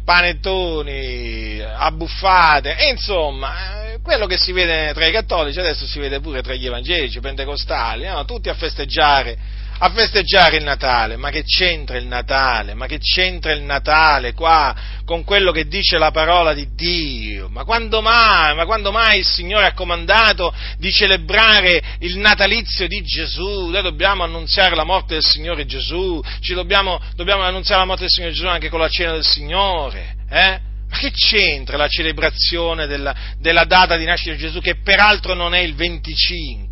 panettoni, 0.04 1.60
abbuffate, 1.60 2.76
insomma, 2.90 3.92
eh, 3.92 4.00
quello 4.02 4.26
che 4.26 4.36
si 4.36 4.52
vede 4.52 4.92
tra 4.92 5.06
i 5.06 5.12
cattolici 5.12 5.58
adesso 5.58 5.86
si 5.86 5.98
vede 5.98 6.20
pure 6.20 6.42
tra 6.42 6.52
gli 6.54 6.66
evangelici, 6.66 7.20
pentecostali, 7.20 8.04
no? 8.06 8.24
tutti 8.26 8.50
a 8.50 8.54
festeggiare 8.54 9.38
a 9.78 9.90
festeggiare 9.90 10.56
il 10.56 10.64
Natale, 10.64 11.16
ma 11.16 11.30
che 11.30 11.44
c'entra 11.44 11.96
il 11.96 12.06
Natale? 12.06 12.74
Ma 12.74 12.86
che 12.86 12.98
c'entra 12.98 13.52
il 13.52 13.62
Natale 13.62 14.32
qua 14.32 14.74
con 15.04 15.22
quello 15.24 15.52
che 15.52 15.66
dice 15.66 15.98
la 15.98 16.10
parola 16.10 16.54
di 16.54 16.68
Dio? 16.74 17.48
Ma 17.48 17.64
quando 17.64 18.00
mai, 18.00 18.54
ma 18.54 18.64
quando 18.64 18.90
mai 18.90 19.18
il 19.18 19.26
Signore 19.26 19.66
ha 19.66 19.74
comandato 19.74 20.54
di 20.78 20.90
celebrare 20.90 21.82
il 22.00 22.16
natalizio 22.18 22.86
di 22.86 23.02
Gesù? 23.02 23.66
Noi 23.66 23.82
dobbiamo 23.82 24.22
annunziare 24.22 24.74
la 24.74 24.84
morte 24.84 25.14
del 25.14 25.24
Signore 25.24 25.66
Gesù, 25.66 26.22
ci 26.40 26.54
dobbiamo, 26.54 27.00
dobbiamo 27.14 27.42
annunziare 27.42 27.80
la 27.80 27.86
morte 27.86 28.02
del 28.02 28.10
Signore 28.10 28.32
Gesù 28.32 28.46
anche 28.46 28.68
con 28.68 28.80
la 28.80 28.88
cena 28.88 29.12
del 29.12 29.24
Signore, 29.24 30.16
eh? 30.30 30.60
Ma 30.88 30.98
che 30.98 31.10
c'entra 31.10 31.76
la 31.76 31.88
celebrazione 31.88 32.86
della, 32.86 33.14
della 33.38 33.64
data 33.64 33.96
di 33.96 34.04
nascita 34.04 34.32
di 34.32 34.38
Gesù, 34.38 34.60
che 34.60 34.76
peraltro 34.76 35.34
non 35.34 35.52
è 35.52 35.58
il 35.58 35.74
25? 35.74 36.65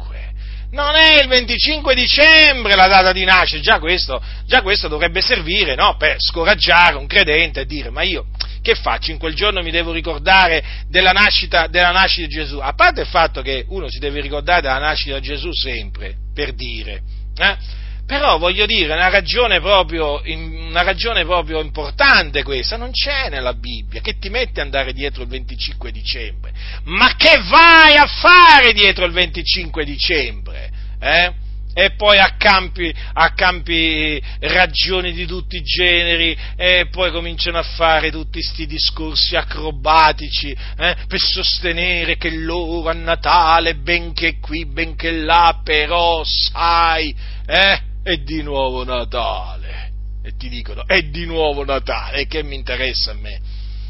Non 0.75 0.97
è 0.97 1.21
il 1.23 1.29
25 1.29 1.95
dicembre 1.95 2.75
la 2.75 2.89
data 2.89 3.13
di 3.13 3.25
nascita, 3.25 3.63
già 3.63 3.79
questo, 3.79 4.21
già 4.45 4.61
questo 4.61 4.89
dovrebbe 4.89 5.23
servire 5.23 5.77
no, 5.77 5.97
per 5.97 6.17
scoraggiare 6.19 6.97
un 6.97 7.07
credente 7.07 7.61
e 7.61 7.65
dire 7.65 7.91
ma 7.91 8.03
io 8.03 8.27
che 8.61 8.75
faccio 8.75 9.11
in 9.11 9.19
quel 9.19 9.35
giorno 9.35 9.63
mi 9.63 9.71
devo 9.71 9.93
ricordare 9.93 10.65
della 10.89 11.13
nascita, 11.13 11.67
della 11.69 11.93
nascita 11.93 12.27
di 12.27 12.33
Gesù, 12.33 12.59
a 12.59 12.73
parte 12.73 13.03
il 13.03 13.07
fatto 13.07 13.41
che 13.41 13.65
uno 13.69 13.89
si 13.89 13.99
deve 13.99 14.21
ricordare 14.21 14.63
della 14.63 14.79
nascita 14.79 15.19
di 15.19 15.27
Gesù 15.27 15.53
sempre, 15.53 16.17
per 16.35 16.55
dire, 16.55 17.03
eh? 17.37 17.83
Però 18.07 18.39
voglio 18.39 18.67
dire, 18.67 18.93
una 18.93 19.09
ragione, 19.09 19.61
proprio, 19.61 20.21
una 20.25 20.83
ragione 20.83 21.25
proprio 21.25 21.61
importante 21.61 22.43
questa, 22.43 22.77
non 22.77 22.91
c'è 22.91 23.31
nella 23.31 23.55
Bibbia, 23.55 24.01
che 24.01 24.19
ti 24.19 24.29
mette 24.29 24.61
ad 24.61 24.67
andare 24.67 24.93
dietro 24.93 25.23
il 25.23 25.29
25 25.29 25.91
dicembre, 25.91 26.53
ma 26.85 27.15
che 27.17 27.41
vai 27.49 27.97
a 27.97 28.07
fare 28.07 28.73
dietro 28.73 29.05
il 29.05 29.13
25 29.13 29.85
dicembre? 29.85 30.71
Eh? 31.01 31.43
e 31.77 31.91
poi 31.97 32.19
accampi, 32.19 32.95
accampi 33.13 34.23
ragioni 34.39 35.13
di 35.13 35.27
tutti 35.27 35.57
i 35.57 35.63
generi 35.63 36.37
e 36.57 36.87
poi 36.89 37.11
cominciano 37.11 37.59
a 37.59 37.65
fare 37.65 38.13
tutti 38.13 38.39
questi 38.39 38.67
discorsi 38.67 39.35
acrobatici 39.35 40.51
eh, 40.51 40.97
per 41.09 41.21
sostenere 41.21 42.17
che 42.17 42.31
loro 42.31 42.89
a 42.89 42.93
Natale, 42.93 43.75
benché 43.75 44.39
qui, 44.39 44.67
benché 44.67 45.11
là, 45.11 45.61
però 45.65 46.23
sai, 46.25 47.15
eh, 47.45 47.93
è 48.05 48.19
di 48.19 48.43
nuovo 48.43 48.85
Natale. 48.85 49.93
E 50.23 50.37
ti 50.37 50.49
dicono, 50.49 50.87
è 50.87 51.03
di 51.03 51.25
nuovo 51.25 51.65
Natale, 51.65 52.21
e 52.21 52.27
che 52.27 52.43
mi 52.43 52.55
interessa 52.55 53.11
a 53.11 53.15
me? 53.15 53.41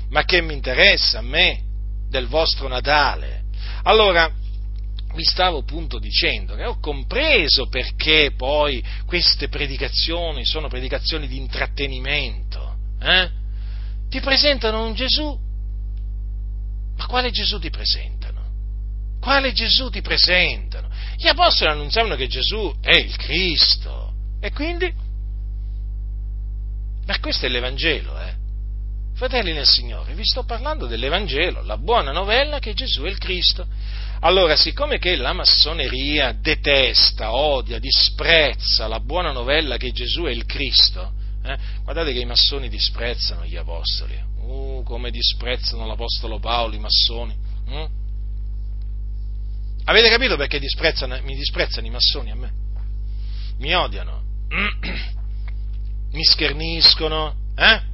Ma 0.09 0.25
che 0.25 0.41
mi 0.41 0.55
interessa 0.55 1.19
a 1.19 1.23
me 1.23 1.61
del 2.09 2.27
vostro 2.29 2.69
Natale? 2.69 3.43
Allora, 3.83 4.33
vi 5.15 5.25
stavo 5.25 5.59
appunto 5.59 5.99
dicendo 5.99 6.55
che 6.55 6.65
ho 6.65 6.79
compreso 6.79 7.69
perché 7.69 8.33
poi 8.37 8.83
queste 9.07 9.49
predicazioni 9.49 10.45
sono 10.45 10.69
predicazioni 10.69 11.27
di 11.27 11.37
intrattenimento. 11.37 12.77
Eh? 13.01 13.31
Ti 14.09 14.21
presentano 14.21 14.87
un 14.87 14.95
Gesù, 14.95 15.39
ma 16.97 17.07
quale 17.07 17.31
Gesù 17.31 17.59
ti 17.59 17.71
presentano? 17.71 18.43
Quale 19.21 19.53
Gesù 19.53 19.89
ti 19.89 20.03
presentano? 20.03 20.89
Gli 21.17 21.29
apostoli 21.29 21.71
annunziavano 21.71 22.17
che 22.17 22.27
Gesù 22.27 22.75
è 22.81 22.97
il 22.97 23.17
Cristo. 23.17 24.04
E 24.45 24.53
quindi? 24.53 24.93
Ma 27.07 27.19
questo 27.19 27.47
è 27.47 27.49
l'Evangelo, 27.49 28.21
eh? 28.21 28.35
Fratelli 29.15 29.55
nel 29.55 29.65
Signore, 29.65 30.13
vi 30.13 30.23
sto 30.23 30.45
parlando 30.45 30.87
dell'Evangelo, 30.87 31.63
la 31.63 31.79
buona 31.79 32.13
novella 32.13 32.59
che 32.59 32.75
Gesù 32.75 33.05
è 33.05 33.09
il 33.09 33.17
Cristo. 33.17 33.67
Allora, 34.21 34.55
siccome 34.55 34.99
che 34.99 35.17
la 35.17 35.33
massoneria 35.33 36.37
detesta, 36.39 37.35
odia, 37.35 37.79
disprezza 37.79 38.87
la 38.87 39.01
buona 39.01 39.33
novella 39.33 39.79
che 39.79 39.93
Gesù 39.93 40.25
è 40.25 40.31
il 40.31 40.45
Cristo, 40.45 41.11
eh, 41.43 41.57
guardate 41.83 42.13
che 42.13 42.19
i 42.19 42.27
massoni 42.27 42.69
disprezzano 42.69 43.47
gli 43.47 43.57
apostoli, 43.57 44.23
uh, 44.41 44.83
come 44.85 45.11
disprezzano 45.11 45.87
l'apostolo 45.87 46.39
Paolo 46.39 46.75
i 46.75 46.81
massoni. 46.81 47.35
Hm? 47.67 47.87
Avete 49.85 50.11
capito 50.11 50.37
perché 50.37 50.59
disprezzano, 50.59 51.19
mi 51.23 51.35
disprezzano 51.35 51.87
i 51.87 51.91
massoni 51.91 52.31
a 52.31 52.35
me? 52.35 52.53
Mi 53.57 53.75
odiano, 53.75 54.24
mi 56.13 56.25
scherniscono, 56.25 57.35
eh? 57.57 57.93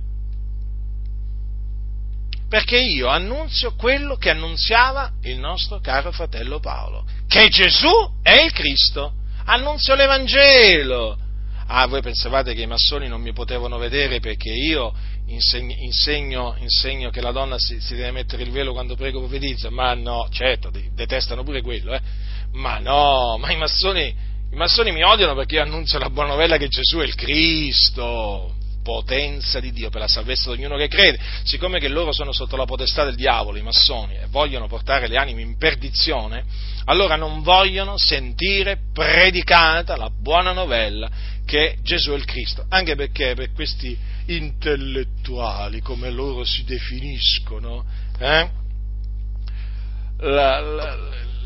perché 2.48 2.78
io 2.78 3.06
annunzio 3.06 3.74
quello 3.76 4.16
che 4.16 4.30
annunziava 4.30 5.12
il 5.22 5.38
nostro 5.38 5.78
caro 5.78 6.10
fratello 6.10 6.58
Paolo, 6.58 7.06
che 7.28 7.48
Gesù 7.48 8.18
è 8.22 8.42
il 8.42 8.52
Cristo, 8.52 9.12
annunzio 9.44 9.94
l'Evangelo. 9.94 11.16
Ah, 11.68 11.86
voi 11.86 12.02
pensavate 12.02 12.52
che 12.52 12.62
i 12.62 12.66
massoni 12.66 13.06
non 13.06 13.20
mi 13.20 13.32
potevano 13.32 13.78
vedere 13.78 14.18
perché 14.18 14.50
io 14.50 14.92
insegno, 15.26 15.74
insegno, 15.78 16.56
insegno 16.58 17.10
che 17.10 17.20
la 17.20 17.30
donna 17.30 17.54
si, 17.56 17.80
si, 17.80 17.94
deve 17.94 18.10
mettere 18.10 18.42
il 18.42 18.50
velo 18.50 18.72
quando 18.72 18.96
prego 18.96 19.20
profetizza? 19.20 19.70
Ma 19.70 19.94
no, 19.94 20.26
certo, 20.32 20.72
detestano 20.92 21.44
pure 21.44 21.62
quello, 21.62 21.94
eh? 21.94 22.00
Ma 22.54 22.80
no, 22.80 23.38
ma 23.38 23.52
i 23.52 23.56
massoni, 23.56 24.12
i 24.52 24.56
massoni 24.56 24.92
mi 24.92 25.02
odiano 25.02 25.34
perché 25.34 25.56
io 25.56 25.62
annunzio 25.62 25.98
la 25.98 26.10
buona 26.10 26.30
novella 26.30 26.56
che 26.56 26.68
Gesù 26.68 26.98
è 26.98 27.04
il 27.04 27.14
Cristo 27.14 28.54
potenza 28.82 29.60
di 29.60 29.72
Dio 29.72 29.90
per 29.90 30.00
la 30.00 30.08
salvezza 30.08 30.50
di 30.50 30.62
ognuno 30.62 30.76
che 30.76 30.88
crede, 30.88 31.20
siccome 31.44 31.78
che 31.78 31.88
loro 31.88 32.12
sono 32.12 32.32
sotto 32.32 32.56
la 32.56 32.64
potestà 32.64 33.04
del 33.04 33.14
diavolo, 33.14 33.58
i 33.58 33.62
massoni, 33.62 34.14
e 34.14 34.26
vogliono 34.28 34.66
portare 34.68 35.06
le 35.06 35.16
anime 35.16 35.42
in 35.42 35.56
perdizione, 35.56 36.44
allora 36.86 37.16
non 37.16 37.42
vogliono 37.42 37.96
sentire 37.96 38.78
predicata 38.92 39.96
la 39.96 40.10
buona 40.10 40.52
novella 40.52 41.08
che 41.44 41.76
Gesù 41.82 42.12
è 42.12 42.16
il 42.16 42.24
Cristo, 42.24 42.64
anche 42.68 42.96
perché 42.96 43.34
per 43.34 43.52
questi 43.52 43.96
intellettuali, 44.26 45.80
come 45.80 46.10
loro 46.10 46.44
si 46.44 46.64
definiscono, 46.64 47.84
eh, 48.18 48.50
la, 50.18 50.60
la, 50.60 50.96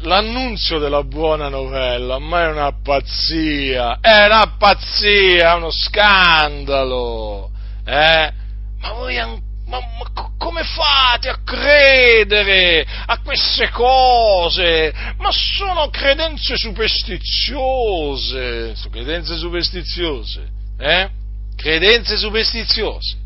l'annunzio 0.04 0.78
della 0.78 1.02
buona 1.02 1.48
novella, 1.48 2.18
ma 2.18 2.44
è 2.44 2.50
una 2.50 2.72
pazzia, 2.82 3.98
è 4.00 4.26
una 4.26 4.54
pazzia, 4.58 5.52
è 5.52 5.56
uno 5.56 5.70
scandalo, 5.70 7.50
eh? 7.84 8.32
Ma 8.80 8.92
voi, 8.92 9.16
ma, 9.66 9.76
ma 9.80 9.80
come 10.38 10.62
fate 10.62 11.28
a 11.28 11.38
credere 11.42 12.86
a 13.06 13.18
queste 13.22 13.70
cose? 13.70 14.92
Ma 15.16 15.30
sono 15.30 15.88
credenze 15.88 16.56
superstiziose, 16.56 18.76
sono 18.76 18.90
credenze 18.90 19.36
superstiziose, 19.36 20.48
eh? 20.78 21.10
Credenze 21.56 22.16
superstiziose 22.16 23.22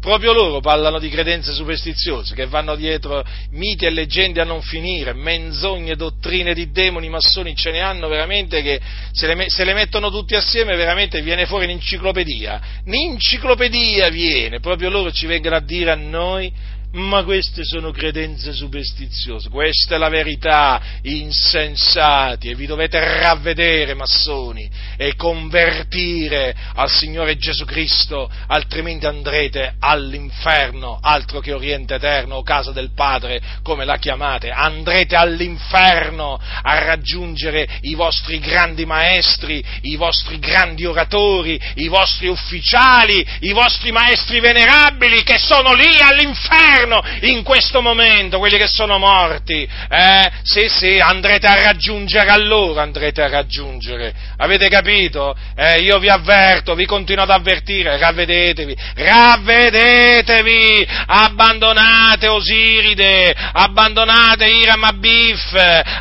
proprio 0.00 0.32
loro 0.32 0.60
parlano 0.60 0.98
di 0.98 1.10
credenze 1.10 1.52
superstiziose, 1.52 2.34
che 2.34 2.46
vanno 2.46 2.74
dietro 2.74 3.22
miti 3.50 3.84
e 3.84 3.90
leggende 3.90 4.40
a 4.40 4.44
non 4.44 4.62
finire, 4.62 5.12
menzogne, 5.12 5.94
dottrine 5.94 6.54
di 6.54 6.70
demoni, 6.70 7.08
massoni, 7.08 7.54
ce 7.54 7.70
ne 7.70 7.80
hanno 7.80 8.08
veramente 8.08 8.62
che 8.62 8.80
se 9.12 9.26
le, 9.26 9.44
se 9.48 9.64
le 9.64 9.74
mettono 9.74 10.10
tutti 10.10 10.34
assieme 10.34 10.74
veramente 10.74 11.20
viene 11.20 11.46
fuori 11.46 11.66
un'enciclopedia, 11.66 12.60
un'enciclopedia 12.86 14.08
viene, 14.08 14.58
proprio 14.60 14.88
loro 14.88 15.12
ci 15.12 15.26
vengono 15.26 15.56
a 15.56 15.60
dire 15.60 15.90
a 15.90 15.96
noi 15.96 16.50
ma 16.92 17.22
queste 17.22 17.64
sono 17.64 17.92
credenze 17.92 18.52
superstiziose, 18.52 19.48
questa 19.48 19.94
è 19.94 19.98
la 19.98 20.08
verità, 20.08 20.80
insensati, 21.02 22.48
e 22.48 22.54
vi 22.54 22.66
dovete 22.66 22.98
ravvedere, 23.20 23.94
massoni, 23.94 24.68
e 24.96 25.14
convertire 25.14 26.54
al 26.74 26.90
Signore 26.90 27.36
Gesù 27.36 27.64
Cristo, 27.64 28.30
altrimenti 28.48 29.06
andrete 29.06 29.74
all'inferno, 29.78 30.98
altro 31.00 31.38
che 31.40 31.52
Oriente 31.52 31.94
Eterno 31.94 32.36
o 32.36 32.42
casa 32.42 32.72
del 32.72 32.90
Padre, 32.92 33.40
come 33.62 33.84
la 33.84 33.96
chiamate, 33.96 34.50
andrete 34.50 35.14
all'inferno 35.14 36.40
a 36.40 36.78
raggiungere 36.80 37.68
i 37.82 37.94
vostri 37.94 38.40
grandi 38.40 38.84
maestri, 38.84 39.64
i 39.82 39.96
vostri 39.96 40.38
grandi 40.38 40.86
oratori, 40.86 41.60
i 41.76 41.88
vostri 41.88 42.26
ufficiali, 42.26 43.24
i 43.40 43.52
vostri 43.52 43.92
maestri 43.92 44.40
venerabili 44.40 45.22
che 45.22 45.38
sono 45.38 45.72
lì 45.72 46.00
all'inferno 46.00 46.79
all'inferno 46.80 47.02
in 47.22 47.42
questo 47.42 47.82
momento, 47.82 48.38
quelli 48.38 48.56
che 48.56 48.66
sono 48.66 48.98
morti. 48.98 49.68
Eh? 49.88 50.30
Sì, 50.42 50.68
sì, 50.68 50.98
andrete 50.98 51.46
a 51.46 51.62
raggiungere 51.62 52.30
a 52.30 52.38
loro, 52.38 52.80
andrete 52.80 53.22
a 53.22 53.28
raggiungere. 53.28 54.12
Avete 54.38 54.68
capito? 54.68 55.36
Eh, 55.56 55.80
io 55.80 55.98
vi 55.98 56.08
avverto, 56.08 56.74
vi 56.74 56.86
continuo 56.86 57.24
ad 57.24 57.30
avvertire, 57.30 57.98
ravvedetevi, 57.98 58.74
ravvedetevi, 58.96 60.86
abbandonate 61.06 62.28
Osiride, 62.28 63.34
abbandonate 63.52 64.46
Iram 64.46 64.84
Abif, 64.84 65.52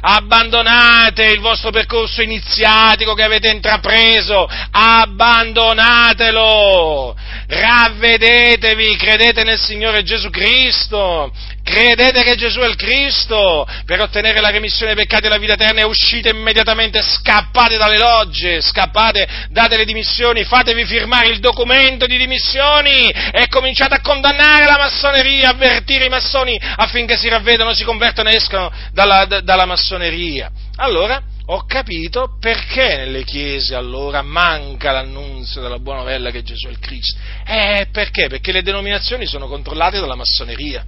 abbandonate 0.02 1.26
il 1.26 1.40
vostro 1.40 1.72
percorso 1.72 2.22
iniziatico 2.22 3.14
che 3.14 3.24
avete 3.24 3.50
intrapreso, 3.50 4.48
abbandonatelo, 4.72 7.14
ravvedetevi, 7.48 8.96
credete 8.96 9.44
nel 9.44 9.60
Signore 9.60 10.04
Gesù 10.04 10.30
Cristo, 10.30 10.69
Cristo, 10.70 11.32
credete 11.64 12.22
che 12.22 12.36
Gesù 12.36 12.60
è 12.60 12.68
il 12.68 12.76
Cristo, 12.76 13.68
per 13.86 14.02
ottenere 14.02 14.40
la 14.40 14.52
remissione 14.52 14.94
dei 14.94 15.04
peccati 15.04 15.26
e 15.26 15.30
la 15.30 15.40
vita 15.40 15.54
eterna 15.54 15.80
e 15.80 15.84
uscite 15.84 16.30
immediatamente, 16.30 17.02
scappate 17.02 17.78
dalle 17.78 17.98
logge, 17.98 18.62
scappate, 18.62 19.28
date 19.50 19.78
le 19.78 19.86
dimissioni, 19.86 20.44
fatevi 20.44 20.86
firmare 20.86 21.30
il 21.30 21.40
documento 21.40 22.06
di 22.06 22.18
dimissioni 22.18 23.10
e 23.10 23.48
cominciate 23.50 23.96
a 23.96 24.02
condannare 24.02 24.66
la 24.66 24.78
massoneria, 24.78 25.50
avvertire 25.50 26.06
i 26.06 26.10
massoni 26.10 26.60
affinché 26.62 27.18
si 27.18 27.28
ravvedano, 27.30 27.74
si 27.74 27.84
convertano 27.84 28.30
e 28.30 28.36
escano 28.36 28.72
dalla, 28.92 29.26
dalla 29.26 29.66
massoneria. 29.66 30.52
Allora, 30.76 31.20
ho 31.52 31.66
capito 31.66 32.38
perché 32.39 32.97
nelle 32.97 33.24
chiese 33.24 33.74
allora 33.74 34.22
manca 34.22 34.91
l'annunzio 34.91 35.62
della 35.62 35.80
buona 35.80 36.02
novella 36.02 36.30
che 36.30 36.43
Gesù 36.43 36.68
è 36.68 36.70
il 36.70 36.78
Cristo. 36.78 37.18
Eh, 37.43 37.88
perché? 37.91 38.28
Perché 38.28 38.52
le 38.52 38.62
denominazioni 38.62 39.26
sono 39.26 39.47
controllate 39.47 40.00
dalla 40.00 40.16
massoneria. 40.16 40.86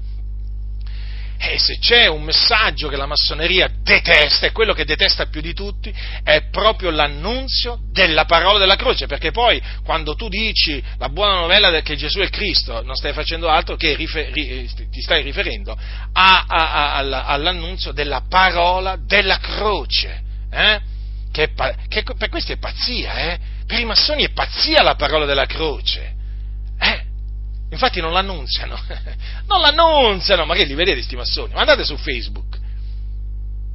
E 1.40 1.58
se 1.58 1.80
c'è 1.80 2.06
un 2.06 2.22
messaggio 2.22 2.88
che 2.88 2.96
la 2.96 3.08
massoneria 3.08 3.72
detesta, 3.82 4.46
e 4.46 4.52
quello 4.52 4.74
che 4.74 4.86
detesta 4.86 5.26
più 5.26 5.42
di 5.42 5.56
tutti, 5.56 5.92
è 6.24 6.44
proprio 6.52 6.92
l'annunzio 6.92 7.80
della 7.92 8.26
parola 8.26 8.60
della 8.60 8.76
croce, 8.76 9.08
perché 9.08 9.32
poi 9.32 9.60
quando 9.84 10.14
tu 10.14 10.30
dici 10.30 10.84
la 11.00 11.10
buona 11.10 11.40
novella 11.40 11.82
che 11.82 11.96
Gesù 11.96 12.20
è 12.20 12.30
Cristo, 12.30 12.84
non 12.84 12.94
stai 12.94 13.14
facendo 13.14 13.50
altro 13.50 13.76
che 13.76 13.96
rifer- 13.96 14.32
ti 14.32 15.02
stai 15.02 15.24
riferendo 15.24 15.72
a, 15.72 16.46
a, 16.48 16.96
a, 16.98 17.26
all'annunzio 17.26 17.92
della 17.92 18.22
parola 18.30 18.96
della 19.04 19.40
croce 19.40 20.30
eh? 20.52 20.82
Che, 21.32 21.54
che, 21.88 22.04
per 22.18 22.30
questo 22.30 22.52
è 22.52 22.58
pazzia, 22.58 23.16
eh? 23.16 23.40
Per 23.66 23.80
i 23.80 23.86
massoni 23.86 24.24
è 24.24 24.32
pazzia 24.32 24.84
la 24.84 24.96
parola 24.96 25.26
della 25.26 25.46
croce. 25.46 26.14
Eh? 26.78 27.06
Infatti 27.72 28.02
non 28.02 28.12
l'annunziano. 28.12 28.78
non 29.48 29.62
l'annunziano, 29.62 30.46
ma 30.46 30.56
che 30.56 30.66
li 30.66 30.74
vedete 30.74 30.98
questi 30.98 31.16
massoni? 31.16 31.54
Ma 31.54 31.62
andate 31.62 31.86
su 31.86 31.96
Facebook. 31.96 32.60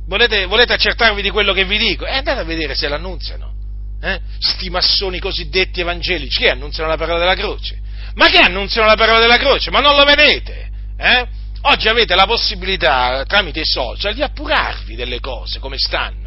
Volete, 0.06 0.44
volete, 0.44 0.74
accertarvi 0.74 1.22
di 1.22 1.30
quello 1.30 1.52
che 1.52 1.64
vi 1.64 1.78
dico? 1.78 2.06
Eh, 2.06 2.16
andate 2.16 2.40
a 2.40 2.44
vedere 2.44 2.74
se 2.74 2.88
l'annunziano. 2.88 3.54
Eh? 4.02 4.20
Sti 4.38 4.68
massoni 4.68 5.18
cosiddetti 5.18 5.80
evangelici 5.80 6.40
che 6.40 6.50
annunziano 6.50 6.90
la 6.90 6.96
parola 6.96 7.18
della 7.18 7.34
croce. 7.34 7.80
Ma 8.14 8.28
che 8.28 8.38
annunziano 8.38 8.86
la 8.86 8.96
parola 8.96 9.18
della 9.18 9.38
croce? 9.38 9.70
Ma 9.70 9.80
non 9.80 9.96
lo 9.96 10.04
vedete? 10.04 10.70
Eh? 10.98 11.26
Oggi 11.62 11.88
avete 11.88 12.14
la 12.14 12.26
possibilità, 12.26 13.24
tramite 13.26 13.60
i 13.60 13.66
social, 13.66 14.14
di 14.14 14.22
appurarvi 14.22 14.94
delle 14.94 15.20
cose, 15.20 15.58
come 15.58 15.78
stanno. 15.78 16.25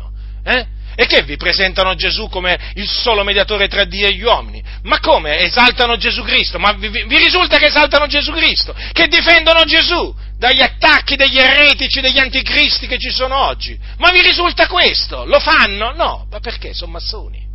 Eh? 0.50 0.66
E 0.96 1.06
che 1.06 1.22
vi 1.24 1.38
presentano 1.38 1.96
Gesù 1.96 2.28
come 2.28 2.74
il 2.74 2.90
solo 2.90 3.24
mediatore 3.24 3.70
tra 3.70 3.86
Dio 3.86 4.08
e 4.08 4.14
gli 4.14 4.24
uomini? 4.24 4.62
Ma 4.84 5.00
come? 5.00 5.40
Esaltano 5.40 5.96
Gesù 5.96 6.24
Cristo? 6.24 6.60
Ma 6.60 6.74
vi, 6.74 6.90
vi 6.90 7.18
risulta 7.18 7.58
che 7.58 7.68
esaltano 7.68 8.08
Gesù 8.08 8.34
Cristo? 8.34 8.76
Che 8.92 9.08
difendono 9.08 9.64
Gesù 9.64 10.14
dagli 10.38 10.62
attacchi 10.62 11.16
degli 11.16 11.38
eretici, 11.38 12.02
degli 12.02 12.20
anticristi 12.20 12.88
che 12.88 12.98
ci 12.98 13.12
sono 13.12 13.38
oggi? 13.46 13.80
Ma 13.98 14.12
vi 14.12 14.22
risulta 14.22 14.68
questo? 14.68 15.24
Lo 15.24 15.40
fanno? 15.40 15.94
No, 15.94 16.28
ma 16.30 16.40
perché? 16.40 16.74
Sono 16.74 16.92
massoni. 16.92 17.48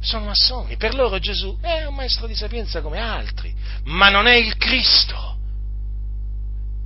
Sono 0.00 0.24
massoni. 0.24 0.76
Per 0.76 0.94
loro 0.94 1.18
Gesù 1.18 1.56
è 1.60 1.84
un 1.84 1.94
maestro 1.94 2.26
di 2.26 2.34
sapienza 2.34 2.80
come 2.80 2.98
altri, 2.98 3.54
ma 3.84 4.08
non 4.08 4.26
è 4.26 4.34
il 4.34 4.56
Cristo. 4.56 5.36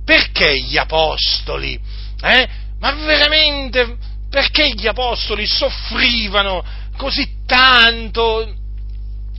Perché 0.05 0.59
gli 0.59 0.77
apostoli? 0.77 1.79
Eh? 2.21 2.49
Ma 2.79 2.91
veramente 2.93 3.97
perché 4.29 4.69
gli 4.71 4.87
apostoli 4.87 5.47
soffrivano 5.47 6.63
così 6.97 7.27
tanto? 7.45 8.55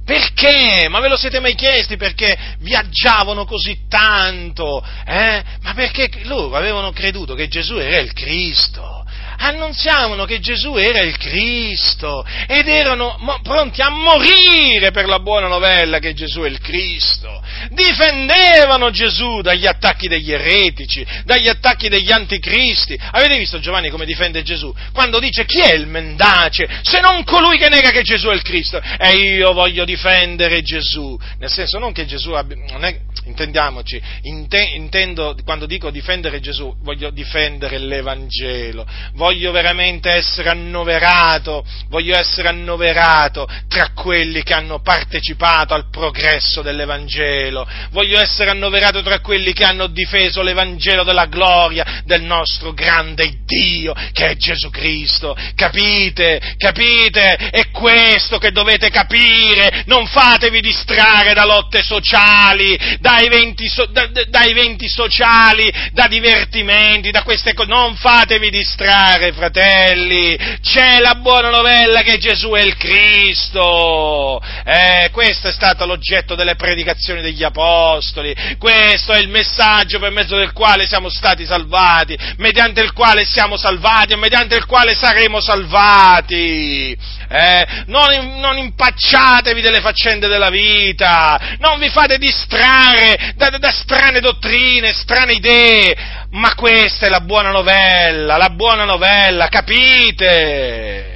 Perché? 0.05 0.89
Ma 0.89 1.01
ve 1.01 1.09
lo 1.09 1.17
siete 1.17 1.39
mai 1.41 1.55
chiesti 1.55 1.97
perché 1.97 2.37
viaggiavano 2.59 3.45
così 3.45 3.87
tanto? 3.89 4.85
Eh? 5.07 5.43
Ma 5.61 5.75
perché 5.75 6.11
loro 6.25 6.57
avevano 6.57 6.91
creduto 6.91 7.35
che 7.35 7.49
Gesù 7.49 7.77
era 7.77 7.99
il 7.99 8.13
Cristo 8.13 9.00
annunziavano 9.41 10.27
che 10.27 10.39
Gesù 10.39 10.77
era 10.77 11.01
il 11.01 11.17
Cristo 11.17 12.25
ed 12.47 12.69
erano 12.69 13.17
mo- 13.21 13.41
pronti 13.43 13.81
a 13.81 13.89
morire 13.89 14.91
per 14.91 15.07
la 15.07 15.19
buona 15.19 15.49
novella 15.49 15.99
che 15.99 16.13
Gesù 16.13 16.43
è 16.43 16.49
il 16.49 16.61
Cristo. 16.61 17.43
Difendevano 17.71 18.91
Gesù 18.91 19.41
dagli 19.41 19.67
attacchi 19.67 20.09
degli 20.09 20.31
eretici, 20.31 21.05
dagli 21.25 21.49
attacchi 21.49 21.89
degli 21.89 22.13
anticristi. 22.13 22.99
Avete 23.13 23.39
visto 23.39 23.59
Giovanni 23.61 23.89
come 23.89 24.05
difende 24.05 24.43
Gesù? 24.43 24.75
Quando 24.93 25.19
dice 25.19 25.45
chi 25.47 25.61
è 25.61 25.75
il 25.75 25.87
mendace 25.87 26.69
se 26.83 27.01
non 27.01 27.25
colui 27.25 27.59
che 27.59 27.69
nega 27.69 27.91
che 27.91 28.03
Gesù 28.03 28.29
è 28.29 28.35
il 28.35 28.43
Cristo? 28.43 28.81
E 28.99 29.11
io 29.17 29.53
voglio 29.53 29.85
difendere 29.85 30.63
Gesù. 30.63 31.19
Nel 31.39 31.51
senso 31.51 31.79
non 31.79 31.93
che 31.93 32.05
Gesù 32.05 32.33
abbia, 32.33 32.57
è, 32.81 33.01
intendiamoci, 33.25 34.01
inte, 34.23 34.61
intendo, 34.75 35.37
quando 35.45 35.67
dico 35.67 35.91
difendere 35.91 36.41
Gesù, 36.41 36.75
voglio 36.83 37.11
difendere 37.11 37.79
l'Evangelo, 37.79 38.87
voglio 39.15 39.30
veramente 39.51 40.11
essere 40.11 40.49
annoverato, 40.49 41.65
voglio 41.89 42.17
essere 42.17 42.49
annoverato 42.49 43.49
tra 43.69 43.91
quelli 43.95 44.43
che 44.43 44.55
hanno 44.55 44.81
partecipato 44.81 45.75
al 45.75 45.89
progresso 45.91 46.63
dell'Evangelo, 46.63 47.67
voglio 47.91 48.21
essere 48.21 48.51
annoverato 48.51 49.03
tra 49.03 49.21
quelli 49.21 49.53
che 49.53 49.65
hanno 49.65 49.87
difeso 49.87 50.43
l'Evangelo 50.43 51.05
della 51.05 51.27
gloria 51.27 52.03
del 52.05 52.23
nostro 52.23 52.73
grande 52.73 53.39
Dio, 53.45 53.95
che 54.13 54.31
è 54.31 54.37
Gesù 54.37 54.71
Cristo. 54.71 55.37
Capite? 55.55 56.55
Capite? 56.57 57.35
È 57.37 57.71
questo 57.71 58.39
che 58.39 58.53
dovete 58.53 58.91
capire, 58.91 59.83
non 59.87 60.07
fatevi 60.07 60.61
distrarre 60.61 61.35
da 61.35 61.45
lotte 61.45 61.83
sociali, 61.83 62.79
da 63.01 63.21
eventi, 63.21 63.69
so, 63.69 63.87
da, 63.87 64.07
da 64.07 64.45
eventi 64.45 64.89
sociali, 64.89 65.73
da 65.93 66.07
divertimenti, 66.07 67.11
da 67.11 67.23
queste 67.23 67.55
cose, 67.55 67.69
non 67.69 67.97
fatevi 67.97 68.51
distrarre, 68.51 69.20
fratelli, 69.33 70.37
c'è 70.61 70.99
la 71.01 71.17
buona 71.17 71.51
novella 71.51 72.03
che 72.03 72.19
Gesù 72.19 72.51
è 72.51 72.63
il 72.63 72.77
Cristo, 72.77 74.41
eh, 74.65 75.11
questo 75.13 75.49
è 75.49 75.53
stato 75.53 75.87
l'oggetto 75.87 76.35
delle 76.35 76.57
predicazioni 76.57 77.21
degli 77.21 77.43
Apostoli, 77.43 78.35
questo 78.59 79.13
è 79.13 79.19
il 79.19 79.29
messaggio 79.29 79.99
per 79.99 80.11
mezzo 80.11 80.37
del 80.37 80.53
quale 80.53 80.87
siamo 80.87 81.09
stati 81.09 81.45
salvati, 81.45 82.19
mediante 82.39 82.83
il 82.83 82.93
quale 82.93 83.25
siamo 83.25 83.57
salvati 83.57 84.13
e 84.13 84.17
mediante 84.17 84.57
il 84.57 84.67
quale 84.67 84.95
saremo 84.95 85.41
salvati. 85.41 86.97
Eh, 87.33 87.67
non, 87.87 88.41
non 88.41 88.59
impacciatevi 88.59 89.61
delle 89.61 89.81
faccende 89.81 90.27
della 90.27 90.51
vita, 90.51 91.57
non 91.59 91.79
vi 91.79 91.89
fate 91.89 92.19
distrarre 92.19 93.35
da, 93.37 93.51
da 93.51 93.71
strane 93.71 94.21
dottrine, 94.21 94.93
strane 94.93 95.35
idee, 95.35 95.97
ma 96.31 96.55
questa 96.55 97.07
è 97.07 97.09
la 97.09 97.21
buona 97.21 97.51
novella, 97.51 98.37
la 98.37 98.51
buona 98.51 98.85
novella, 98.85 99.49
capite? 99.49 101.10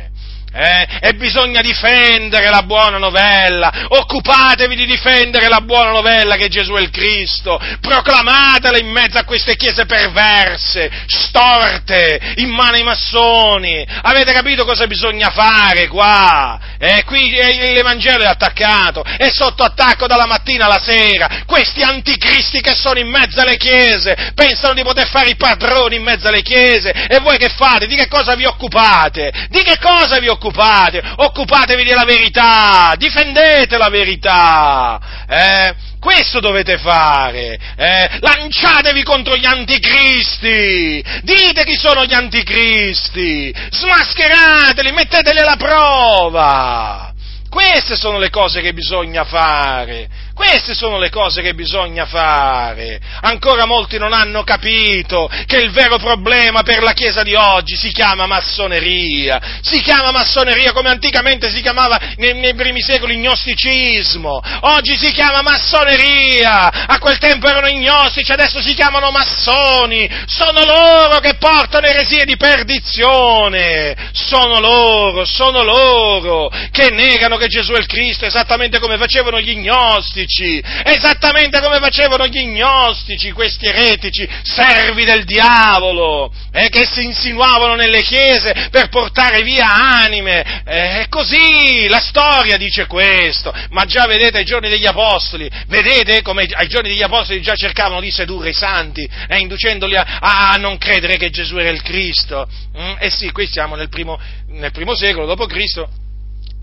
Eh? 0.57 0.87
E 1.01 1.15
bisogna 1.15 1.61
difendere 1.63 2.49
la 2.49 2.63
buona 2.63 2.97
novella, 2.97 3.87
occupatevi 3.89 4.77
di 4.77 4.87
difendere 4.87 5.49
la 5.49 5.63
buona 5.63 5.91
novella 5.91 6.37
che 6.37 6.47
Gesù 6.47 6.75
è 6.75 6.81
il 6.81 6.91
Cristo, 6.91 7.61
proclamatela 7.81 8.79
in 8.79 8.89
mezzo 8.89 9.19
a 9.19 9.25
queste 9.25 9.57
chiese 9.57 9.85
perverse, 9.85 10.89
storte, 11.09 12.35
in 12.37 12.51
mano 12.51 12.77
ai 12.77 12.85
massoni, 12.85 13.85
avete 14.03 14.33
capito 14.33 14.65
cosa 14.65 14.87
bisogna 14.87 15.31
fare 15.31 15.89
qua? 15.89 16.61
Eh, 16.79 17.03
qui 17.03 17.31
l'Evangelo 17.31 18.23
è 18.23 18.29
attaccato, 18.29 19.03
è 19.03 19.31
sotto 19.31 19.65
attacco 19.65 20.07
dalla 20.07 20.27
mattina 20.27 20.67
alla 20.67 20.81
sera, 20.81 21.43
questi 21.47 21.83
anticristi 21.83 22.61
che 22.61 22.77
sono 22.77 23.01
in 23.01 23.09
mezzo 23.09 23.41
alle 23.41 23.57
chiese, 23.57 24.31
pensano 24.37 24.75
di 24.75 24.83
poter 24.85 25.09
fare 25.09 25.31
i 25.31 25.37
padroni 25.37 25.97
in 25.97 26.03
mezzo 26.05 26.29
alle 26.29 26.43
chiese, 26.43 26.93
e 26.93 27.19
voi 27.19 27.39
che 27.39 27.49
fate? 27.49 27.89
Di 27.89 27.97
che 27.97 28.07
cosa 28.07 28.37
vi 28.37 28.45
occupate? 28.45 29.33
Di 29.49 29.63
che 29.65 29.79
cosa 29.81 30.21
vi 30.21 30.29
occupate? 30.29 30.43
Occupate, 30.45 31.03
occupatevi 31.17 31.85
della 31.85 32.05
verità, 32.05 32.95
difendete 32.97 33.79
la 33.79 33.89
verità, 33.89 35.01
eh? 35.27 35.75
questo 35.99 36.41
dovete 36.41 36.77
fare, 36.77 37.59
eh? 37.77 38.19
lanciatevi 38.21 39.03
contro 39.03 39.37
gli 39.37 39.47
anticristi, 39.47 41.03
dite 41.23 41.65
chi 41.65 41.77
sono 41.77 42.05
gli 42.05 42.13
anticristi, 42.13 43.55
smascherateli, 43.71 44.93
metteteli 44.93 45.39
alla 45.39 45.57
prova. 45.57 47.13
Queste 47.49 47.95
sono 47.97 48.19
le 48.19 48.31
cose 48.31 48.61
che 48.61 48.73
bisogna 48.73 49.25
fare. 49.25 50.09
Queste 50.35 50.75
sono 50.75 50.99
le 50.99 51.11
cose 51.11 51.43
che 51.43 51.55
bisogna 51.55 52.07
fare. 52.07 53.01
Ancora 53.21 53.67
molti 53.67 53.99
non 53.99 54.13
hanno 54.13 54.43
capito 54.43 55.31
che 55.47 55.59
il 55.59 55.71
vero 55.71 55.97
problema 55.99 56.65
per 56.65 56.83
la 56.83 56.93
Chiesa 56.93 57.23
di 57.23 57.37
oggi 57.37 57.77
si 57.77 57.93
chiama 57.93 58.27
massoneria. 58.27 59.61
Si 59.63 59.81
chiama 59.81 60.11
massoneria 60.11 60.73
come 60.73 60.89
anticamente 60.89 61.49
si 61.51 61.61
chiamava 61.61 62.01
nei, 62.17 62.35
nei 62.35 62.55
primi 62.55 62.83
secoli 62.83 63.17
gnosticismo. 63.17 64.41
Oggi 64.63 64.97
si 64.97 65.13
chiama 65.13 65.41
massoneria. 65.41 66.87
A 66.89 66.99
quel 66.99 67.19
tempo 67.19 67.47
erano 67.47 67.69
gnostici, 67.69 68.33
adesso 68.33 68.61
si 68.61 68.75
chiamano 68.75 69.13
massoni. 69.13 70.11
Sono 70.27 70.65
loro 70.65 71.21
che 71.21 71.37
portano 71.37 71.87
eresie 71.87 72.25
di 72.25 72.37
perdizione. 72.37 73.95
Sono 74.13 74.59
loro, 74.59 75.25
sono 75.25 75.63
loro 75.63 76.51
che 76.73 76.91
negano 76.91 77.37
che 77.37 77.47
Gesù 77.47 77.73
è 77.75 77.79
il 77.79 77.87
Cristo 77.87 78.25
esattamente 78.25 78.81
come 78.81 78.97
facevano 78.97 79.41
gli 79.41 79.55
gnostici 79.59 80.24
gnostici, 80.25 80.63
esattamente 80.85 81.61
come 81.61 81.79
facevano 81.79 82.27
gli 82.27 82.45
gnostici, 82.47 83.31
questi 83.33 83.67
eretici, 83.67 84.29
servi 84.43 85.05
del 85.05 85.25
diavolo, 85.25 86.33
eh, 86.53 86.69
che 86.69 86.87
si 86.87 87.05
insinuavano 87.05 87.75
nelle 87.75 88.03
chiese 88.03 88.69
per 88.71 88.89
portare 88.89 89.43
via 89.43 89.73
anime. 89.73 90.63
Eh, 90.65 91.03
è 91.03 91.07
così, 91.09 91.87
la 91.89 92.01
storia 92.01 92.57
dice 92.57 92.87
questo, 92.87 93.53
ma 93.71 93.85
già 93.85 94.07
vedete 94.07 94.39
ai 94.39 94.45
giorni 94.45 94.69
degli 94.69 94.87
apostoli, 94.87 95.51
vedete 95.69 96.23
come 96.23 96.47
ai 96.51 96.69
giorni 96.69 96.89
degli 96.89 97.03
apostoli 97.03 97.41
già 97.43 97.55
cercavano 97.55 98.01
di 98.01 98.11
sedurre 98.11 98.51
i 98.51 98.55
santi, 98.55 99.09
eh, 99.29 99.39
inducendoli 99.39 99.97
a, 99.97 100.19
a, 100.21 100.57
non 100.57 100.79
credere 100.79 101.17
che 101.17 101.31
Gesù 101.31 101.57
era 101.57 101.71
il 101.71 101.83
Cristo. 101.83 102.49
Mm? 102.77 102.95
Eh 102.99 103.11
sì, 103.11 103.31
qui 103.31 103.47
siamo 103.47 103.77
nel 103.77 103.89
primo, 103.89 104.19
nel 104.49 104.73
primo 104.73 104.95
secolo 104.95 105.33
Cristo 105.47 105.89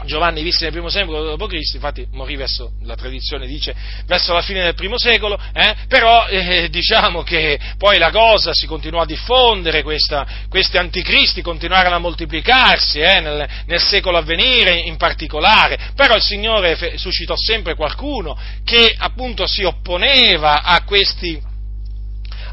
Giovanni 0.06 0.42
visse 0.42 0.64
nel 0.64 0.74
primo 0.74 0.90
secolo 0.90 1.36
d.C., 1.36 1.74
infatti 1.74 2.08
morì 2.12 2.36
verso, 2.36 2.74
la 2.84 2.96
tradizione 2.96 3.46
dice, 3.46 3.76
verso 4.06 4.34
la 4.34 4.42
fine 4.42 4.64
del 4.64 4.74
primo 4.74 4.98
secolo, 4.98 5.40
eh, 5.54 5.76
però 5.88 6.28
eh, 6.28 6.70
diciamo 6.70 7.24
che 7.24 7.60
poi 7.78 7.98
la 7.98 8.10
cosa 8.10 8.54
si 8.54 8.66
continuò 8.66 9.02
a 9.02 9.06
diffondere, 9.06 9.84
questa, 9.84 10.26
questi 10.50 10.78
anticristi 10.78 11.42
continuarono 11.42 11.96
a 11.96 12.00
moltiplicarsi 12.00 13.00
eh, 13.00 13.20
nel, 13.20 13.48
nel, 13.66 13.80
secolo 13.80 14.18
a 14.18 14.22
venire 14.22 14.76
in 14.76 14.98
particolare, 14.98 15.92
però 15.96 16.16
il 16.16 16.22
Signore 16.22 16.76
fe, 16.76 16.98
suscitò 16.98 17.36
sempre 17.36 17.76
qualcuno 17.76 18.38
che 18.64 18.94
appunto 18.98 19.46
si 19.46 19.64
opponeva 19.64 20.64
a 20.64 20.84
questi, 20.84 21.40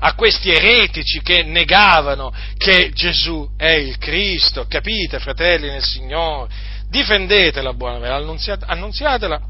a 0.00 0.14
questi 0.14 0.50
eretici 0.50 1.20
che 1.22 1.42
negavano 1.42 2.32
che 2.56 2.90
Gesù 2.92 3.48
è 3.56 3.70
il 3.70 3.98
Cristo, 3.98 4.66
capite 4.68 5.18
fratelli 5.18 5.68
nel 5.68 5.84
Signore? 5.84 6.76
Difendete 6.88 7.62
la 7.62 7.74
buona 7.74 7.94
novella, 7.94 8.16
annunziate, 8.16 8.64
annunziatela 8.66 9.40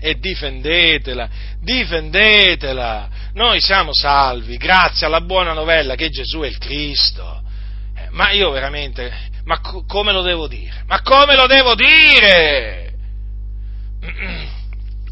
e 0.00 0.18
difendetela, 0.18 1.28
difendetela. 1.60 3.08
Noi 3.34 3.60
siamo 3.60 3.94
salvi 3.94 4.56
grazie 4.56 5.06
alla 5.06 5.20
buona 5.20 5.52
novella 5.52 5.94
che 5.94 6.10
Gesù 6.10 6.40
è 6.40 6.48
il 6.48 6.58
Cristo. 6.58 7.42
Eh, 7.96 8.08
ma 8.10 8.30
io 8.30 8.50
veramente, 8.50 9.12
ma 9.44 9.60
co- 9.60 9.84
come 9.86 10.12
lo 10.12 10.22
devo 10.22 10.48
dire? 10.48 10.82
Ma 10.86 11.00
come 11.02 11.36
lo 11.36 11.46
devo 11.46 11.74
dire? 11.74 12.94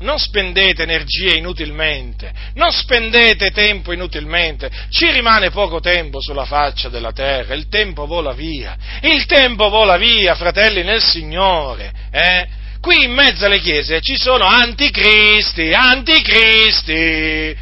Non 0.00 0.18
spendete 0.18 0.84
energie 0.84 1.36
inutilmente, 1.36 2.32
non 2.54 2.72
spendete 2.72 3.50
tempo 3.50 3.92
inutilmente, 3.92 4.70
ci 4.88 5.10
rimane 5.10 5.50
poco 5.50 5.80
tempo 5.80 6.22
sulla 6.22 6.46
faccia 6.46 6.88
della 6.88 7.12
terra, 7.12 7.52
il 7.52 7.68
tempo 7.68 8.06
vola 8.06 8.32
via, 8.32 8.74
il 9.02 9.26
tempo 9.26 9.68
vola 9.68 9.98
via, 9.98 10.34
fratelli 10.36 10.82
nel 10.82 11.02
Signore, 11.02 11.92
eh? 12.10 12.48
Qui 12.80 13.04
in 13.04 13.12
mezzo 13.12 13.44
alle 13.44 13.60
chiese 13.60 14.00
ci 14.00 14.16
sono 14.16 14.46
anticristi, 14.46 15.74
anticristi, 15.74 17.54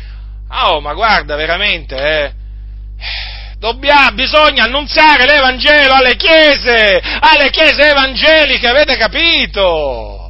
oh 0.48 0.80
ma 0.80 0.94
guarda 0.94 1.34
veramente, 1.34 1.96
eh? 1.96 2.32
Dobbia, 3.58 4.12
bisogna 4.12 4.62
annunziare 4.62 5.26
l'Evangelo 5.26 5.94
alle 5.94 6.14
chiese, 6.14 7.02
alle 7.18 7.50
chiese 7.50 7.90
evangeliche, 7.90 8.68
avete 8.68 8.96
capito? 8.96 10.27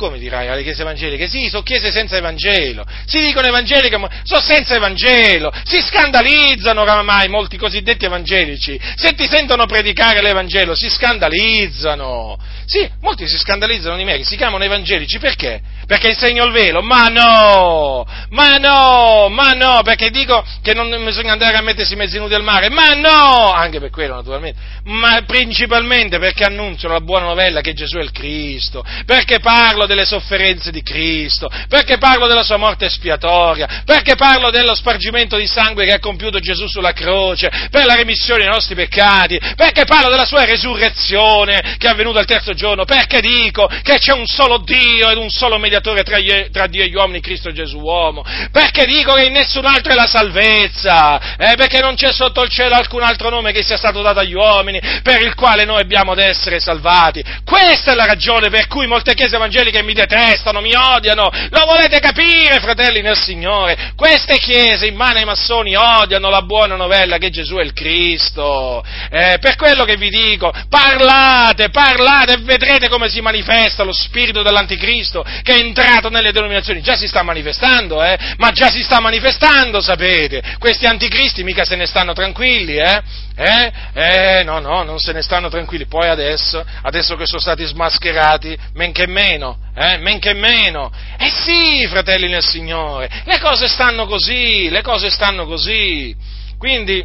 Come 0.00 0.18
dirai 0.18 0.48
alle 0.48 0.62
chiese 0.62 0.80
evangeliche? 0.80 1.28
Sì, 1.28 1.50
sono 1.50 1.62
chiese 1.62 1.92
senza 1.92 2.16
Evangelo. 2.16 2.86
Si 3.04 3.20
dicono 3.20 3.46
evangeliche, 3.48 3.98
ma 3.98 4.08
sono 4.22 4.40
senza 4.40 4.74
Evangelo. 4.74 5.52
Si 5.64 5.78
scandalizzano 5.78 6.80
oramai 6.80 7.28
molti 7.28 7.58
cosiddetti 7.58 8.06
evangelici. 8.06 8.80
Se 8.94 9.12
ti 9.12 9.28
sentono 9.28 9.66
predicare 9.66 10.22
l'Evangelo, 10.22 10.74
si 10.74 10.88
scandalizzano. 10.88 12.38
Sì, 12.64 12.88
molti 13.02 13.28
si 13.28 13.36
scandalizzano 13.36 13.98
di 13.98 14.04
me, 14.04 14.24
si 14.24 14.36
chiamano 14.36 14.64
evangelici. 14.64 15.18
Perché? 15.18 15.60
Perché 15.90 16.10
insegno 16.10 16.44
il 16.44 16.52
velo? 16.52 16.82
Ma 16.82 17.08
no! 17.08 18.06
Ma 18.28 18.58
no! 18.58 19.28
Ma 19.28 19.54
no! 19.54 19.80
Perché 19.82 20.10
dico 20.10 20.40
che 20.62 20.72
non 20.72 20.88
bisogna 21.04 21.32
andare 21.32 21.56
a 21.56 21.62
mettersi 21.62 21.96
mezzi 21.96 22.16
nudi 22.16 22.32
al 22.32 22.44
mare? 22.44 22.68
Ma 22.68 22.94
no! 22.94 23.50
Anche 23.50 23.80
per 23.80 23.90
quello, 23.90 24.14
naturalmente. 24.14 24.56
Ma 24.84 25.20
principalmente 25.26 26.20
perché 26.20 26.44
annuncio 26.44 26.86
la 26.86 27.00
buona 27.00 27.26
novella 27.26 27.60
che 27.60 27.72
Gesù 27.72 27.96
è 27.96 28.02
il 28.02 28.12
Cristo. 28.12 28.84
Perché 29.04 29.40
parlo 29.40 29.86
delle 29.86 30.04
sofferenze 30.04 30.70
di 30.70 30.80
Cristo, 30.84 31.50
perché 31.68 31.98
parlo 31.98 32.28
della 32.28 32.44
sua 32.44 32.56
morte 32.56 32.84
espiatoria, 32.84 33.82
perché 33.84 34.14
parlo 34.14 34.50
dello 34.50 34.76
spargimento 34.76 35.38
di 35.38 35.48
sangue 35.48 35.86
che 35.86 35.94
ha 35.94 35.98
compiuto 35.98 36.38
Gesù 36.38 36.68
sulla 36.68 36.92
croce 36.92 37.50
per 37.68 37.84
la 37.84 37.96
remissione 37.96 38.42
dei 38.42 38.48
nostri 38.48 38.76
peccati, 38.76 39.40
perché 39.56 39.86
parlo 39.86 40.08
della 40.08 40.24
sua 40.24 40.44
resurrezione 40.44 41.74
che 41.78 41.88
è 41.88 41.90
avvenuta 41.90 42.20
il 42.20 42.26
terzo 42.26 42.54
giorno, 42.54 42.84
perché 42.84 43.20
dico 43.20 43.68
che 43.82 43.98
c'è 43.98 44.12
un 44.12 44.26
solo 44.26 44.58
Dio 44.58 45.10
ed 45.10 45.16
un 45.16 45.30
solo 45.30 45.58
mediatore 45.58 45.78
tra, 45.80 46.18
gli, 46.18 46.50
tra 46.50 46.66
Dio 46.66 46.82
e 46.82 46.88
gli 46.88 46.94
uomini, 46.94 47.20
Cristo 47.20 47.52
Gesù 47.52 47.78
uomo, 47.78 48.24
perché 48.52 48.84
dico 48.86 49.14
che 49.14 49.24
in 49.24 49.32
nessun 49.32 49.64
altro 49.64 49.92
è 49.92 49.94
la 49.94 50.06
salvezza, 50.06 51.36
eh, 51.36 51.54
perché 51.56 51.80
non 51.80 51.94
c'è 51.94 52.12
sotto 52.12 52.42
il 52.42 52.50
cielo 52.50 52.74
alcun 52.74 53.02
altro 53.02 53.30
nome 53.30 53.52
che 53.52 53.62
sia 53.62 53.76
stato 53.76 54.02
dato 54.02 54.20
agli 54.20 54.34
uomini 54.34 54.80
per 55.02 55.20
il 55.22 55.34
quale 55.34 55.64
noi 55.64 55.80
abbiamo 55.80 56.12
ad 56.12 56.18
essere 56.18 56.60
salvati. 56.60 57.22
Questa 57.44 57.92
è 57.92 57.94
la 57.94 58.06
ragione 58.06 58.50
per 58.50 58.66
cui 58.66 58.86
molte 58.86 59.14
chiese 59.14 59.36
evangeliche 59.36 59.78
che 59.78 59.82
mi 59.82 59.94
detestano, 59.94 60.60
mi 60.60 60.74
odiano. 60.74 61.30
Lo 61.50 61.64
volete 61.64 62.00
capire, 62.00 62.60
fratelli 62.60 63.00
nel 63.00 63.16
Signore? 63.16 63.92
Queste 63.96 64.38
chiese 64.38 64.86
in 64.86 64.94
mano 64.94 65.18
ai 65.18 65.24
massoni 65.24 65.74
odiano 65.74 66.28
la 66.28 66.42
buona 66.42 66.76
novella 66.76 67.18
che 67.18 67.30
Gesù 67.30 67.56
è 67.56 67.62
il 67.62 67.72
Cristo. 67.72 68.82
Eh, 69.10 69.38
per 69.40 69.56
quello 69.56 69.84
che 69.84 69.96
vi 69.96 70.08
dico, 70.08 70.52
parlate, 70.68 71.70
parlate 71.70 72.34
e 72.34 72.38
vedrete 72.38 72.88
come 72.88 73.08
si 73.08 73.20
manifesta 73.20 73.82
lo 73.82 73.92
spirito 73.92 74.42
dell'anticristo 74.42 75.24
che 75.42 75.54
è 75.54 75.58
entrato 75.70 76.10
nelle 76.10 76.32
denominazioni. 76.32 76.82
Già 76.82 76.96
si 76.96 77.06
sta 77.06 77.22
manifestando, 77.22 78.02
eh? 78.02 78.18
Ma 78.36 78.50
già 78.50 78.68
si 78.70 78.82
sta 78.82 79.00
manifestando, 79.00 79.80
sapete. 79.80 80.42
Questi 80.58 80.86
anticristi 80.86 81.42
mica 81.42 81.64
se 81.64 81.76
ne 81.76 81.86
stanno 81.86 82.12
tranquilli, 82.12 82.76
eh? 82.76 83.02
Eh? 83.36 83.72
Eh, 83.94 84.42
no, 84.44 84.58
no, 84.58 84.82
non 84.82 84.98
se 84.98 85.12
ne 85.12 85.22
stanno 85.22 85.48
tranquilli. 85.48 85.86
Poi 85.86 86.08
adesso, 86.08 86.64
adesso 86.82 87.16
che 87.16 87.26
sono 87.26 87.40
stati 87.40 87.64
smascherati, 87.64 88.56
men 88.74 88.92
che 88.92 89.06
meno, 89.06 89.58
eh? 89.74 89.96
Men 89.98 90.18
che 90.18 90.34
meno. 90.34 90.92
Eh 91.16 91.30
sì, 91.30 91.86
fratelli 91.88 92.28
nel 92.28 92.44
Signore, 92.44 93.08
le 93.24 93.38
cose 93.38 93.68
stanno 93.68 94.06
così, 94.06 94.68
le 94.68 94.82
cose 94.82 95.08
stanno 95.10 95.46
così. 95.46 96.14
Quindi, 96.58 97.02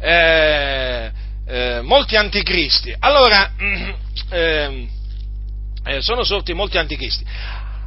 eh, 0.00 1.10
eh, 1.46 1.80
molti 1.82 2.16
anticristi. 2.16 2.94
Allora, 3.00 3.52
ehm, 4.30 4.88
eh, 5.84 6.00
sono 6.00 6.24
sorti 6.24 6.52
molti 6.52 6.78
anticristi. 6.78 7.24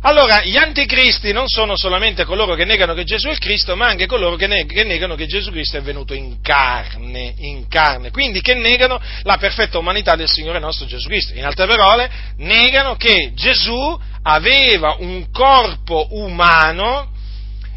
Allora, 0.05 0.43
gli 0.43 0.57
anticristi 0.57 1.31
non 1.31 1.47
sono 1.47 1.77
solamente 1.77 2.25
coloro 2.25 2.55
che 2.55 2.65
negano 2.65 2.93
che 2.93 3.05
Gesù 3.05 3.29
è 3.29 3.37
Cristo, 3.37 3.77
ma 3.77 3.87
anche 3.87 4.05
coloro 4.05 4.35
che, 4.35 4.47
neg- 4.47 4.69
che, 4.69 4.83
negano 4.83 5.15
che 5.15 5.27
Gesù 5.27 5.49
Cristo 5.49 5.77
è 5.77 5.81
venuto 5.81 6.13
in 6.13 6.41
carne, 6.41 7.33
in 7.37 7.69
carne, 7.69 8.11
quindi 8.11 8.41
che 8.41 8.53
negano 8.53 8.99
la 9.21 9.37
perfetta 9.37 9.77
umanità 9.77 10.17
del 10.17 10.27
Signore 10.27 10.59
nostro 10.59 10.85
Gesù 10.85 11.07
Cristo. 11.07 11.37
In 11.37 11.45
altre 11.45 11.67
parole, 11.67 12.11
negano 12.37 12.97
che 12.97 13.31
Gesù 13.33 13.97
aveva 14.23 14.97
un 14.99 15.31
corpo 15.31 16.07
umano 16.09 17.11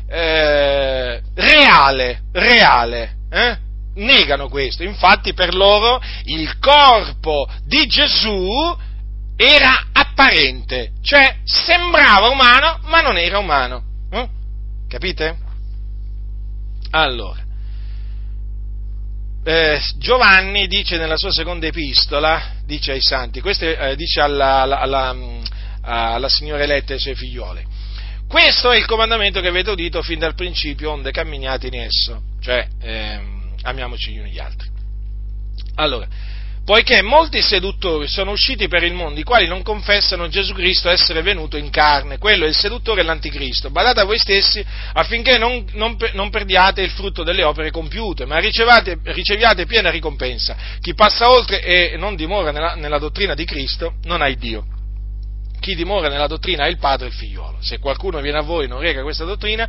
eh, 0.09 1.21
reale, 1.33 2.23
reale, 2.33 3.17
eh? 3.31 3.57
negano 3.95 4.49
questo. 4.49 4.83
Infatti 4.83 5.33
per 5.33 5.55
loro 5.55 6.01
il 6.25 6.59
corpo 6.59 7.49
di 7.65 7.87
Gesù 7.87 8.77
era 9.37 9.89
apparente, 9.93 10.93
cioè 11.03 11.37
sembrava 11.45 12.29
umano 12.29 12.81
ma 12.85 13.01
non 13.03 13.19
era 13.19 13.39
umano. 13.39 13.83
Eh? 14.11 14.29
Capite? 14.89 15.37
Allora, 16.91 17.45
eh, 19.45 19.81
Giovanni 19.99 20.67
dice 20.67 20.97
nella 20.97 21.17
sua 21.17 21.31
seconda 21.31 21.67
epistola, 21.67 22.55
dice 22.65 22.93
ai 22.93 23.01
santi, 23.01 23.41
questo 23.41 23.65
eh, 23.65 23.95
dice 23.95 24.21
alla, 24.21 24.63
alla, 24.63 24.81
alla, 24.81 25.15
alla 25.83 26.29
signora 26.29 26.63
eletta 26.63 26.93
e 26.93 26.95
ai 26.95 27.01
suoi 27.01 27.15
figlioli, 27.15 27.65
questo 28.27 28.73
è 28.73 28.77
il 28.77 28.87
comandamento 28.87 29.41
che 29.41 29.49
avete 29.49 29.71
udito 29.71 30.03
fin 30.03 30.19
dal 30.19 30.35
principio, 30.35 30.91
onde 30.91 31.13
camminiate 31.13 31.69
in 31.69 31.75
esso, 31.75 32.23
cioè 32.41 32.67
ehm, 32.81 33.55
amiamoci 33.63 34.13
gli 34.13 34.19
uni 34.19 34.31
gli 34.31 34.39
altri. 34.41 34.69
Allora, 35.77 36.09
poiché 36.67 37.01
molti 37.01 37.41
seduttori 37.43 38.09
sono 38.09 38.33
usciti 38.33 38.67
per 38.67 38.83
il 38.83 38.93
mondo, 38.93 39.21
i 39.21 39.23
quali 39.23 39.47
non 39.47 39.63
confessano 39.63 40.27
Gesù 40.27 40.53
Cristo 40.53 40.91
essere 40.91 41.23
venuto 41.23 41.57
in 41.57 41.71
carne, 41.71 42.19
quello 42.19 42.45
è 42.45 42.49
il 42.49 42.57
seduttore 42.57 43.03
e 43.03 43.05
l'anticristo. 43.05 43.71
Badate 43.71 44.01
a 44.01 44.05
voi 44.05 44.19
stessi 44.19 44.67
affinché 44.95 45.39
non, 45.39 45.65
non, 45.75 45.97
non 46.15 46.29
perdiate 46.29 46.83
il 46.83 46.91
frutto 46.91 47.23
delle 47.23 47.45
opere 47.45 47.71
compiute, 47.71 48.27
ma 48.27 48.39
riceviate 48.39 49.65
piena 49.65 49.91
ricompensa. 49.91 50.57
Chi 50.81 50.93
passa 50.95 51.31
oltre 51.31 51.61
e 51.61 51.97
non 51.97 52.17
dimora 52.17 52.51
nella, 52.51 52.75
nella 52.75 52.99
dottrina 52.99 53.35
di 53.35 53.45
Cristo 53.45 53.95
non 54.03 54.21
ha 54.21 54.27
il 54.27 54.37
Dio 54.37 54.67
chi 55.59 55.75
dimora 55.75 56.09
nella 56.09 56.29
dottrina 56.29 56.67
è 56.67 56.69
il 56.69 56.79
padre 56.79 57.07
e 57.07 57.09
il 57.09 57.15
figliolo. 57.15 57.57
Se 57.61 57.79
qualcuno 57.79 58.21
viene 58.21 58.39
a 58.39 58.43
voi 58.43 58.67
e 58.67 58.69
non 58.69 58.79
rega 58.79 59.03
questa 59.03 59.25
dottrina, 59.25 59.69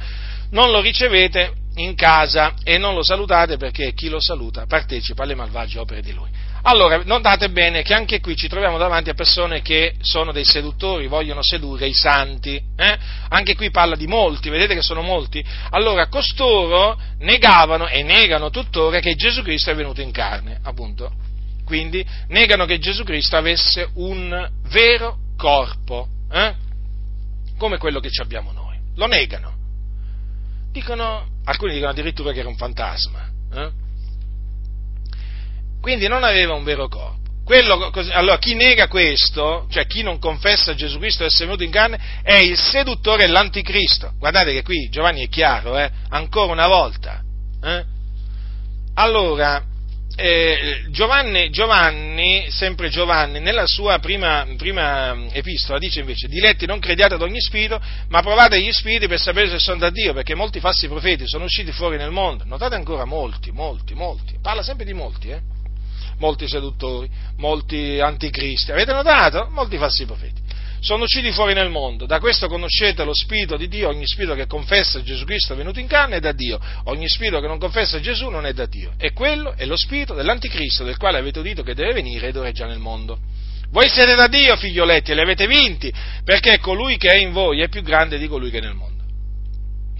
non 0.52 0.70
lo 0.70 0.80
ricevete 0.80 1.54
in 1.76 1.96
casa 1.96 2.54
e 2.64 2.78
non 2.78 2.94
lo 2.94 3.02
salutate 3.02 3.58
perché 3.58 3.94
chi 3.94 4.10
lo 4.10 4.20
saluta 4.20 4.66
partecipa 4.68 5.24
alle 5.24 5.34
malvagie 5.34 5.80
opere 5.80 6.02
di 6.02 6.12
lui. 6.12 6.30
Allora, 6.64 7.02
notate 7.04 7.50
bene 7.50 7.82
che 7.82 7.94
anche 7.94 8.20
qui 8.20 8.36
ci 8.36 8.48
troviamo 8.48 8.78
davanti 8.78 9.10
a 9.10 9.14
persone 9.14 9.62
che 9.62 9.96
sono 10.02 10.32
dei 10.32 10.44
seduttori, 10.44 11.08
vogliono 11.08 11.42
sedurre 11.42 11.88
i 11.88 11.94
santi. 11.94 12.62
Eh? 12.76 12.98
Anche 13.30 13.56
qui 13.56 13.70
parla 13.70 13.96
di 13.96 14.08
molti, 14.08 14.50
vedete 14.50 14.74
che 14.74 14.82
sono 14.82 15.02
molti? 15.02 15.44
Allora, 15.72 16.08
costoro 16.08 17.00
negavano 17.20 17.88
e 17.88 18.04
negano 18.04 18.50
tuttora 18.50 19.00
che 19.00 19.16
Gesù 19.16 19.42
Cristo 19.44 19.72
è 19.72 19.76
venuto 19.76 20.02
in 20.02 20.12
carne, 20.12 20.60
appunto. 20.64 21.12
Quindi 21.64 22.06
negano 22.30 22.66
che 22.66 22.80
Gesù 22.80 23.04
Cristo 23.04 23.36
avesse 23.38 23.90
un 23.96 24.50
vero 24.70 25.18
corpo, 25.38 26.08
eh? 26.32 26.54
come 27.58 27.78
quello 27.78 28.00
che 28.00 28.10
abbiamo 28.22 28.52
noi. 28.52 28.78
Lo 28.96 29.08
negano. 29.08 29.56
Dicono, 30.72 31.28
alcuni 31.44 31.74
dicono 31.74 31.92
addirittura 31.92 32.32
che 32.32 32.40
era 32.40 32.50
un 32.50 32.56
fantasma. 32.56 33.30
Eh? 33.54 33.86
Quindi 35.88 36.10
non 36.10 36.26
aveva 36.26 36.54
un 36.54 36.66
vero 36.66 36.90
corpo. 36.90 37.16
Quello, 37.46 37.94
allora, 38.12 38.38
chi 38.40 38.56
nega 38.56 38.90
questo, 38.90 39.68
cioè 39.72 39.88
chi 39.88 40.04
non 40.04 40.20
confessa 40.20 40.76
Gesù 40.76 41.00
Cristo 41.00 41.24
essere 41.24 41.46
venuto 41.46 41.64
in 41.64 41.72
carne, 41.72 41.98
è 42.24 42.36
il 42.36 42.60
seduttore 42.60 43.24
e 43.24 43.28
l'anticristo. 43.28 44.12
Guardate 44.20 44.52
che 44.52 44.64
qui 44.64 44.90
Giovanni 44.90 45.24
è 45.24 45.30
chiaro, 45.30 45.78
eh? 45.78 45.90
ancora 46.10 46.52
una 46.52 46.68
volta. 46.68 47.22
Eh? 47.64 47.86
Allora, 48.96 49.64
eh, 50.18 50.88
Giovanni, 50.90 51.50
Giovanni, 51.52 52.48
sempre 52.50 52.90
Giovanni, 52.90 53.40
nella 53.40 53.66
sua 53.66 53.98
prima, 54.00 54.46
prima, 54.58 55.16
epistola 55.32 55.80
dice 55.80 56.02
invece, 56.02 56.28
diletti 56.28 56.66
non 56.66 56.80
crediate 56.80 57.14
ad 57.14 57.22
ogni 57.22 57.40
spirito, 57.40 57.80
ma 58.10 58.22
provate 58.22 58.60
gli 58.62 58.74
spiriti 58.74 59.08
per 59.08 59.22
sapere 59.22 59.48
se 59.48 59.60
sono 59.60 59.78
da 59.78 59.90
Dio, 59.90 60.12
perché 60.12 60.36
molti 60.36 60.60
falsi 60.60 60.90
profeti 60.90 61.26
sono 61.26 61.46
usciti 61.46 61.72
fuori 61.72 61.96
nel 61.96 62.12
mondo. 62.12 62.44
Notate 62.44 62.76
ancora 62.76 63.06
molti, 63.06 63.52
molti, 63.52 63.94
molti. 63.94 64.38
Parla 64.42 64.64
sempre 64.64 64.84
di 64.84 64.92
molti, 64.92 65.30
eh? 65.30 65.56
Molti 66.20 66.48
seduttori, 66.48 67.10
molti 67.38 68.00
anticristi. 68.00 68.72
Avete 68.72 68.92
notato? 68.92 69.48
Molti 69.52 69.78
falsi 69.78 70.06
profeti. 70.06 70.42
sono 70.80 71.04
usciti 71.04 71.32
fuori 71.32 71.54
nel 71.54 71.70
mondo. 71.70 72.06
Da 72.06 72.20
questo 72.20 72.48
conoscete 72.48 73.04
lo 73.04 73.14
Spirito 73.14 73.58
di 73.58 73.68
Dio, 73.68 73.90
ogni 73.90 74.06
spirito 74.06 74.36
che 74.36 74.48
confessa 74.48 75.02
Gesù 75.02 75.26
Cristo 75.26 75.54
è 75.54 75.56
venuto 75.56 75.80
in 75.80 75.88
carne 75.88 76.18
è 76.18 76.20
da 76.20 76.32
Dio, 76.32 76.60
ogni 76.86 77.08
spirito 77.08 77.40
che 77.40 77.48
non 77.48 77.60
confessa 77.60 78.00
Gesù 78.00 78.30
non 78.30 78.46
è 78.46 78.54
da 78.54 78.66
Dio. 78.66 78.94
E 78.98 79.14
quello 79.14 79.54
è 79.56 79.66
lo 79.66 79.76
spirito 79.76 80.14
dell'anticristo, 80.14 80.84
del 80.84 80.98
quale 80.98 81.18
avete 81.18 81.40
udito 81.40 81.64
che 81.64 81.74
deve 81.74 81.94
venire 81.94 82.28
ed 82.28 82.36
ora 82.36 82.50
è 82.50 82.52
già 82.52 82.66
nel 82.66 82.80
mondo. 82.80 83.20
Voi 83.70 83.90
siete 83.90 84.16
da 84.16 84.28
Dio, 84.28 84.56
figlioletti, 84.56 85.12
e 85.12 85.16
li 85.16 85.22
avete 85.22 85.46
vinti, 85.46 85.92
perché 86.24 86.60
colui 86.60 86.98
che 86.98 87.10
è 87.10 87.16
in 87.16 87.32
voi 87.32 87.62
è 87.62 87.68
più 87.68 87.82
grande 87.82 88.18
di 88.18 88.28
colui 88.28 88.50
che 88.50 88.60
è 88.60 88.62
nel 88.62 88.74
mondo. 88.74 88.97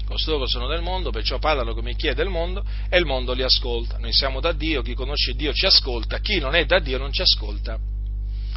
Costoro 0.08 0.48
sono 0.48 0.68
del 0.68 0.82
mondo, 0.82 1.12
perciò 1.12 1.38
parlano 1.38 1.74
come 1.74 1.94
chi 1.94 2.08
è 2.08 2.14
del 2.14 2.30
mondo 2.30 2.64
e 2.90 2.98
il 2.98 3.06
mondo 3.06 3.34
li 3.34 3.44
ascolta. 3.44 3.98
Noi 3.98 4.14
siamo 4.14 4.40
da 4.40 4.54
Dio, 4.54 4.82
chi 4.82 4.94
conosce 4.94 5.34
Dio 5.34 5.52
ci 5.52 5.66
ascolta, 5.66 6.20
chi 6.20 6.40
non 6.40 6.56
è 6.56 6.64
da 6.64 6.80
Dio 6.80 6.98
non 6.98 7.12
ci 7.12 7.22
ascolta. 7.22 7.78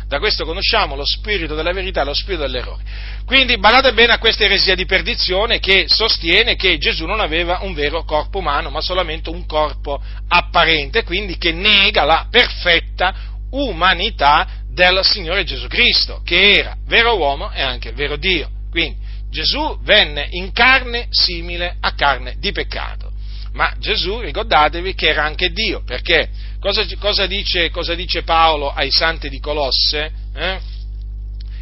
Da 0.06 0.18
questo 0.20 0.44
conosciamo 0.44 0.94
lo 0.94 1.05
spirito 1.05 1.56
della 1.56 1.72
verità 1.72 2.05
lo 2.05 2.14
spirito 2.14 2.43
dell'errore. 2.43 2.85
Quindi 3.24 3.59
badate 3.59 3.93
bene 3.93 4.12
a 4.12 4.18
questa 4.18 4.44
eresia 4.44 4.77
di 4.77 4.86
perdizione 4.86 5.59
che 5.59 5.86
sostiene 5.89 6.55
che 6.55 6.78
Gesù 6.78 7.05
non 7.05 7.18
aveva 7.18 7.59
un 7.62 7.74
vero 7.74 8.05
corpo 8.05 8.39
umano, 8.39 8.70
ma 8.70 8.81
solamente 8.81 9.28
un 9.28 9.44
corpo 9.44 10.01
apparente, 10.28 11.02
quindi 11.02 11.36
che 11.36 11.51
nega 11.51 12.05
la 12.05 12.28
perfetta 12.31 13.12
umanità 13.51 14.47
del 14.68 15.01
Signore 15.02 15.43
Gesù 15.43 15.66
Cristo, 15.66 16.22
che 16.24 16.52
era 16.52 16.77
vero 16.86 17.16
uomo 17.16 17.51
e 17.51 17.60
anche 17.60 17.90
vero 17.90 18.16
Dio. 18.16 18.48
Quindi 18.70 18.99
Gesù 19.31 19.78
venne 19.82 20.27
in 20.31 20.52
carne 20.52 21.07
simile 21.11 21.77
a 21.81 21.94
carne 21.94 22.36
di 22.39 22.51
peccato. 22.52 23.11
Ma 23.52 23.74
Gesù, 23.78 24.20
ricordatevi 24.20 24.94
che 24.94 25.09
era 25.09 25.24
anche 25.24 25.51
Dio, 25.51 25.82
perché 25.82 26.28
cosa, 26.61 26.85
cosa, 26.98 27.27
dice, 27.27 27.70
cosa 27.70 27.94
dice, 27.94 28.23
Paolo 28.23 28.70
ai 28.70 28.90
santi 28.90 29.28
di 29.28 29.40
Colosse, 29.40 30.12
eh? 30.35 30.61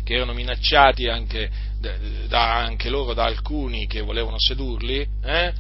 che 0.05 0.15
erano 0.15 0.35
minacciati 0.35 1.07
anche, 1.07 1.51
da, 2.29 2.57
anche, 2.57 2.89
loro 2.89 3.15
da 3.15 3.25
alcuni 3.25 3.87
che 3.87 4.01
volevano 4.01 4.39
sedurli? 4.39 5.07
Eh? 5.23 5.53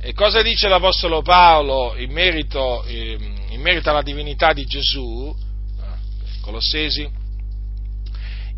E 0.00 0.12
cosa 0.12 0.42
dice 0.42 0.68
l'Apostolo 0.68 1.22
Paolo 1.22 1.96
in 1.96 2.12
merito, 2.12 2.84
in 2.88 3.60
merito 3.60 3.90
alla 3.90 4.02
divinità 4.02 4.52
di 4.52 4.64
Gesù? 4.64 5.34
Eh, 5.34 6.40
Colossesi 6.40 7.26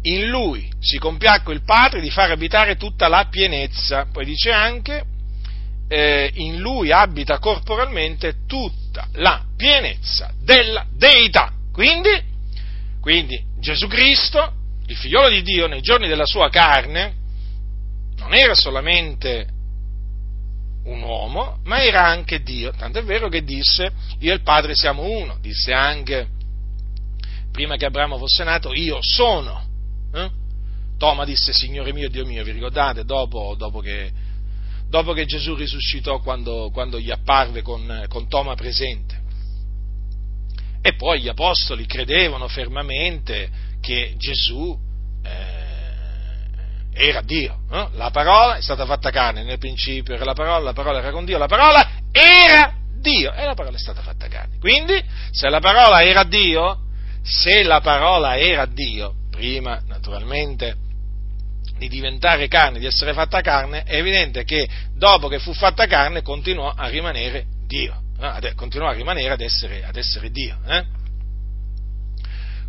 in 0.02 0.28
lui 0.28 0.70
si 0.80 0.98
compiacque 0.98 1.52
il 1.52 1.62
Padre 1.62 2.00
di 2.00 2.10
far 2.10 2.30
abitare 2.30 2.76
tutta 2.76 3.08
la 3.08 3.26
pienezza. 3.30 4.06
Poi 4.10 4.24
dice 4.24 4.50
anche, 4.50 5.04
eh, 5.88 6.30
in 6.34 6.58
lui 6.58 6.92
abita 6.92 7.38
corporalmente 7.38 8.46
tutta 8.46 9.08
la 9.14 9.44
pienezza 9.56 10.32
della 10.40 10.86
deità. 10.90 11.52
Quindi, 11.72 12.10
quindi 13.00 13.42
Gesù 13.58 13.86
Cristo, 13.88 14.52
il 14.86 14.96
figliolo 14.96 15.28
di 15.28 15.42
Dio, 15.42 15.66
nei 15.66 15.82
giorni 15.82 16.08
della 16.08 16.26
sua 16.26 16.48
carne, 16.48 17.14
non 18.16 18.34
era 18.34 18.54
solamente 18.54 19.46
un 20.84 21.02
uomo, 21.02 21.58
ma 21.64 21.82
era 21.82 22.06
anche 22.06 22.42
Dio. 22.42 22.72
Tanto 22.72 22.98
è 22.98 23.04
vero 23.04 23.28
che 23.28 23.44
disse, 23.44 23.92
io 24.20 24.32
e 24.32 24.34
il 24.34 24.42
Padre 24.42 24.74
siamo 24.74 25.02
uno. 25.02 25.36
Disse 25.40 25.72
anche, 25.72 26.28
prima 27.52 27.76
che 27.76 27.84
Abramo 27.84 28.16
fosse 28.16 28.44
nato, 28.44 28.72
io 28.72 28.98
sono 29.00 29.68
eh? 30.12 30.30
Toma 31.00 31.24
disse 31.24 31.54
Signore 31.54 31.94
mio, 31.94 32.10
Dio 32.10 32.26
mio, 32.26 32.44
vi 32.44 32.52
ricordate? 32.52 33.04
Dopo, 33.04 33.54
dopo, 33.56 33.80
che, 33.80 34.10
dopo 34.86 35.14
che, 35.14 35.24
Gesù 35.24 35.54
risuscitò 35.54 36.20
quando, 36.20 36.70
quando 36.72 37.00
gli 37.00 37.10
apparve 37.10 37.62
con, 37.62 38.04
con, 38.08 38.28
Toma 38.28 38.54
presente. 38.54 39.18
E 40.82 40.94
poi 40.96 41.22
gli 41.22 41.28
apostoli 41.28 41.86
credevano 41.86 42.48
fermamente 42.48 43.48
che 43.80 44.14
Gesù 44.18 44.78
eh, 45.22 45.60
era 46.92 47.22
Dio. 47.22 47.60
Eh? 47.70 47.88
La 47.94 48.10
parola 48.10 48.56
è 48.56 48.60
stata 48.62 48.84
fatta 48.84 49.10
carne, 49.10 49.42
nel 49.42 49.58
principio 49.58 50.14
era 50.14 50.24
la 50.24 50.34
parola, 50.34 50.58
la 50.58 50.72
parola 50.74 50.98
era 50.98 51.12
con 51.12 51.24
Dio, 51.24 51.38
la 51.38 51.46
parola 51.46 51.92
era 52.12 52.74
Dio 53.00 53.32
e 53.32 53.44
la 53.46 53.54
parola 53.54 53.76
è 53.76 53.80
stata 53.80 54.02
fatta 54.02 54.28
carne. 54.28 54.58
Quindi, 54.58 55.02
se 55.30 55.48
la 55.48 55.60
parola 55.60 56.02
era 56.02 56.24
Dio, 56.24 56.78
se 57.22 57.62
la 57.62 57.80
parola 57.80 58.36
era 58.36 58.66
Dio, 58.66 59.14
prima 59.30 59.80
naturalmente 60.00 60.76
di 61.76 61.88
diventare 61.88 62.48
carne, 62.48 62.78
di 62.78 62.86
essere 62.86 63.12
fatta 63.12 63.42
carne, 63.42 63.82
è 63.84 63.96
evidente 63.96 64.44
che 64.44 64.68
dopo 64.94 65.28
che 65.28 65.38
fu 65.38 65.52
fatta 65.52 65.86
carne 65.86 66.22
continuò 66.22 66.72
a 66.74 66.88
rimanere 66.88 67.44
Dio, 67.66 68.02
eh? 68.18 68.54
continuò 68.54 68.88
a 68.88 68.92
rimanere 68.92 69.32
ad 69.32 69.40
essere, 69.40 69.84
ad 69.84 69.96
essere 69.96 70.30
Dio. 70.30 70.58
Eh? 70.66 70.84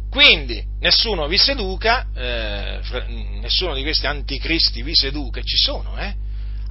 Quindi 0.10 0.62
nessuno 0.82 1.28
vi 1.28 1.38
seduca, 1.38 2.08
eh, 2.14 2.80
nessuno 3.40 3.74
di 3.74 3.82
questi 3.82 4.06
anticristi 4.06 4.84
vi 4.84 4.94
seduca, 4.94 5.42
ci 5.42 5.56
sono, 5.56 5.98
eh? 5.98 6.14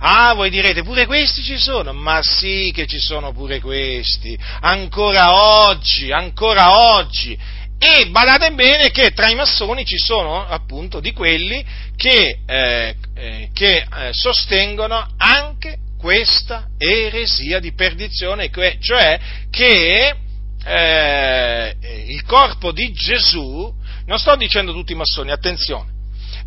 Ah, 0.03 0.33
voi 0.33 0.49
direte, 0.49 0.83
pure 0.83 1.05
questi 1.05 1.43
ci 1.43 1.59
sono? 1.59 1.93
Ma 1.93 2.23
sì 2.23 2.71
che 2.75 2.87
ci 2.87 2.99
sono 2.99 3.33
pure 3.33 3.61
questi, 3.61 4.39
ancora 4.61 5.67
oggi, 5.69 6.11
ancora 6.11 6.95
oggi. 6.97 7.39
E 7.83 8.11
badate 8.11 8.53
bene 8.53 8.91
che 8.91 9.13
tra 9.13 9.31
i 9.31 9.35
massoni 9.35 9.87
ci 9.87 9.97
sono 9.97 10.47
appunto 10.47 11.01
di 11.01 11.15
quelli 11.15 11.65
che, 11.97 12.41
eh, 12.45 12.95
eh, 13.15 13.49
che 13.55 13.77
eh, 13.79 14.11
sostengono 14.13 15.15
anche 15.17 15.79
questa 15.99 16.69
eresia 16.77 17.59
di 17.59 17.73
perdizione, 17.73 18.51
cioè 18.81 19.19
che 19.51 20.15
eh, 20.63 21.77
il 22.07 22.23
corpo 22.25 22.71
di 22.71 22.93
Gesù, 22.93 23.75
non 24.05 24.19
sto 24.19 24.37
dicendo 24.37 24.75
tutti 24.75 24.93
i 24.93 24.97
massoni, 24.97 25.31
attenzione, 25.31 25.91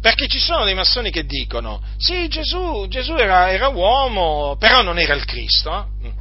perché 0.02 0.28
ci 0.28 0.40
sono 0.40 0.66
dei 0.66 0.76
massoni 0.76 1.10
che 1.10 1.26
dicono, 1.26 1.82
sì 1.98 2.28
Gesù, 2.28 2.86
Gesù 2.88 3.14
era, 3.16 3.52
era 3.52 3.70
uomo, 3.70 4.56
però 4.60 4.84
non 4.84 5.00
era 5.00 5.16
il 5.16 5.26
Cristo. 5.26 5.88
Eh. 6.04 6.14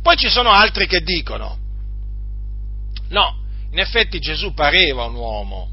Poi 0.00 0.16
ci 0.16 0.30
sono 0.30 0.50
altri 0.50 0.86
che 0.86 1.02
dicono, 1.02 1.58
no, 3.10 3.43
in 3.74 3.80
effetti 3.80 4.20
Gesù 4.20 4.54
pareva 4.54 5.06
un 5.06 5.16
uomo, 5.16 5.68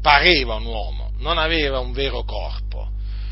pareva 0.00 0.54
un 0.54 0.66
uomo, 0.66 1.10
non 1.18 1.36
aveva 1.36 1.80
un 1.80 1.90
vero 1.90 2.22
corpo. 2.22 2.90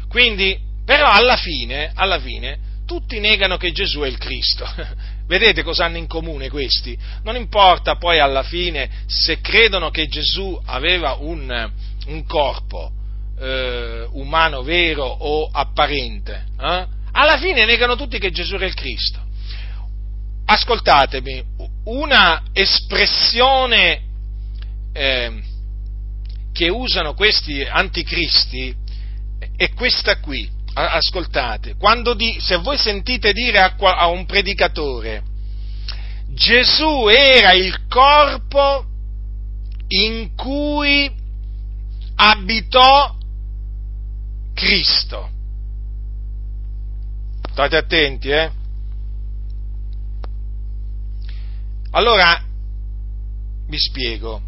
Quindi, 0.09 0.59
però 0.85 1.09
alla 1.09 1.37
fine, 1.37 1.93
alla 1.95 2.19
fine, 2.19 2.59
tutti 2.85 3.21
negano 3.21 3.57
che 3.57 3.71
Gesù 3.71 4.01
è 4.01 4.09
il 4.09 4.19
Cristo. 4.19 4.67
Vedete 5.29 5.63
cosa 5.63 5.85
hanno 5.85 5.99
in 5.99 6.09
comune 6.09 6.51
questi? 6.51 6.99
Non 7.23 7.37
importa 7.37 7.95
poi 7.95 8.19
alla 8.19 8.43
fine 8.43 8.91
se 9.07 9.41
credono 9.41 9.91
che 9.91 10.09
Gesù 10.09 10.61
aveva 10.65 11.19
un, 11.21 11.71
un 12.07 12.27
corpo 12.27 12.91
eh, 13.39 14.05
umano 14.11 14.63
vero 14.63 15.05
o 15.05 15.49
apparente. 15.49 16.45
Eh? 16.61 16.87
Alla 17.13 17.39
fine 17.39 17.65
negano 17.65 17.95
tutti 17.95 18.19
che 18.19 18.33
Gesù 18.33 18.57
era 18.57 18.67
il 18.67 18.75
Cristo. 18.75 19.21
Ascoltatemi, 20.45 21.45
una 21.87 22.43
espressione 22.53 24.03
eh, 24.93 25.43
che 26.53 26.69
usano 26.69 27.15
questi 27.15 27.63
anticristi 27.63 28.75
è 29.57 29.73
questa 29.75 30.19
qui. 30.21 30.55
Ascoltate, 30.79 31.75
di, 32.17 32.37
se 32.39 32.57
voi 32.57 32.77
sentite 32.77 33.33
dire 33.33 33.61
a, 33.61 33.75
a 33.79 34.09
un 34.09 34.27
predicatore 34.27 35.23
Gesù 36.37 37.09
era 37.09 37.53
il 37.53 37.87
corpo 37.89 38.85
in 39.89 40.35
cui 40.35 41.11
abitò 42.17 43.15
Cristo. 44.53 45.31
State 47.53 47.77
attenti, 47.77 48.29
eh? 48.29 48.51
Allora, 51.91 52.43
vi 53.69 53.79
spiego. 53.79 54.43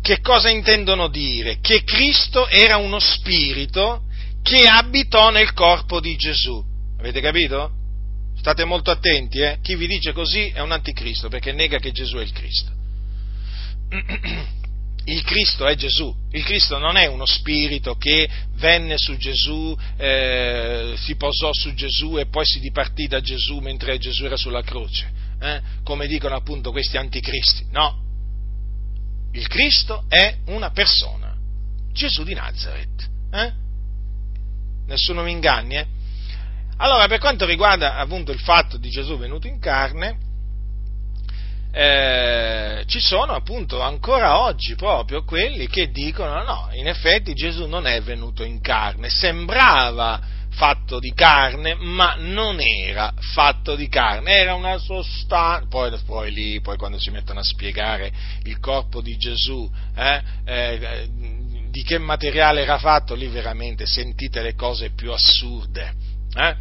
Che 0.00 0.20
cosa 0.20 0.50
intendono 0.50 1.08
dire? 1.08 1.58
Che 1.60 1.82
Cristo 1.82 2.48
era 2.48 2.76
uno 2.76 2.98
spirito 3.00 4.04
che 4.42 4.66
abitò 4.68 5.30
nel 5.30 5.52
corpo 5.52 6.00
di 6.00 6.16
Gesù. 6.16 6.62
Avete 6.98 7.20
capito? 7.20 7.72
State 8.38 8.64
molto 8.64 8.90
attenti, 8.90 9.40
eh? 9.40 9.58
Chi 9.60 9.74
vi 9.74 9.86
dice 9.88 10.12
così 10.12 10.48
è 10.48 10.60
un 10.60 10.70
anticristo 10.70 11.28
perché 11.28 11.52
nega 11.52 11.78
che 11.78 11.90
Gesù 11.90 12.18
è 12.18 12.22
il 12.22 12.32
Cristo. 12.32 12.72
Il 15.08 15.22
Cristo 15.22 15.68
è 15.68 15.76
Gesù, 15.76 16.12
il 16.32 16.42
Cristo 16.42 16.78
non 16.78 16.96
è 16.96 17.06
uno 17.06 17.26
spirito 17.26 17.94
che 17.94 18.28
venne 18.56 18.96
su 18.98 19.16
Gesù, 19.16 19.72
eh, 19.96 20.94
si 20.96 21.14
posò 21.14 21.52
su 21.52 21.72
Gesù 21.74 22.18
e 22.18 22.26
poi 22.26 22.44
si 22.44 22.58
dipartì 22.58 23.06
da 23.06 23.20
Gesù 23.20 23.60
mentre 23.60 23.98
Gesù 23.98 24.24
era 24.24 24.36
sulla 24.36 24.62
croce 24.62 25.12
eh, 25.40 25.60
come 25.84 26.06
dicono 26.06 26.34
appunto 26.34 26.70
questi 26.70 26.96
anticristi. 26.96 27.66
No, 27.70 28.02
il 29.32 29.46
Cristo 29.48 30.04
è 30.08 30.38
una 30.46 30.70
persona, 30.70 31.34
Gesù 31.92 32.22
di 32.22 32.34
Nazareth. 32.34 33.08
Eh? 33.32 33.52
Nessuno 34.86 35.22
mi 35.22 35.32
inganni. 35.32 35.76
Eh? 35.76 35.86
Allora, 36.78 37.06
per 37.06 37.18
quanto 37.18 37.44
riguarda 37.44 37.96
appunto 37.96 38.32
il 38.32 38.40
fatto 38.40 38.76
di 38.76 38.88
Gesù 38.88 39.18
venuto 39.18 39.46
in 39.46 39.58
carne, 39.58 40.18
eh, 41.72 42.84
ci 42.86 43.00
sono 43.00 43.32
appunto 43.32 43.82
ancora 43.82 44.40
oggi 44.40 44.74
proprio 44.76 45.24
quelli 45.24 45.66
che 45.68 45.90
dicono 45.90 46.42
no, 46.42 46.68
in 46.72 46.88
effetti 46.88 47.34
Gesù 47.34 47.66
non 47.66 47.86
è 47.86 48.00
venuto 48.00 48.42
in 48.42 48.62
carne, 48.62 49.10
sembrava 49.10 50.18
fatto 50.56 50.98
di 50.98 51.12
carne, 51.12 51.74
ma 51.74 52.14
non 52.18 52.60
era 52.60 53.12
fatto 53.34 53.76
di 53.76 53.88
carne, 53.88 54.32
era 54.32 54.54
una 54.54 54.78
sostanza, 54.78 55.66
poi, 55.68 55.94
poi 56.04 56.32
lì, 56.32 56.60
poi 56.62 56.78
quando 56.78 56.98
si 56.98 57.10
mettono 57.10 57.40
a 57.40 57.44
spiegare 57.44 58.10
il 58.44 58.58
corpo 58.58 59.02
di 59.02 59.16
Gesù, 59.18 59.70
eh, 59.94 60.22
eh, 60.46 61.08
di 61.70 61.82
che 61.82 61.98
materiale 61.98 62.62
era 62.62 62.78
fatto, 62.78 63.14
lì 63.14 63.26
veramente 63.28 63.84
sentite 63.86 64.40
le 64.40 64.54
cose 64.54 64.90
più 64.90 65.12
assurde, 65.12 65.94
eh? 66.34 66.56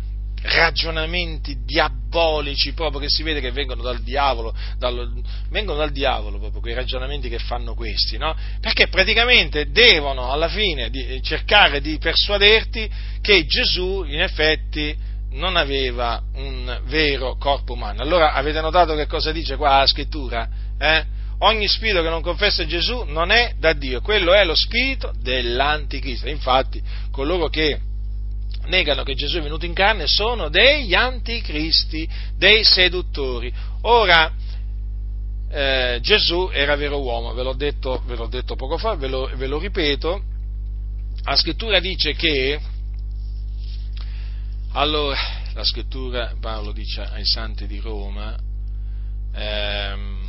Ragionamenti 0.45 1.63
diabolici 1.63 2.73
proprio 2.73 3.01
che 3.01 3.09
si 3.09 3.23
vede 3.23 3.41
che 3.41 3.51
vengono 3.51 3.81
dal 3.81 4.01
diavolo, 4.01 4.55
dal, 4.77 5.11
vengono 5.49 5.79
dal 5.79 5.91
diavolo 5.91 6.37
proprio 6.37 6.61
quei 6.61 6.73
ragionamenti 6.73 7.29
che 7.29 7.39
fanno 7.39 7.73
questi, 7.73 8.17
no? 8.17 8.35
Perché 8.61 8.87
praticamente 8.87 9.71
devono 9.71 10.31
alla 10.31 10.49
fine 10.49 10.89
di, 10.89 11.21
cercare 11.23 11.81
di 11.81 11.97
persuaderti 11.97 12.89
che 13.21 13.45
Gesù 13.45 14.03
in 14.03 14.21
effetti 14.21 14.95
non 15.31 15.57
aveva 15.57 16.21
un 16.35 16.81
vero 16.85 17.35
corpo 17.37 17.73
umano. 17.73 18.01
Allora 18.01 18.33
avete 18.33 18.61
notato 18.61 18.95
che 18.95 19.07
cosa 19.07 19.31
dice 19.31 19.57
qua 19.57 19.79
la 19.79 19.87
scrittura? 19.87 20.47
Eh? 20.77 21.13
Ogni 21.39 21.67
spirito 21.67 22.01
che 22.01 22.09
non 22.09 22.21
confessa 22.21 22.65
Gesù 22.65 23.03
non 23.03 23.31
è 23.31 23.55
da 23.57 23.73
Dio, 23.73 23.99
quello 23.99 24.33
è 24.33 24.45
lo 24.45 24.55
spirito 24.55 25.11
dell'anticristo. 25.19 26.29
Infatti, 26.29 26.81
coloro 27.11 27.49
che 27.49 27.77
negano 28.67 29.03
che 29.03 29.15
Gesù 29.15 29.37
è 29.37 29.41
venuto 29.41 29.65
in 29.65 29.73
carne 29.73 30.07
sono 30.07 30.49
degli 30.49 30.93
anticristi, 30.93 32.07
dei 32.37 32.63
seduttori. 32.63 33.53
Ora, 33.81 34.31
eh, 35.49 35.99
Gesù 36.01 36.49
era 36.51 36.75
vero 36.75 37.01
uomo, 37.01 37.33
ve 37.33 37.43
l'ho 37.43 37.53
detto, 37.53 38.01
ve 38.05 38.15
l'ho 38.15 38.27
detto 38.27 38.55
poco 38.55 38.77
fa, 38.77 38.95
ve 38.95 39.07
lo, 39.07 39.29
ve 39.35 39.47
lo, 39.47 39.57
ripeto, 39.57 40.21
la 41.23 41.35
scrittura 41.35 41.79
dice 41.79 42.13
che, 42.13 42.59
allora, 44.73 45.17
la 45.53 45.63
scrittura, 45.63 46.35
Paolo 46.39 46.71
dice 46.71 47.01
ai 47.01 47.25
santi 47.25 47.67
di 47.67 47.79
Roma, 47.79 48.37
ehm, 49.33 50.24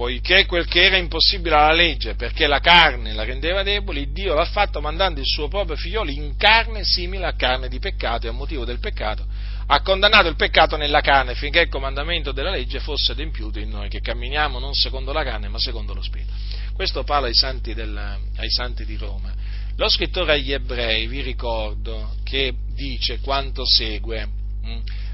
poiché 0.00 0.46
quel 0.46 0.66
che 0.66 0.84
era 0.84 0.96
impossibile 0.96 1.54
alla 1.56 1.74
legge, 1.74 2.14
perché 2.14 2.46
la 2.46 2.60
carne 2.60 3.12
la 3.12 3.22
rendeva 3.22 3.62
debole, 3.62 4.10
Dio 4.10 4.32
l'ha 4.32 4.46
fatto 4.46 4.80
mandando 4.80 5.20
il 5.20 5.26
suo 5.26 5.46
proprio 5.48 5.76
figliolo 5.76 6.10
in 6.10 6.38
carne 6.38 6.84
simile 6.84 7.26
a 7.26 7.34
carne 7.34 7.68
di 7.68 7.78
peccato 7.78 8.24
e 8.24 8.30
a 8.30 8.32
motivo 8.32 8.64
del 8.64 8.78
peccato 8.78 9.26
ha 9.66 9.82
condannato 9.82 10.26
il 10.26 10.36
peccato 10.36 10.78
nella 10.78 11.02
carne 11.02 11.34
finché 11.34 11.60
il 11.60 11.68
comandamento 11.68 12.32
della 12.32 12.48
legge 12.48 12.80
fosse 12.80 13.12
adempiuto 13.12 13.58
in 13.58 13.68
noi, 13.68 13.90
che 13.90 14.00
camminiamo 14.00 14.58
non 14.58 14.72
secondo 14.72 15.12
la 15.12 15.22
carne 15.22 15.48
ma 15.48 15.58
secondo 15.58 15.92
lo 15.92 16.00
Spirito. 16.00 16.32
Questo 16.72 17.04
parla 17.04 17.26
ai 17.26 17.34
santi, 17.34 17.74
del, 17.74 17.94
ai 17.94 18.50
santi 18.50 18.86
di 18.86 18.96
Roma. 18.96 19.30
Lo 19.76 19.88
scrittore 19.90 20.32
agli 20.32 20.50
ebrei, 20.50 21.08
vi 21.08 21.20
ricordo, 21.20 22.14
che 22.24 22.54
dice 22.74 23.20
quanto 23.20 23.66
segue. 23.66 24.28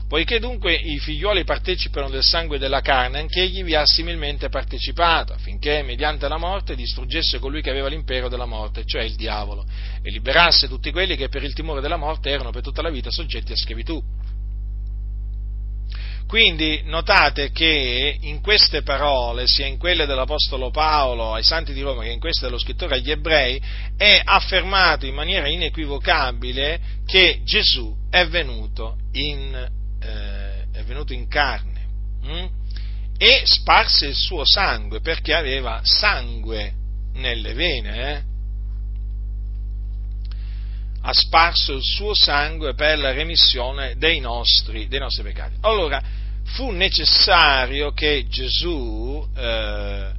Poiché 0.08 0.38
dunque 0.38 0.72
i 0.72 1.00
figlioli 1.00 1.42
partecipano 1.42 2.08
del 2.08 2.22
sangue 2.22 2.58
della 2.58 2.80
carne, 2.80 3.18
anche 3.18 3.42
egli 3.42 3.64
vi 3.64 3.74
ha 3.74 3.82
similmente 3.84 4.48
partecipato, 4.48 5.32
affinché 5.32 5.82
mediante 5.82 6.28
la 6.28 6.36
morte 6.36 6.76
distruggesse 6.76 7.40
colui 7.40 7.60
che 7.60 7.70
aveva 7.70 7.88
l'impero 7.88 8.28
della 8.28 8.46
morte, 8.46 8.84
cioè 8.84 9.02
il 9.02 9.16
diavolo, 9.16 9.64
e 10.02 10.10
liberasse 10.10 10.68
tutti 10.68 10.92
quelli 10.92 11.16
che 11.16 11.28
per 11.28 11.42
il 11.42 11.54
timore 11.54 11.80
della 11.80 11.96
morte 11.96 12.30
erano 12.30 12.50
per 12.50 12.62
tutta 12.62 12.82
la 12.82 12.90
vita 12.90 13.10
soggetti 13.10 13.50
a 13.50 13.56
schiavitù. 13.56 14.00
Quindi 16.28 16.82
notate 16.84 17.50
che 17.50 18.16
in 18.20 18.40
queste 18.40 18.82
parole, 18.82 19.48
sia 19.48 19.66
in 19.66 19.78
quelle 19.78 20.06
dell'Apostolo 20.06 20.70
Paolo 20.70 21.34
ai 21.34 21.44
Santi 21.44 21.72
di 21.72 21.80
Roma 21.80 22.02
che 22.02 22.10
in 22.10 22.20
queste 22.20 22.46
dello 22.46 22.58
scrittore 22.58 22.96
agli 22.96 23.10
Ebrei, 23.10 23.60
è 23.96 24.20
affermato 24.24 25.06
in 25.06 25.14
maniera 25.14 25.48
inequivocabile 25.48 26.80
che 27.06 27.40
Gesù 27.44 27.92
è 28.10 28.26
venuto 28.26 28.98
in 29.12 29.84
eh, 30.06 30.66
è 30.72 30.82
venuto 30.84 31.12
in 31.12 31.26
carne 31.28 31.80
hm? 32.22 32.46
e 33.18 33.42
sparse 33.44 34.06
il 34.06 34.14
suo 34.14 34.42
sangue 34.44 35.00
perché 35.00 35.34
aveva 35.34 35.80
sangue 35.82 36.72
nelle 37.14 37.54
vene. 37.54 38.10
Eh? 38.10 38.22
Ha 41.02 41.12
sparso 41.12 41.74
il 41.74 41.82
suo 41.82 42.14
sangue 42.14 42.74
per 42.74 42.98
la 42.98 43.12
remissione 43.12 43.96
dei 43.96 44.20
nostri, 44.20 44.88
dei 44.88 44.98
nostri 44.98 45.22
peccati. 45.22 45.56
Allora, 45.60 46.02
fu 46.44 46.70
necessario 46.70 47.92
che 47.92 48.26
Gesù 48.28 49.26
eh, 49.34 50.10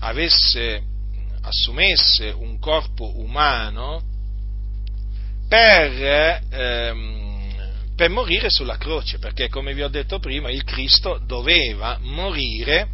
avesse, 0.00 0.82
assumesse 1.40 2.28
un 2.28 2.58
corpo 2.58 3.18
umano 3.18 4.02
per 5.48 6.42
ehm, 6.50 7.17
per 7.98 8.10
morire 8.10 8.48
sulla 8.48 8.76
croce, 8.76 9.18
perché 9.18 9.48
come 9.48 9.74
vi 9.74 9.82
ho 9.82 9.88
detto 9.88 10.20
prima, 10.20 10.52
il 10.52 10.62
Cristo 10.62 11.20
doveva 11.26 11.98
morire 12.00 12.86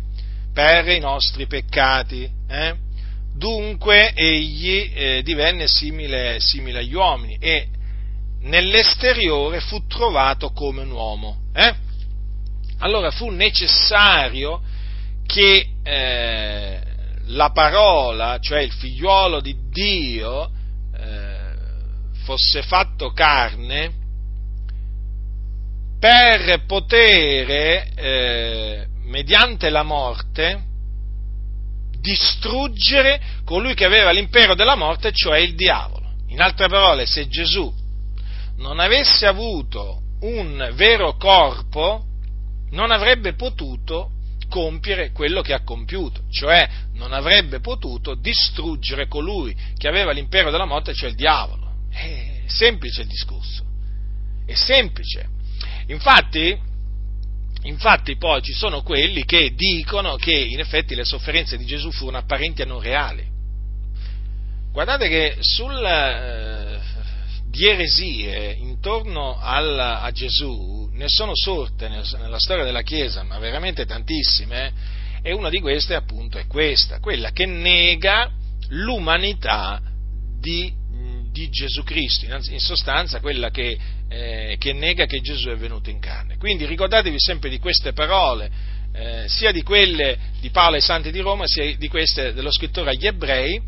per 0.51 0.89
i 0.89 0.99
nostri 0.99 1.47
peccati. 1.47 2.27
Eh? 2.49 2.75
Dunque 3.37 4.15
egli 4.15 4.91
eh, 4.95 5.23
divenne 5.23 5.69
simile, 5.69 6.41
simile, 6.41 6.79
agli 6.79 6.95
uomini 6.95 7.37
e 7.39 7.69
nell'esteriore 8.45 9.61
fu 9.61 9.87
trovato 9.87 10.53
come 10.53 10.81
un 10.81 10.93
uomo. 10.93 11.43
Eh? 11.53 11.75
Allora 12.79 13.11
fu 13.11 13.29
necessario 13.29 14.63
che 15.27 15.69
eh, 15.83 16.81
la 17.27 17.51
parola, 17.51 18.39
cioè 18.41 18.61
il 18.61 18.73
figliuolo 18.73 19.43
di 19.43 19.55
Dio, 19.71 20.51
eh, 20.97 21.53
fosse 22.25 22.63
fatto 22.63 23.13
carne 23.13 24.01
per 26.05 26.67
poter, 26.67 27.49
eh, 27.97 28.87
mediante 29.05 29.71
la 29.71 29.83
morte, 29.83 30.63
distruggere 31.99 33.19
colui 33.47 33.73
che 33.73 33.87
aveva 33.87 34.11
l'impero 34.11 34.55
della 34.55 34.75
morte, 34.75 35.13
cioè 35.13 35.39
il 35.39 35.55
diavolo. 35.55 36.13
In 36.27 36.43
altre 36.43 36.69
parole, 36.69 37.07
se 37.07 37.27
Gesù 37.29 37.73
non 38.59 38.81
avesse 38.81 39.25
avuto 39.25 40.03
un 40.21 40.73
vero 40.75 41.17
corpo, 41.17 42.05
non 42.73 42.91
avrebbe 42.91 43.33
potuto 43.33 44.11
compiere 44.51 45.11
quello 45.11 45.41
che 45.41 45.55
ha 45.55 45.63
compiuto, 45.63 46.25
cioè 46.31 46.69
non 46.97 47.15
avrebbe 47.15 47.61
potuto 47.61 48.15
distruggere 48.15 49.09
colui 49.09 49.57
che 49.79 49.89
aveva 49.89 50.13
l'impero 50.13 50.51
della 50.51 50.67
morte, 50.67 50.93
cioè 50.93 51.09
il 51.09 51.15
diavolo. 51.15 51.77
È 51.91 52.43
semplice 52.45 53.01
il 53.01 53.09
discorso, 53.09 53.65
è 54.45 54.53
semplice. 54.53 55.33
Infatti, 55.89 56.59
infatti 57.63 58.17
poi 58.17 58.43
ci 58.43 58.53
sono 58.53 58.83
quelli 58.83 59.25
che 59.25 59.53
dicono 59.55 60.17
che 60.17 60.35
in 60.35 60.61
effetti 60.61 60.95
le 60.95 61.05
sofferenze 61.05 61.57
di 61.57 61.65
Gesù 61.65 61.91
furono 61.91 62.19
apparenti 62.19 62.63
e 62.63 62.67
non 62.67 62.81
reali. 62.81 63.33
Guardate 64.73 65.09
che 65.09 65.37
sul, 65.41 65.85
eh, 65.85 66.81
di 67.49 67.67
eresie 67.69 68.53
intorno 68.53 69.39
al, 69.39 69.79
a 69.79 70.11
Gesù 70.11 70.89
ne 70.93 71.09
sono 71.09 71.33
sorte 71.35 71.89
nella 71.89 72.39
storia 72.39 72.65
della 72.65 72.83
Chiesa, 72.83 73.23
ma 73.23 73.39
veramente 73.39 73.87
tantissime, 73.87 74.73
e 75.23 75.33
una 75.33 75.49
di 75.49 75.61
queste 75.61 75.95
appunto 75.95 76.39
è 76.39 76.47
questa, 76.47 76.99
quella 76.99 77.31
che 77.31 77.47
nega 77.47 78.31
l'umanità 78.69 79.81
di, 80.41 80.73
di 81.35 81.51
Gesù 81.51 81.83
Cristo, 81.83 82.27
in 82.27 82.61
sostanza 82.61 83.19
quella 83.19 83.51
che 83.51 83.77
eh, 84.09 84.57
che 84.59 84.73
nega 84.73 85.07
che 85.07 85.21
Gesù 85.21 85.49
è 85.49 85.57
venuto 85.57 85.91
in 85.91 85.99
carne. 85.99 86.37
Quindi 86.39 86.65
ricordatevi 86.67 87.19
sempre 87.19 87.51
di 87.51 87.59
queste 87.59 87.93
parole, 87.93 88.51
eh, 88.93 89.25
sia 89.27 89.51
di 89.51 89.63
quelle 89.63 90.17
di 90.41 90.51
Paolo 90.51 90.77
ai 90.77 90.81
Santi 90.81 91.11
di 91.11 91.19
Roma, 91.19 91.45
sia 91.47 91.77
di 91.77 91.89
queste 91.89 92.33
dello 92.33 92.53
scrittore 92.53 92.91
agli 92.91 93.07
ebrei, 93.07 93.61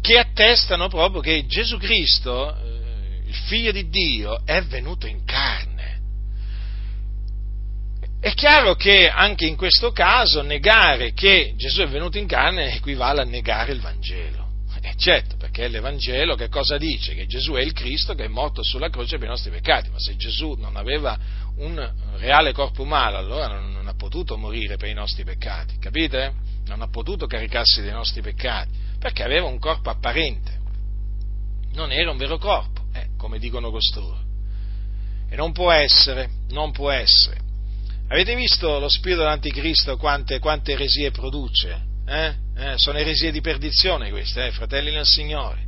che 0.00 0.18
attestano 0.18 0.88
proprio 0.88 1.20
che 1.20 1.46
Gesù 1.46 1.78
Cristo, 1.78 2.50
eh, 2.50 3.28
il 3.28 3.34
figlio 3.46 3.70
di 3.70 3.88
Dio, 3.88 4.44
è 4.44 4.60
venuto 4.62 5.06
in 5.06 5.24
carne. 5.24 5.72
È 8.20 8.32
chiaro 8.32 8.74
che 8.74 9.08
anche 9.08 9.46
in 9.46 9.54
questo 9.54 9.92
caso 9.92 10.42
negare 10.42 11.12
che 11.12 11.52
Gesù 11.56 11.82
è 11.82 11.88
venuto 11.88 12.18
in 12.18 12.26
carne 12.26 12.74
equivale 12.74 13.20
a 13.20 13.24
negare 13.24 13.72
il 13.72 13.80
Vangelo. 13.80 14.43
Eh, 14.86 14.96
certo, 14.96 15.38
perché 15.38 15.66
l'Evangelo 15.68 16.34
che 16.34 16.50
cosa 16.50 16.76
dice? 16.76 17.14
Che 17.14 17.24
Gesù 17.24 17.54
è 17.54 17.62
il 17.62 17.72
Cristo 17.72 18.14
che 18.14 18.24
è 18.24 18.28
morto 18.28 18.62
sulla 18.62 18.90
croce 18.90 19.16
per 19.16 19.28
i 19.28 19.30
nostri 19.30 19.50
peccati, 19.50 19.88
ma 19.88 19.98
se 19.98 20.14
Gesù 20.16 20.56
non 20.58 20.76
aveva 20.76 21.18
un 21.56 21.90
reale 22.16 22.52
corpo 22.52 22.82
umano, 22.82 23.16
allora 23.16 23.46
non, 23.46 23.72
non 23.72 23.88
ha 23.88 23.94
potuto 23.94 24.36
morire 24.36 24.76
per 24.76 24.90
i 24.90 24.92
nostri 24.92 25.24
peccati, 25.24 25.78
capite? 25.78 26.34
Non 26.66 26.82
ha 26.82 26.88
potuto 26.88 27.26
caricarsi 27.26 27.80
dei 27.80 27.92
nostri 27.92 28.20
peccati, 28.20 28.72
perché 28.98 29.22
aveva 29.22 29.46
un 29.46 29.58
corpo 29.58 29.88
apparente, 29.88 30.60
non 31.72 31.90
era 31.90 32.10
un 32.10 32.18
vero 32.18 32.36
corpo, 32.36 32.82
eh, 32.92 33.08
come 33.16 33.38
dicono 33.38 33.70
costoro. 33.70 34.20
E 35.30 35.34
non 35.34 35.52
può 35.52 35.70
essere, 35.72 36.28
non 36.50 36.72
può 36.72 36.90
essere. 36.90 37.40
Avete 38.08 38.36
visto 38.36 38.78
lo 38.78 38.90
spirito 38.90 39.22
dell'anticristo 39.22 39.96
quante, 39.96 40.38
quante 40.40 40.72
eresie 40.72 41.10
produce? 41.10 41.80
Eh? 42.06 42.43
Eh, 42.56 42.78
sono 42.78 42.98
eresie 42.98 43.32
di 43.32 43.40
perdizione 43.40 44.10
queste, 44.10 44.46
eh, 44.46 44.52
fratelli 44.52 44.92
nel 44.92 45.06
Signore. 45.06 45.66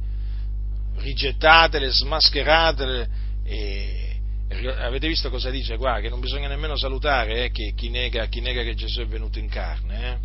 Rigettatele, 0.99 1.91
smascheratele. 1.91 3.09
E, 3.45 4.21
avete 4.79 5.09
visto 5.09 5.29
cosa 5.29 5.51
dice 5.51 5.77
qua? 5.77 6.01
Che 6.01 6.09
non 6.09 6.21
bisogna 6.21 6.49
nemmeno 6.49 6.77
salutare 6.77 7.45
eh, 7.45 7.51
chi, 7.51 7.75
chi, 7.75 7.91
nega, 7.91 8.27
chi, 8.27 8.41
nega, 8.41 8.63
che 8.63 8.75
Gesù 8.75 9.01
è 9.01 9.07
venuto 9.07 9.39
in 9.39 9.49
carne. 9.49 10.09
Eh? 10.09 10.19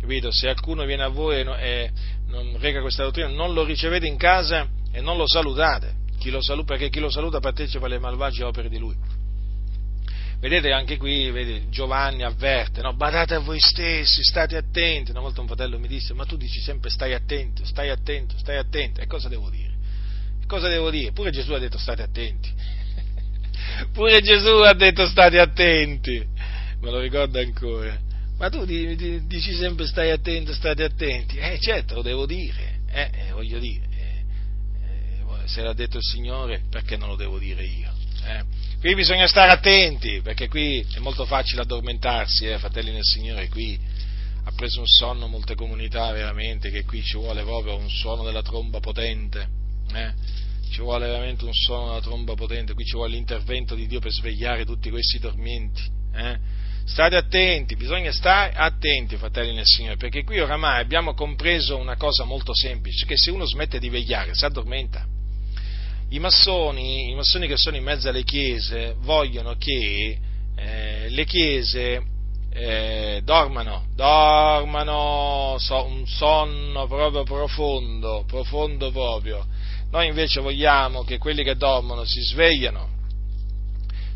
Capito? 0.00 0.30
Se 0.30 0.46
qualcuno 0.52 0.84
viene 0.84 1.02
a 1.02 1.08
voi 1.08 1.40
e, 1.40 1.90
non 2.28 2.56
rega 2.58 2.80
questa 2.80 3.02
dottrina, 3.02 3.28
non 3.28 3.52
lo 3.52 3.64
ricevete 3.64 4.06
in 4.06 4.16
casa 4.16 4.68
e 4.92 5.00
non 5.00 5.16
lo 5.16 5.26
salutate. 5.26 6.02
Chi 6.18 6.30
lo 6.30 6.40
saluta, 6.40 6.74
perché 6.74 6.88
chi 6.88 7.00
lo 7.00 7.10
saluta 7.10 7.40
partecipa 7.40 7.86
alle 7.86 7.98
malvagie 7.98 8.44
opere 8.44 8.68
di 8.68 8.78
lui. 8.78 8.96
Vedete 10.44 10.72
anche 10.72 10.98
qui, 10.98 11.30
vedi, 11.30 11.70
Giovanni 11.70 12.22
avverte, 12.22 12.82
no? 12.82 12.92
badate 12.92 13.32
a 13.32 13.38
voi 13.38 13.58
stessi, 13.58 14.22
state 14.22 14.58
attenti. 14.58 15.10
Una 15.10 15.20
volta 15.20 15.40
un 15.40 15.46
fratello 15.46 15.78
mi 15.78 15.88
disse, 15.88 16.12
ma 16.12 16.26
tu 16.26 16.36
dici 16.36 16.60
sempre 16.60 16.90
stai 16.90 17.14
attento, 17.14 17.64
stai 17.64 17.88
attento, 17.88 18.36
stai 18.36 18.58
attento. 18.58 19.00
E 19.00 19.06
cosa 19.06 19.30
devo 19.30 19.48
dire? 19.48 19.72
E 20.42 20.44
cosa 20.44 20.68
devo 20.68 20.90
dire? 20.90 21.12
Pure 21.12 21.30
Gesù 21.30 21.54
ha 21.54 21.58
detto 21.58 21.78
state 21.78 22.02
attenti. 22.02 22.52
Pure 23.94 24.20
Gesù 24.20 24.56
ha 24.66 24.74
detto 24.74 25.06
state 25.06 25.38
attenti. 25.38 26.22
Me 26.78 26.90
lo 26.90 26.98
ricordo 27.00 27.38
ancora. 27.38 27.98
Ma 28.36 28.50
tu 28.50 28.66
dici 28.66 29.54
sempre 29.54 29.86
stai 29.86 30.10
attento, 30.10 30.52
state 30.52 30.84
attenti. 30.84 31.38
Eh 31.38 31.58
certo, 31.58 31.94
lo 31.94 32.02
devo 32.02 32.26
dire. 32.26 32.80
Eh, 32.90 33.10
eh 33.28 33.32
voglio 33.32 33.58
dire. 33.58 33.86
Eh, 33.90 34.24
eh 35.42 35.48
se 35.48 35.62
l'ha 35.62 35.72
detto 35.72 35.96
il 35.96 36.04
Signore, 36.04 36.64
perché 36.68 36.98
non 36.98 37.08
lo 37.08 37.16
devo 37.16 37.38
dire 37.38 37.64
io? 37.64 37.93
Eh? 38.24 38.44
Qui 38.80 38.94
bisogna 38.94 39.26
stare 39.26 39.50
attenti, 39.50 40.20
perché 40.22 40.48
qui 40.48 40.84
è 40.94 40.98
molto 40.98 41.24
facile 41.24 41.62
addormentarsi, 41.62 42.46
eh, 42.46 42.58
fratelli 42.58 42.90
nel 42.90 43.02
Signore, 43.04 43.48
qui 43.48 43.78
ha 44.44 44.52
preso 44.54 44.80
un 44.80 44.86
sonno 44.86 45.26
molte 45.26 45.54
comunità 45.54 46.12
veramente, 46.12 46.70
che 46.70 46.84
qui 46.84 47.02
ci 47.02 47.16
vuole 47.16 47.42
proprio 47.42 47.76
un 47.76 47.88
suono 47.88 48.24
della 48.24 48.42
tromba 48.42 48.80
potente, 48.80 49.48
eh? 49.94 50.12
ci 50.70 50.80
vuole 50.80 51.06
veramente 51.06 51.44
un 51.44 51.54
suono 51.54 51.88
della 51.88 52.00
tromba 52.00 52.34
potente, 52.34 52.74
qui 52.74 52.84
ci 52.84 52.94
vuole 52.94 53.12
l'intervento 53.12 53.74
di 53.74 53.86
Dio 53.86 54.00
per 54.00 54.10
svegliare 54.10 54.64
tutti 54.64 54.90
questi 54.90 55.18
dormienti. 55.18 55.82
Eh? 56.14 56.38
State 56.84 57.16
attenti, 57.16 57.76
bisogna 57.76 58.12
stare 58.12 58.52
attenti, 58.52 59.16
fratelli 59.16 59.54
nel 59.54 59.64
Signore, 59.64 59.96
perché 59.96 60.24
qui 60.24 60.40
oramai 60.40 60.80
abbiamo 60.80 61.14
compreso 61.14 61.78
una 61.78 61.96
cosa 61.96 62.24
molto 62.24 62.54
semplice, 62.54 63.06
che 63.06 63.16
se 63.16 63.30
uno 63.30 63.46
smette 63.46 63.78
di 63.78 63.88
vegliare 63.88 64.34
si 64.34 64.44
addormenta 64.44 65.06
i 66.14 66.20
massoni, 66.20 67.10
i 67.10 67.14
massoni 67.14 67.48
che 67.48 67.56
sono 67.56 67.76
in 67.76 67.82
mezzo 67.82 68.08
alle 68.08 68.22
chiese 68.22 68.94
vogliono 69.00 69.56
che 69.58 70.16
eh, 70.54 71.08
le 71.08 71.24
chiese 71.24 72.02
eh, 72.52 73.20
dormano, 73.24 73.86
dormano 73.96 75.56
so, 75.58 75.84
un 75.84 76.06
sonno 76.06 76.86
proprio 76.86 77.24
profondo, 77.24 78.22
profondo 78.28 78.92
proprio. 78.92 79.44
Noi 79.90 80.06
invece 80.06 80.40
vogliamo 80.40 81.02
che 81.02 81.18
quelli 81.18 81.42
che 81.42 81.56
dormono 81.56 82.04
si 82.04 82.20
svegliano, 82.20 82.88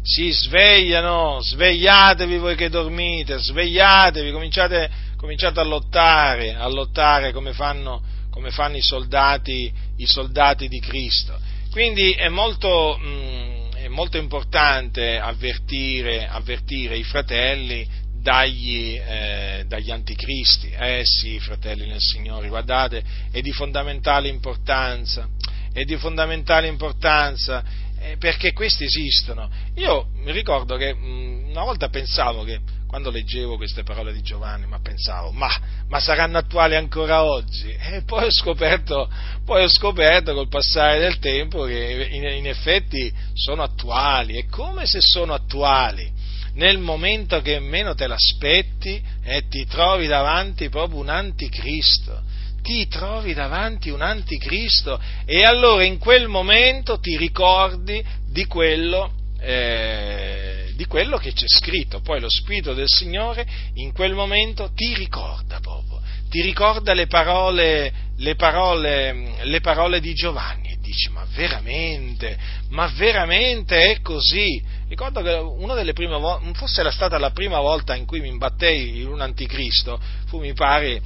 si 0.01 0.31
svegliano, 0.31 1.41
svegliatevi 1.41 2.39
voi 2.39 2.55
che 2.55 2.69
dormite, 2.69 3.39
svegliatevi, 3.39 4.31
cominciate, 4.31 4.89
cominciate 5.16 5.59
a 5.59 5.65
lottare, 5.65 6.55
a 6.55 6.69
lottare 6.69 7.33
come 7.33 7.53
fanno, 7.53 8.01
come 8.31 8.53
fanno 8.53 8.77
i, 8.77 8.83
soldati, 8.83 9.73
i 9.97 10.07
soldati 10.07 10.69
di 10.69 10.79
Cristo. 10.79 11.48
Quindi 11.70 12.12
è 12.12 12.28
molto, 12.28 12.97
mh, 12.99 13.07
mm, 13.07 13.73
è 13.73 13.89
molto 13.89 14.16
importante 14.16 15.19
avvertire, 15.19 16.27
avvertire, 16.27 16.97
i 16.97 17.05
fratelli 17.05 17.86
dagli, 18.20 18.97
eh, 18.97 19.65
dagli, 19.66 19.90
anticristi. 19.90 20.70
Eh 20.70 21.03
sì, 21.05 21.39
fratelli 21.39 21.86
nel 21.86 22.01
Signore, 22.01 22.49
guardate, 22.49 23.03
è 23.31 23.40
di 23.40 23.53
fondamentale 23.53 24.28
importanza, 24.28 25.28
è 25.73 25.85
di 25.85 25.97
fondamentale 25.97 26.66
importanza 26.66 27.62
eh, 28.01 28.16
perché 28.16 28.53
questi 28.53 28.85
esistono. 28.85 29.51
Io 29.74 30.09
mi 30.15 30.32
ricordo 30.32 30.77
che 30.77 30.95
mh, 30.95 31.07
mm, 31.07 31.49
una 31.51 31.65
volta 31.65 31.89
pensavo 31.89 32.45
che 32.45 32.61
quando 32.89 33.10
leggevo 33.10 33.59
queste 33.59 33.82
parole 33.82 34.15
di 34.15 34.23
Giovanni, 34.23 34.66
ma 34.66 34.81
pensavo, 34.81 35.31
ma, 35.31 35.48
ma 35.89 36.01
saranno 36.01 36.39
attuali 36.39 36.74
ancora 36.74 37.23
oggi? 37.23 37.69
E 37.70 38.02
poi 38.02 38.24
ho 38.24 38.31
scoperto, 38.31 39.10
poi 39.44 39.62
ho 39.62 39.69
scoperto 39.69 40.32
col 40.32 40.48
passare 40.48 40.98
del 40.98 41.19
tempo 41.19 41.65
che 41.65 42.09
in, 42.10 42.24
in 42.24 42.47
effetti 42.47 43.12
sono 43.35 43.62
attuali, 43.62 44.39
è 44.39 44.47
come 44.47 44.86
se 44.86 45.02
sono 45.02 45.35
attuali. 45.35 46.10
Nel 46.55 46.78
momento 46.78 47.43
che 47.43 47.60
meno 47.60 47.94
te 47.94 48.06
l'aspetti 48.06 49.01
eh, 49.23 49.47
ti 49.48 49.66
trovi 49.66 50.06
davanti 50.06 50.70
proprio 50.70 50.98
un 50.98 51.10
anticristo 51.10 52.24
ti 52.60 52.89
trovi 52.89 53.32
davanti 53.32 53.89
un 53.89 54.02
anticristo 54.02 55.01
e 55.24 55.44
allora 55.44 55.85
in 55.85 55.97
quel 55.97 56.28
momento 56.28 56.98
ti 56.98 57.16
ricordi 57.16 58.05
di 58.27 58.44
quello 58.47 59.10
eh, 59.40 60.57
di 60.78 60.86
quello 60.86 61.16
che 61.16 61.32
c'è 61.32 61.48
scritto. 61.48 61.98
Poi 61.98 62.20
lo 62.20 62.30
Spirito 62.30 62.72
del 62.72 62.86
Signore 62.86 63.44
in 63.74 63.92
quel 63.92 64.14
momento 64.14 64.70
ti 64.76 64.94
ricorda 64.94 65.59
proprio, 65.59 66.00
ti 66.30 66.40
ricorda 66.40 66.94
le 66.94 67.09
parole, 67.09 67.92
le 68.16 68.36
parole, 68.36 69.42
le 69.42 69.60
parole 69.60 69.98
di 69.98 70.14
Giovanni 70.14 70.70
e 70.70 70.78
dici 70.80 71.10
ma 71.10 71.26
veramente, 71.34 72.38
ma 72.68 72.86
veramente 72.94 73.90
è 73.90 74.00
così. 74.02 74.62
Ricordo 74.86 75.20
che 75.20 75.32
una 75.32 75.74
delle 75.74 75.94
prime 75.94 76.16
volte, 76.16 76.55
forse 76.55 76.78
era 76.78 76.92
stata 76.92 77.18
la 77.18 77.32
prima 77.32 77.59
volta 77.59 77.96
in 77.96 78.06
cui 78.06 78.20
mi 78.20 78.28
imbattei 78.28 79.00
in 79.00 79.09
un 79.09 79.20
anticristo, 79.20 80.00
fu 80.26 80.38
mi 80.38 80.52
pare 80.52 81.02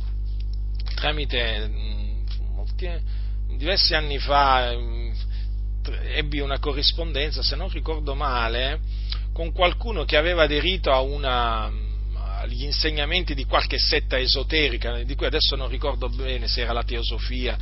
tramite 0.96 1.70
molti, 2.54 2.90
diversi 3.56 3.94
anni 3.94 4.18
fa 4.18 4.70
ebbi 6.14 6.40
una 6.40 6.58
corrispondenza, 6.58 7.42
se 7.42 7.56
non 7.56 7.70
ricordo 7.70 8.14
male, 8.14 8.91
con 9.32 9.52
qualcuno 9.52 10.04
che 10.04 10.16
aveva 10.16 10.42
aderito 10.42 10.90
a 10.90 11.00
una, 11.00 11.70
agli 12.40 12.64
insegnamenti 12.64 13.34
di 13.34 13.44
qualche 13.44 13.78
setta 13.78 14.18
esoterica, 14.18 15.02
di 15.02 15.14
cui 15.14 15.26
adesso 15.26 15.56
non 15.56 15.68
ricordo 15.68 16.08
bene 16.08 16.48
se 16.48 16.60
era 16.60 16.72
la 16.72 16.84
teosofia, 16.84 17.56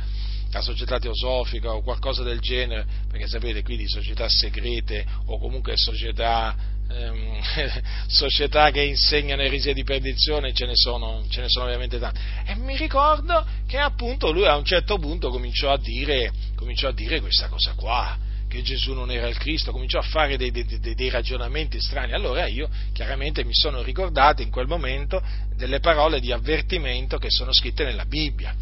la 0.51 0.61
società 0.61 0.99
teosofica 0.99 1.73
o 1.73 1.81
qualcosa 1.81 2.23
del 2.23 2.39
genere, 2.39 2.85
perché 3.09 3.27
sapete 3.27 3.63
qui 3.63 3.77
di 3.77 3.87
società 3.87 4.27
segrete 4.27 5.05
o 5.27 5.39
comunque 5.39 5.77
società, 5.77 6.53
ehm, 6.89 7.39
società 8.07 8.69
che 8.71 8.81
insegnano 8.81 9.41
eresie 9.41 9.73
di 9.73 9.85
perdizione 9.85 10.53
ce 10.53 10.65
ne, 10.65 10.75
sono, 10.75 11.23
ce 11.29 11.39
ne 11.39 11.47
sono 11.47 11.67
veramente 11.67 11.99
tante. 11.99 12.19
E 12.45 12.55
mi 12.55 12.75
ricordo 12.75 13.45
che 13.65 13.77
appunto 13.77 14.31
lui 14.31 14.45
a 14.45 14.57
un 14.57 14.65
certo 14.65 14.97
punto 14.97 15.29
cominciò 15.29 15.71
a 15.71 15.77
dire, 15.77 16.33
cominciò 16.53 16.89
a 16.89 16.93
dire 16.93 17.21
questa 17.21 17.47
cosa 17.47 17.73
qua 17.75 18.29
che 18.51 18.61
Gesù 18.63 18.91
non 18.91 19.09
era 19.09 19.29
il 19.29 19.37
Cristo, 19.37 19.71
cominciò 19.71 19.99
a 19.99 20.03
fare 20.03 20.35
dei, 20.35 20.51
dei, 20.51 20.65
dei, 20.65 21.09
ragionamenti 21.09 21.79
strani. 21.79 22.11
Allora 22.11 22.47
io 22.47 22.69
chiaramente 22.91 23.45
mi 23.45 23.53
sono 23.53 23.81
ricordato 23.81 24.41
in 24.41 24.51
quel 24.51 24.67
momento 24.67 25.23
delle 25.55 25.79
parole 25.79 26.19
di 26.19 26.33
avvertimento 26.33 27.17
che 27.17 27.29
sono 27.29 27.53
scritte 27.53 27.85
nella 27.85 28.03
Bibbia. 28.03 28.53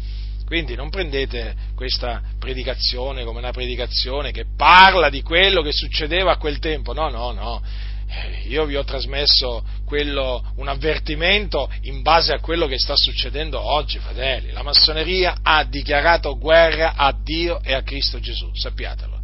Quindi 0.46 0.76
non 0.76 0.90
prendete 0.90 1.56
questa 1.74 2.22
predicazione 2.38 3.24
come 3.24 3.40
una 3.40 3.50
predicazione 3.50 4.30
che 4.30 4.46
parla 4.56 5.10
di 5.10 5.22
quello 5.22 5.60
che 5.60 5.72
succedeva 5.72 6.32
a 6.32 6.38
quel 6.38 6.60
tempo. 6.60 6.92
No, 6.92 7.08
no, 7.08 7.32
no. 7.32 7.60
Eh, 8.06 8.48
io 8.48 8.64
vi 8.66 8.76
ho 8.76 8.84
trasmesso 8.84 9.64
quello, 9.84 10.52
un 10.56 10.68
avvertimento 10.68 11.68
in 11.82 12.02
base 12.02 12.32
a 12.32 12.38
quello 12.38 12.68
che 12.68 12.78
sta 12.78 12.94
succedendo 12.94 13.60
oggi, 13.60 13.98
fratelli. 13.98 14.52
La 14.52 14.62
massoneria 14.62 15.38
ha 15.42 15.64
dichiarato 15.64 16.38
guerra 16.38 16.94
a 16.94 17.12
Dio 17.12 17.60
e 17.62 17.72
a 17.72 17.82
Cristo 17.82 18.20
Gesù, 18.20 18.50
sappiatelo 18.54 19.19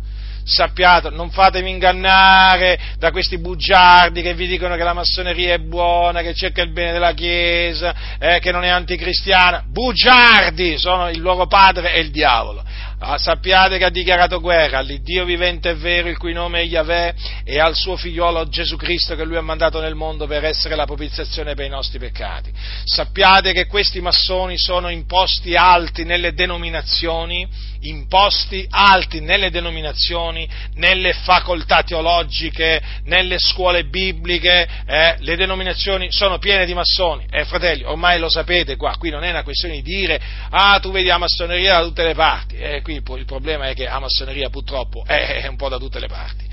sappiate, 0.46 1.10
non 1.10 1.30
fatevi 1.30 1.68
ingannare 1.68 2.78
da 2.98 3.10
questi 3.10 3.38
bugiardi 3.38 4.22
che 4.22 4.34
vi 4.34 4.46
dicono 4.46 4.76
che 4.76 4.84
la 4.84 4.92
massoneria 4.92 5.54
è 5.54 5.58
buona, 5.58 6.22
che 6.22 6.34
cerca 6.34 6.62
il 6.62 6.70
bene 6.70 6.92
della 6.92 7.12
Chiesa, 7.12 7.94
eh, 8.18 8.38
che 8.38 8.52
non 8.52 8.62
è 8.62 8.68
anticristiana. 8.68 9.64
Bugiardi! 9.66 10.78
Sono 10.78 11.10
il 11.10 11.20
loro 11.20 11.46
padre 11.46 11.94
e 11.94 12.00
il 12.00 12.10
diavolo. 12.10 12.64
Ah, 12.98 13.18
sappiate 13.18 13.76
che 13.76 13.84
ha 13.84 13.90
dichiarato 13.90 14.40
guerra 14.40 14.78
all'Iddio 14.78 15.26
vivente 15.26 15.68
e 15.68 15.74
vero, 15.74 16.08
il 16.08 16.16
cui 16.16 16.32
nome 16.32 16.60
è 16.60 16.64
Yahweh, 16.64 17.14
e 17.44 17.60
al 17.60 17.74
suo 17.74 17.96
figliolo 17.96 18.48
Gesù 18.48 18.76
Cristo 18.76 19.14
che 19.14 19.24
lui 19.24 19.36
ha 19.36 19.42
mandato 19.42 19.80
nel 19.80 19.94
mondo 19.94 20.26
per 20.26 20.44
essere 20.44 20.76
la 20.76 20.86
propiziazione 20.86 21.54
per 21.54 21.66
i 21.66 21.68
nostri 21.68 21.98
peccati. 21.98 22.50
Sappiate 22.84 23.52
che 23.52 23.66
questi 23.66 24.00
massoni 24.00 24.56
sono 24.56 24.88
imposti 24.88 25.54
alti 25.54 26.04
nelle 26.04 26.32
denominazioni, 26.32 27.46
imposti 27.88 28.66
alti 28.68 29.20
nelle 29.20 29.50
denominazioni, 29.50 30.48
nelle 30.74 31.12
facoltà 31.12 31.82
teologiche, 31.82 32.82
nelle 33.04 33.38
scuole 33.38 33.84
bibliche, 33.84 34.68
eh, 34.86 35.16
le 35.18 35.36
denominazioni 35.36 36.10
sono 36.10 36.38
piene 36.38 36.66
di 36.66 36.74
massoni. 36.74 37.26
Eh, 37.30 37.44
fratelli, 37.44 37.84
ormai 37.84 38.18
lo 38.18 38.28
sapete 38.28 38.76
qua, 38.76 38.96
qui 38.98 39.10
non 39.10 39.24
è 39.24 39.30
una 39.30 39.42
questione 39.42 39.74
di 39.74 39.82
dire, 39.82 40.20
ah, 40.50 40.78
tu 40.80 40.90
vedi 40.90 41.08
la 41.08 41.18
massoneria 41.18 41.74
da 41.74 41.82
tutte 41.82 42.04
le 42.04 42.14
parti. 42.14 42.56
Eh, 42.56 42.82
qui 42.82 42.94
il 42.94 43.24
problema 43.24 43.68
è 43.68 43.74
che 43.74 43.84
la 43.84 44.00
massoneria 44.00 44.48
purtroppo 44.50 45.04
è 45.06 45.46
un 45.48 45.56
po' 45.56 45.68
da 45.68 45.78
tutte 45.78 46.00
le 46.00 46.08
parti. 46.08 46.44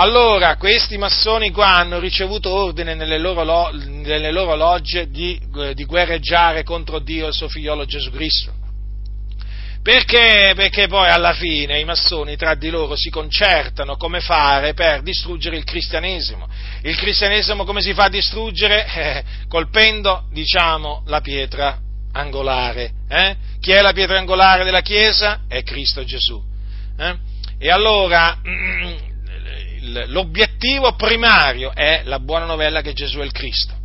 Allora, 0.00 0.56
questi 0.56 0.96
massoni 0.96 1.50
qua 1.50 1.74
hanno 1.74 1.98
ricevuto 1.98 2.52
ordine 2.52 2.94
nelle 2.94 3.18
loro, 3.18 3.42
lo, 3.42 3.70
nelle 3.72 4.30
loro 4.30 4.54
logge 4.54 5.08
di, 5.08 5.40
di 5.74 5.84
guerreggiare 5.84 6.62
contro 6.62 7.00
Dio 7.00 7.24
e 7.24 7.28
il 7.28 7.34
suo 7.34 7.48
figliolo 7.48 7.84
Gesù 7.84 8.10
Cristo. 8.12 8.57
Perché? 9.88 10.52
Perché 10.54 10.86
poi 10.86 11.08
alla 11.08 11.32
fine 11.32 11.80
i 11.80 11.84
massoni 11.86 12.36
tra 12.36 12.54
di 12.54 12.68
loro 12.68 12.94
si 12.94 13.08
concertano 13.08 13.96
come 13.96 14.20
fare 14.20 14.74
per 14.74 15.00
distruggere 15.00 15.56
il 15.56 15.64
cristianesimo. 15.64 16.46
Il 16.82 16.94
cristianesimo 16.94 17.64
come 17.64 17.80
si 17.80 17.94
fa 17.94 18.04
a 18.04 18.08
distruggere? 18.10 18.84
Eh, 18.98 19.24
colpendo, 19.48 20.26
diciamo, 20.30 21.04
la 21.06 21.22
pietra 21.22 21.78
angolare. 22.12 22.90
Eh? 23.08 23.36
Chi 23.60 23.70
è 23.70 23.80
la 23.80 23.94
pietra 23.94 24.18
angolare 24.18 24.62
della 24.62 24.82
Chiesa? 24.82 25.44
È 25.48 25.62
Cristo 25.62 26.04
Gesù. 26.04 26.38
Eh? 26.98 27.16
E 27.58 27.70
allora 27.70 28.38
l'obiettivo 30.08 30.96
primario 30.96 31.72
è 31.74 32.02
la 32.04 32.18
buona 32.18 32.44
novella 32.44 32.82
che 32.82 32.92
Gesù 32.92 33.20
è 33.20 33.24
il 33.24 33.32
Cristo. 33.32 33.77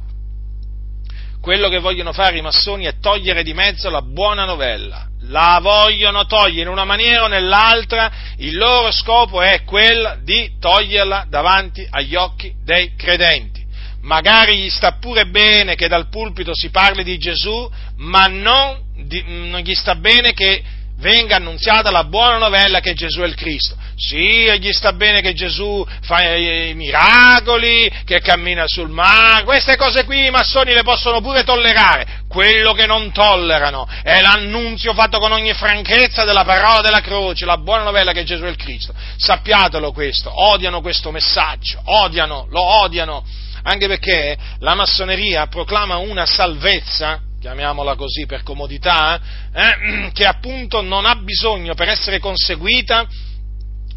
Quello 1.44 1.68
che 1.68 1.80
vogliono 1.80 2.14
fare 2.14 2.38
i 2.38 2.42
massoni 2.42 2.86
è 2.86 3.00
togliere 3.02 3.44
di 3.44 3.54
mezzo 3.54 3.90
la 3.90 4.02
buona 4.02 4.46
novella, 4.46 5.10
la 5.24 5.60
vogliono 5.62 6.26
togliere 6.26 6.62
in 6.62 6.70
una 6.70 6.86
maniera 6.86 7.26
o 7.26 7.28
nell'altra, 7.28 8.10
il 8.38 8.56
loro 8.56 8.94
scopo 8.94 9.42
è 9.42 9.66
quello 9.66 10.20
di 10.24 10.54
toglierla 10.58 11.26
davanti 11.28 11.86
agli 11.90 12.16
occhi 12.16 12.54
dei 12.64 12.96
credenti. 12.96 13.62
Magari 14.04 14.58
gli 14.58 14.70
sta 14.70 14.94
pure 14.94 15.26
bene 15.26 15.76
che 15.76 15.90
dal 15.90 16.08
pulpito 16.08 16.56
si 16.56 16.70
parli 16.70 17.04
di 17.04 17.18
Gesù, 17.18 17.70
ma 17.98 18.28
non, 18.28 18.80
di, 19.06 19.22
non 19.28 19.60
gli 19.60 19.76
sta 19.76 19.96
bene 19.96 20.32
che 20.32 20.64
venga 21.04 21.36
annunziata 21.36 21.92
la 21.92 22.06
buona 22.06 22.38
novella 22.38 22.80
che 22.80 22.94
Gesù 22.94 23.20
è 23.20 23.26
il 23.26 23.36
Cristo. 23.36 23.76
Sì, 23.96 24.50
gli 24.58 24.72
sta 24.72 24.94
bene 24.94 25.20
che 25.20 25.34
Gesù 25.34 25.86
fa 26.02 26.34
i 26.34 26.74
miracoli, 26.74 27.92
che 28.06 28.22
cammina 28.22 28.64
sul 28.66 28.90
mare, 28.90 29.44
queste 29.44 29.76
cose 29.76 30.06
qui 30.06 30.26
i 30.26 30.32
massoni 30.32 30.74
le 30.74 30.82
possono 30.82 31.20
pure 31.22 31.44
tollerare. 31.44 32.22
Quello 32.30 32.74
che 32.74 32.88
non 32.88 33.12
tollerano 33.12 33.88
è 34.02 34.22
l'annunzio 34.22 34.94
fatto 34.94 35.20
con 35.20 35.34
ogni 35.34 35.54
franchezza 35.54 36.24
della 36.24 36.46
parola 36.46 36.82
della 36.82 37.02
croce, 37.02 37.46
la 37.46 37.58
buona 37.58 37.84
novella 37.84 38.14
che 38.14 38.24
Gesù 38.24 38.44
è 38.44 38.50
il 38.50 38.56
Cristo. 38.56 38.94
Sappiatelo 39.18 39.92
questo, 39.92 40.32
odiano 40.34 40.82
questo 40.82 41.12
messaggio, 41.12 41.82
odiano, 41.84 42.48
lo 42.50 42.62
odiano, 42.62 43.24
anche 43.64 43.88
perché 43.88 44.38
la 44.60 44.74
massoneria 44.74 45.48
proclama 45.48 45.98
una 45.98 46.26
salvezza 46.26 47.20
chiamiamola 47.44 47.96
così 47.96 48.26
per 48.26 48.42
comodità, 48.42 49.20
eh, 49.54 50.12
che 50.14 50.26
appunto 50.26 50.80
non 50.80 51.06
ha 51.06 51.18
bisogno 51.18 51.74
per 51.74 51.90
essere 51.90 52.20
conseguita 52.20 53.06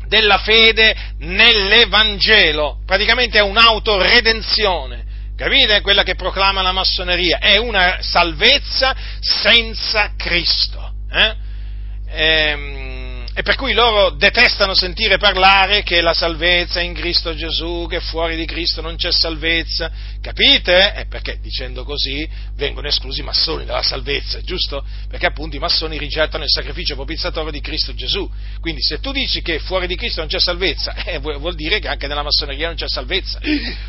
della 0.08 0.38
fede 0.38 0.96
nell'Evangelo, 1.18 2.80
praticamente 2.84 3.38
è 3.38 3.42
un'autoredenzione. 3.42 5.04
Capite? 5.36 5.80
Quella 5.80 6.02
che 6.02 6.16
proclama 6.16 6.60
la 6.60 6.72
massoneria 6.72 7.38
è 7.38 7.56
una 7.56 7.98
salvezza 8.00 8.96
senza 9.20 10.14
Cristo. 10.16 10.94
Eh? 11.12 11.36
Ehm, 12.08 13.05
e 13.38 13.42
per 13.42 13.54
cui 13.56 13.74
loro 13.74 14.08
detestano 14.12 14.74
sentire 14.74 15.18
parlare 15.18 15.82
che 15.82 16.00
la 16.00 16.14
salvezza 16.14 16.80
è 16.80 16.84
in 16.84 16.94
Cristo 16.94 17.34
Gesù, 17.34 17.86
che 17.86 18.00
fuori 18.00 18.34
di 18.34 18.46
Cristo 18.46 18.80
non 18.80 18.96
c'è 18.96 19.12
salvezza. 19.12 19.90
Capite? 20.22 20.94
E 20.94 21.04
perché 21.04 21.38
dicendo 21.38 21.84
così 21.84 22.26
vengono 22.54 22.88
esclusi 22.88 23.20
i 23.20 23.24
massoni 23.24 23.66
dalla 23.66 23.82
salvezza, 23.82 24.40
giusto? 24.40 24.82
Perché 25.10 25.26
appunto 25.26 25.54
i 25.54 25.58
massoni 25.58 25.98
rigettano 25.98 26.44
il 26.44 26.50
sacrificio 26.50 26.94
propiziatorio 26.94 27.50
di 27.50 27.60
Cristo 27.60 27.94
Gesù. 27.94 28.26
Quindi 28.58 28.80
se 28.80 29.00
tu 29.00 29.12
dici 29.12 29.42
che 29.42 29.58
fuori 29.58 29.86
di 29.86 29.96
Cristo 29.96 30.20
non 30.20 30.30
c'è 30.30 30.40
salvezza, 30.40 30.94
eh, 31.04 31.18
vuol 31.18 31.54
dire 31.54 31.78
che 31.78 31.88
anche 31.88 32.06
nella 32.06 32.22
massoneria 32.22 32.68
non 32.68 32.76
c'è 32.76 32.88
salvezza. 32.88 33.38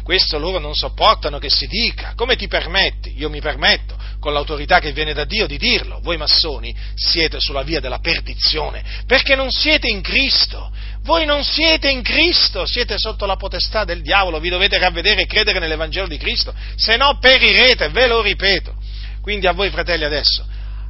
Questo 0.04 0.38
loro 0.40 0.60
non 0.60 0.76
sopportano 0.76 1.40
che 1.40 1.50
si 1.50 1.68
dica. 1.68 2.16
Come 2.18 2.36
ti 2.36 2.50
permetti? 2.50 3.14
Io 3.16 3.30
mi 3.30 3.40
permetto, 3.40 3.87
con 4.20 4.34
l'autorità 4.34 4.80
che 4.80 4.92
viene 4.92 5.14
da 5.14 5.26
Dio, 5.26 5.48
di 5.48 5.58
dirlo. 5.58 6.00
Voi 6.02 6.18
massoni 6.18 6.76
siete 6.96 7.40
sulla 7.40 7.64
via 7.64 7.80
della 7.80 8.00
perdizione. 8.00 8.84
Perché 9.06 9.36
non 9.36 9.52
siete 9.52 9.88
in 9.88 10.02
Cristo. 10.02 10.72
Voi 11.04 11.26
non 11.26 11.44
siete 11.44 11.90
in 11.90 12.02
Cristo, 12.02 12.66
siete 12.66 12.98
sotto 12.98 13.26
la 13.26 13.38
potestà 13.38 13.86
del 13.86 14.02
diavolo, 14.02 14.40
vi 14.40 14.50
dovete 14.50 14.78
ravvedere 14.78 15.22
e 15.22 15.26
credere 15.26 15.60
nell'Evangelo 15.60 16.06
di 16.06 16.18
Cristo, 16.18 16.54
se 16.76 16.98
no 16.98 17.18
perirete, 17.18 17.88
ve 17.90 18.08
lo 18.08 18.22
ripeto. 18.22 18.76
Quindi 19.22 19.48
a 19.48 19.54
voi 19.54 19.70
fratelli 19.70 20.04
adesso, 20.04 20.46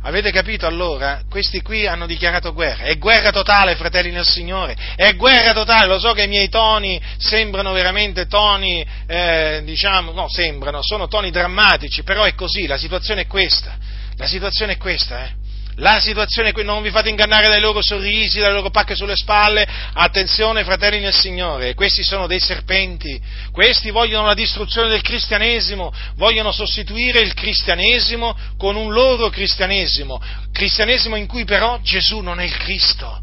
avete 0.07 0.31
capito 0.31 0.65
allora? 0.65 1.21
Questi 1.29 1.61
qui 1.61 1.85
hanno 1.85 2.05
dichiarato 2.05 2.53
guerra, 2.53 2.85
è 2.85 2.97
guerra 2.97 3.31
totale 3.31 3.75
fratelli 3.75 4.09
nel 4.09 4.25
Signore, 4.25 4.75
è 4.95 5.13
guerra 5.15 5.51
totale, 5.51 5.87
lo 5.87 5.99
so 5.99 6.13
che 6.13 6.23
i 6.23 6.27
miei 6.27 6.47
toni 6.47 6.99
sembrano 7.17 7.73
veramente 7.73 8.25
toni, 8.25 8.85
eh, 9.05 9.61
diciamo, 9.65 10.13
no, 10.13 10.29
sembrano, 10.29 10.81
sono 10.81 11.07
toni 11.07 11.29
drammatici, 11.29 12.03
però 12.03 12.23
è 12.23 12.33
così, 12.35 12.67
la 12.67 12.77
situazione 12.77 13.21
è 13.21 13.27
questa, 13.27 13.77
la 14.15 14.27
situazione 14.27 14.73
è 14.73 14.77
questa, 14.77 15.25
eh. 15.25 15.45
La 15.79 15.99
situazione 15.99 16.51
non 16.63 16.81
vi 16.81 16.89
fate 16.89 17.09
ingannare 17.09 17.47
dai 17.47 17.59
loro 17.59 17.83
sorrisi, 17.83 18.39
dalle 18.39 18.55
loro 18.55 18.71
pacche 18.71 18.95
sulle 18.95 19.15
spalle. 19.15 19.67
Attenzione, 19.93 20.63
fratelli 20.63 20.99
nel 20.99 21.13
Signore, 21.13 21.75
questi 21.75 22.01
sono 22.01 22.25
dei 22.25 22.39
serpenti. 22.39 23.21
Questi 23.51 23.91
vogliono 23.91 24.25
la 24.25 24.33
distruzione 24.33 24.89
del 24.89 25.01
cristianesimo, 25.01 25.93
vogliono 26.15 26.51
sostituire 26.51 27.19
il 27.19 27.35
cristianesimo 27.35 28.35
con 28.57 28.75
un 28.75 28.91
loro 28.91 29.29
cristianesimo. 29.29 30.19
Cristianesimo 30.51 31.15
in 31.15 31.27
cui 31.27 31.45
però 31.45 31.79
Gesù 31.81 32.21
non 32.21 32.39
è 32.39 32.43
il 32.43 32.57
Cristo. 32.57 33.21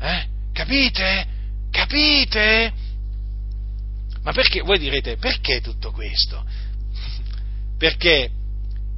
Eh? 0.00 0.26
Capite? 0.52 1.26
Capite? 1.72 2.72
Ma 4.22 4.32
perché? 4.32 4.60
Voi 4.60 4.78
direte, 4.78 5.16
perché 5.16 5.60
tutto 5.60 5.90
questo? 5.90 6.44
Perché? 7.76 8.30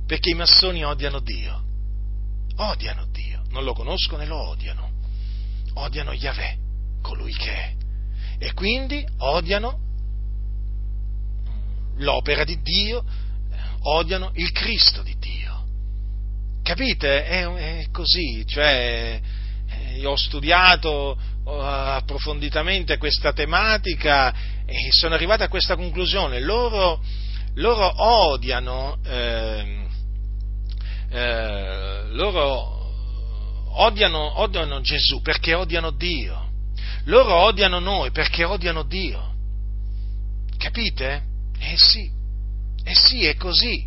Perché 0.07 0.31
i 0.31 0.35
massoni 0.35 0.85
odiano 0.85 1.21
Dio 1.21 1.67
odiano 2.59 3.07
Dio, 3.11 3.43
non 3.51 3.65
lo 3.65 3.73
conoscono 3.73 4.23
e 4.23 4.27
lo 4.27 4.49
odiano. 4.49 4.91
Odiano 5.75 6.13
Yahweh, 6.13 6.57
colui 7.03 7.33
che 7.33 7.53
è. 7.53 7.75
E 8.39 8.53
quindi 8.53 9.07
odiano 9.19 9.79
l'opera 11.97 12.45
di 12.45 12.61
Dio, 12.63 13.05
odiano 13.83 14.31
il 14.35 14.51
Cristo 14.53 15.03
di 15.03 15.17
Dio. 15.19 15.67
Capite? 16.63 17.25
È, 17.25 17.47
è 17.47 17.87
così, 17.91 18.45
cioè, 18.47 19.21
eh, 19.69 19.99
io 19.99 20.11
ho 20.11 20.17
studiato 20.17 21.19
approfonditamente 21.45 22.99
questa 22.99 23.33
tematica 23.33 24.35
e 24.67 24.89
sono 24.91 25.15
arrivato 25.15 25.45
a 25.45 25.49
questa 25.49 25.77
conclusione. 25.77 26.41
Loro, 26.41 27.03
loro 27.55 27.91
odiano 27.97 28.99
eh, 29.03 29.87
eh, 31.11 32.03
loro 32.11 32.77
odiano, 33.71 34.41
odiano 34.41 34.81
Gesù 34.81 35.21
perché 35.23 35.55
odiano 35.55 35.91
Dio. 35.91 36.47
Loro 37.05 37.35
odiano 37.45 37.79
noi 37.79 38.11
perché 38.11 38.45
odiano 38.45 38.83
Dio. 38.83 39.35
Capite? 40.57 41.23
Eh 41.59 41.77
sì, 41.77 42.11
eh 42.85 42.95
sì, 42.95 43.25
è 43.25 43.37
così, 43.37 43.87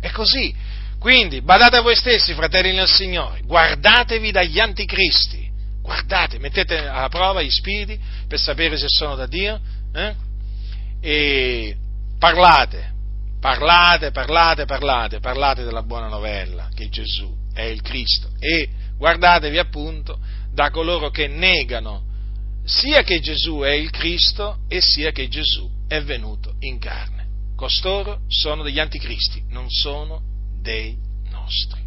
è 0.00 0.10
così. 0.10 0.54
Quindi, 0.98 1.40
badate 1.40 1.76
a 1.76 1.80
voi 1.80 1.96
stessi, 1.96 2.34
fratelli 2.34 2.72
nel 2.72 2.86
Signore, 2.86 3.40
guardatevi 3.42 4.30
dagli 4.30 4.60
anticristi, 4.60 5.50
guardate, 5.80 6.38
mettete 6.38 6.86
alla 6.86 7.08
prova 7.08 7.40
gli 7.40 7.50
spiriti 7.50 7.98
per 8.28 8.38
sapere 8.38 8.76
se 8.76 8.86
sono 8.88 9.14
da 9.14 9.26
Dio, 9.26 9.58
eh? 9.94 10.14
e 11.00 11.76
parlate, 12.18 12.92
Parlate, 13.40 14.10
parlate, 14.10 14.66
parlate, 14.66 15.18
parlate 15.18 15.64
della 15.64 15.82
buona 15.82 16.08
novella 16.08 16.68
che 16.74 16.90
Gesù 16.90 17.34
è 17.54 17.62
il 17.62 17.80
Cristo 17.80 18.28
e 18.38 18.68
guardatevi 18.98 19.56
appunto 19.56 20.18
da 20.52 20.70
coloro 20.70 21.08
che 21.08 21.26
negano 21.26 22.04
sia 22.64 23.02
che 23.02 23.18
Gesù 23.20 23.60
è 23.60 23.70
il 23.70 23.90
Cristo 23.90 24.58
e 24.68 24.82
sia 24.82 25.10
che 25.10 25.28
Gesù 25.28 25.68
è 25.88 26.02
venuto 26.02 26.56
in 26.60 26.78
carne. 26.78 27.28
Costoro 27.56 28.20
sono 28.28 28.62
degli 28.62 28.78
anticristi, 28.78 29.42
non 29.48 29.70
sono 29.70 30.20
dei 30.60 30.98
nostri. 31.30 31.80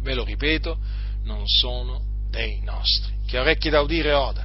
Ve 0.00 0.14
lo 0.14 0.24
ripeto, 0.24 0.78
non 1.24 1.46
sono 1.46 2.02
dei 2.30 2.60
nostri. 2.62 3.12
Chi 3.26 3.36
ha 3.36 3.42
orecchi 3.42 3.68
da 3.68 3.80
udire 3.80 4.12
oda. 4.12 4.44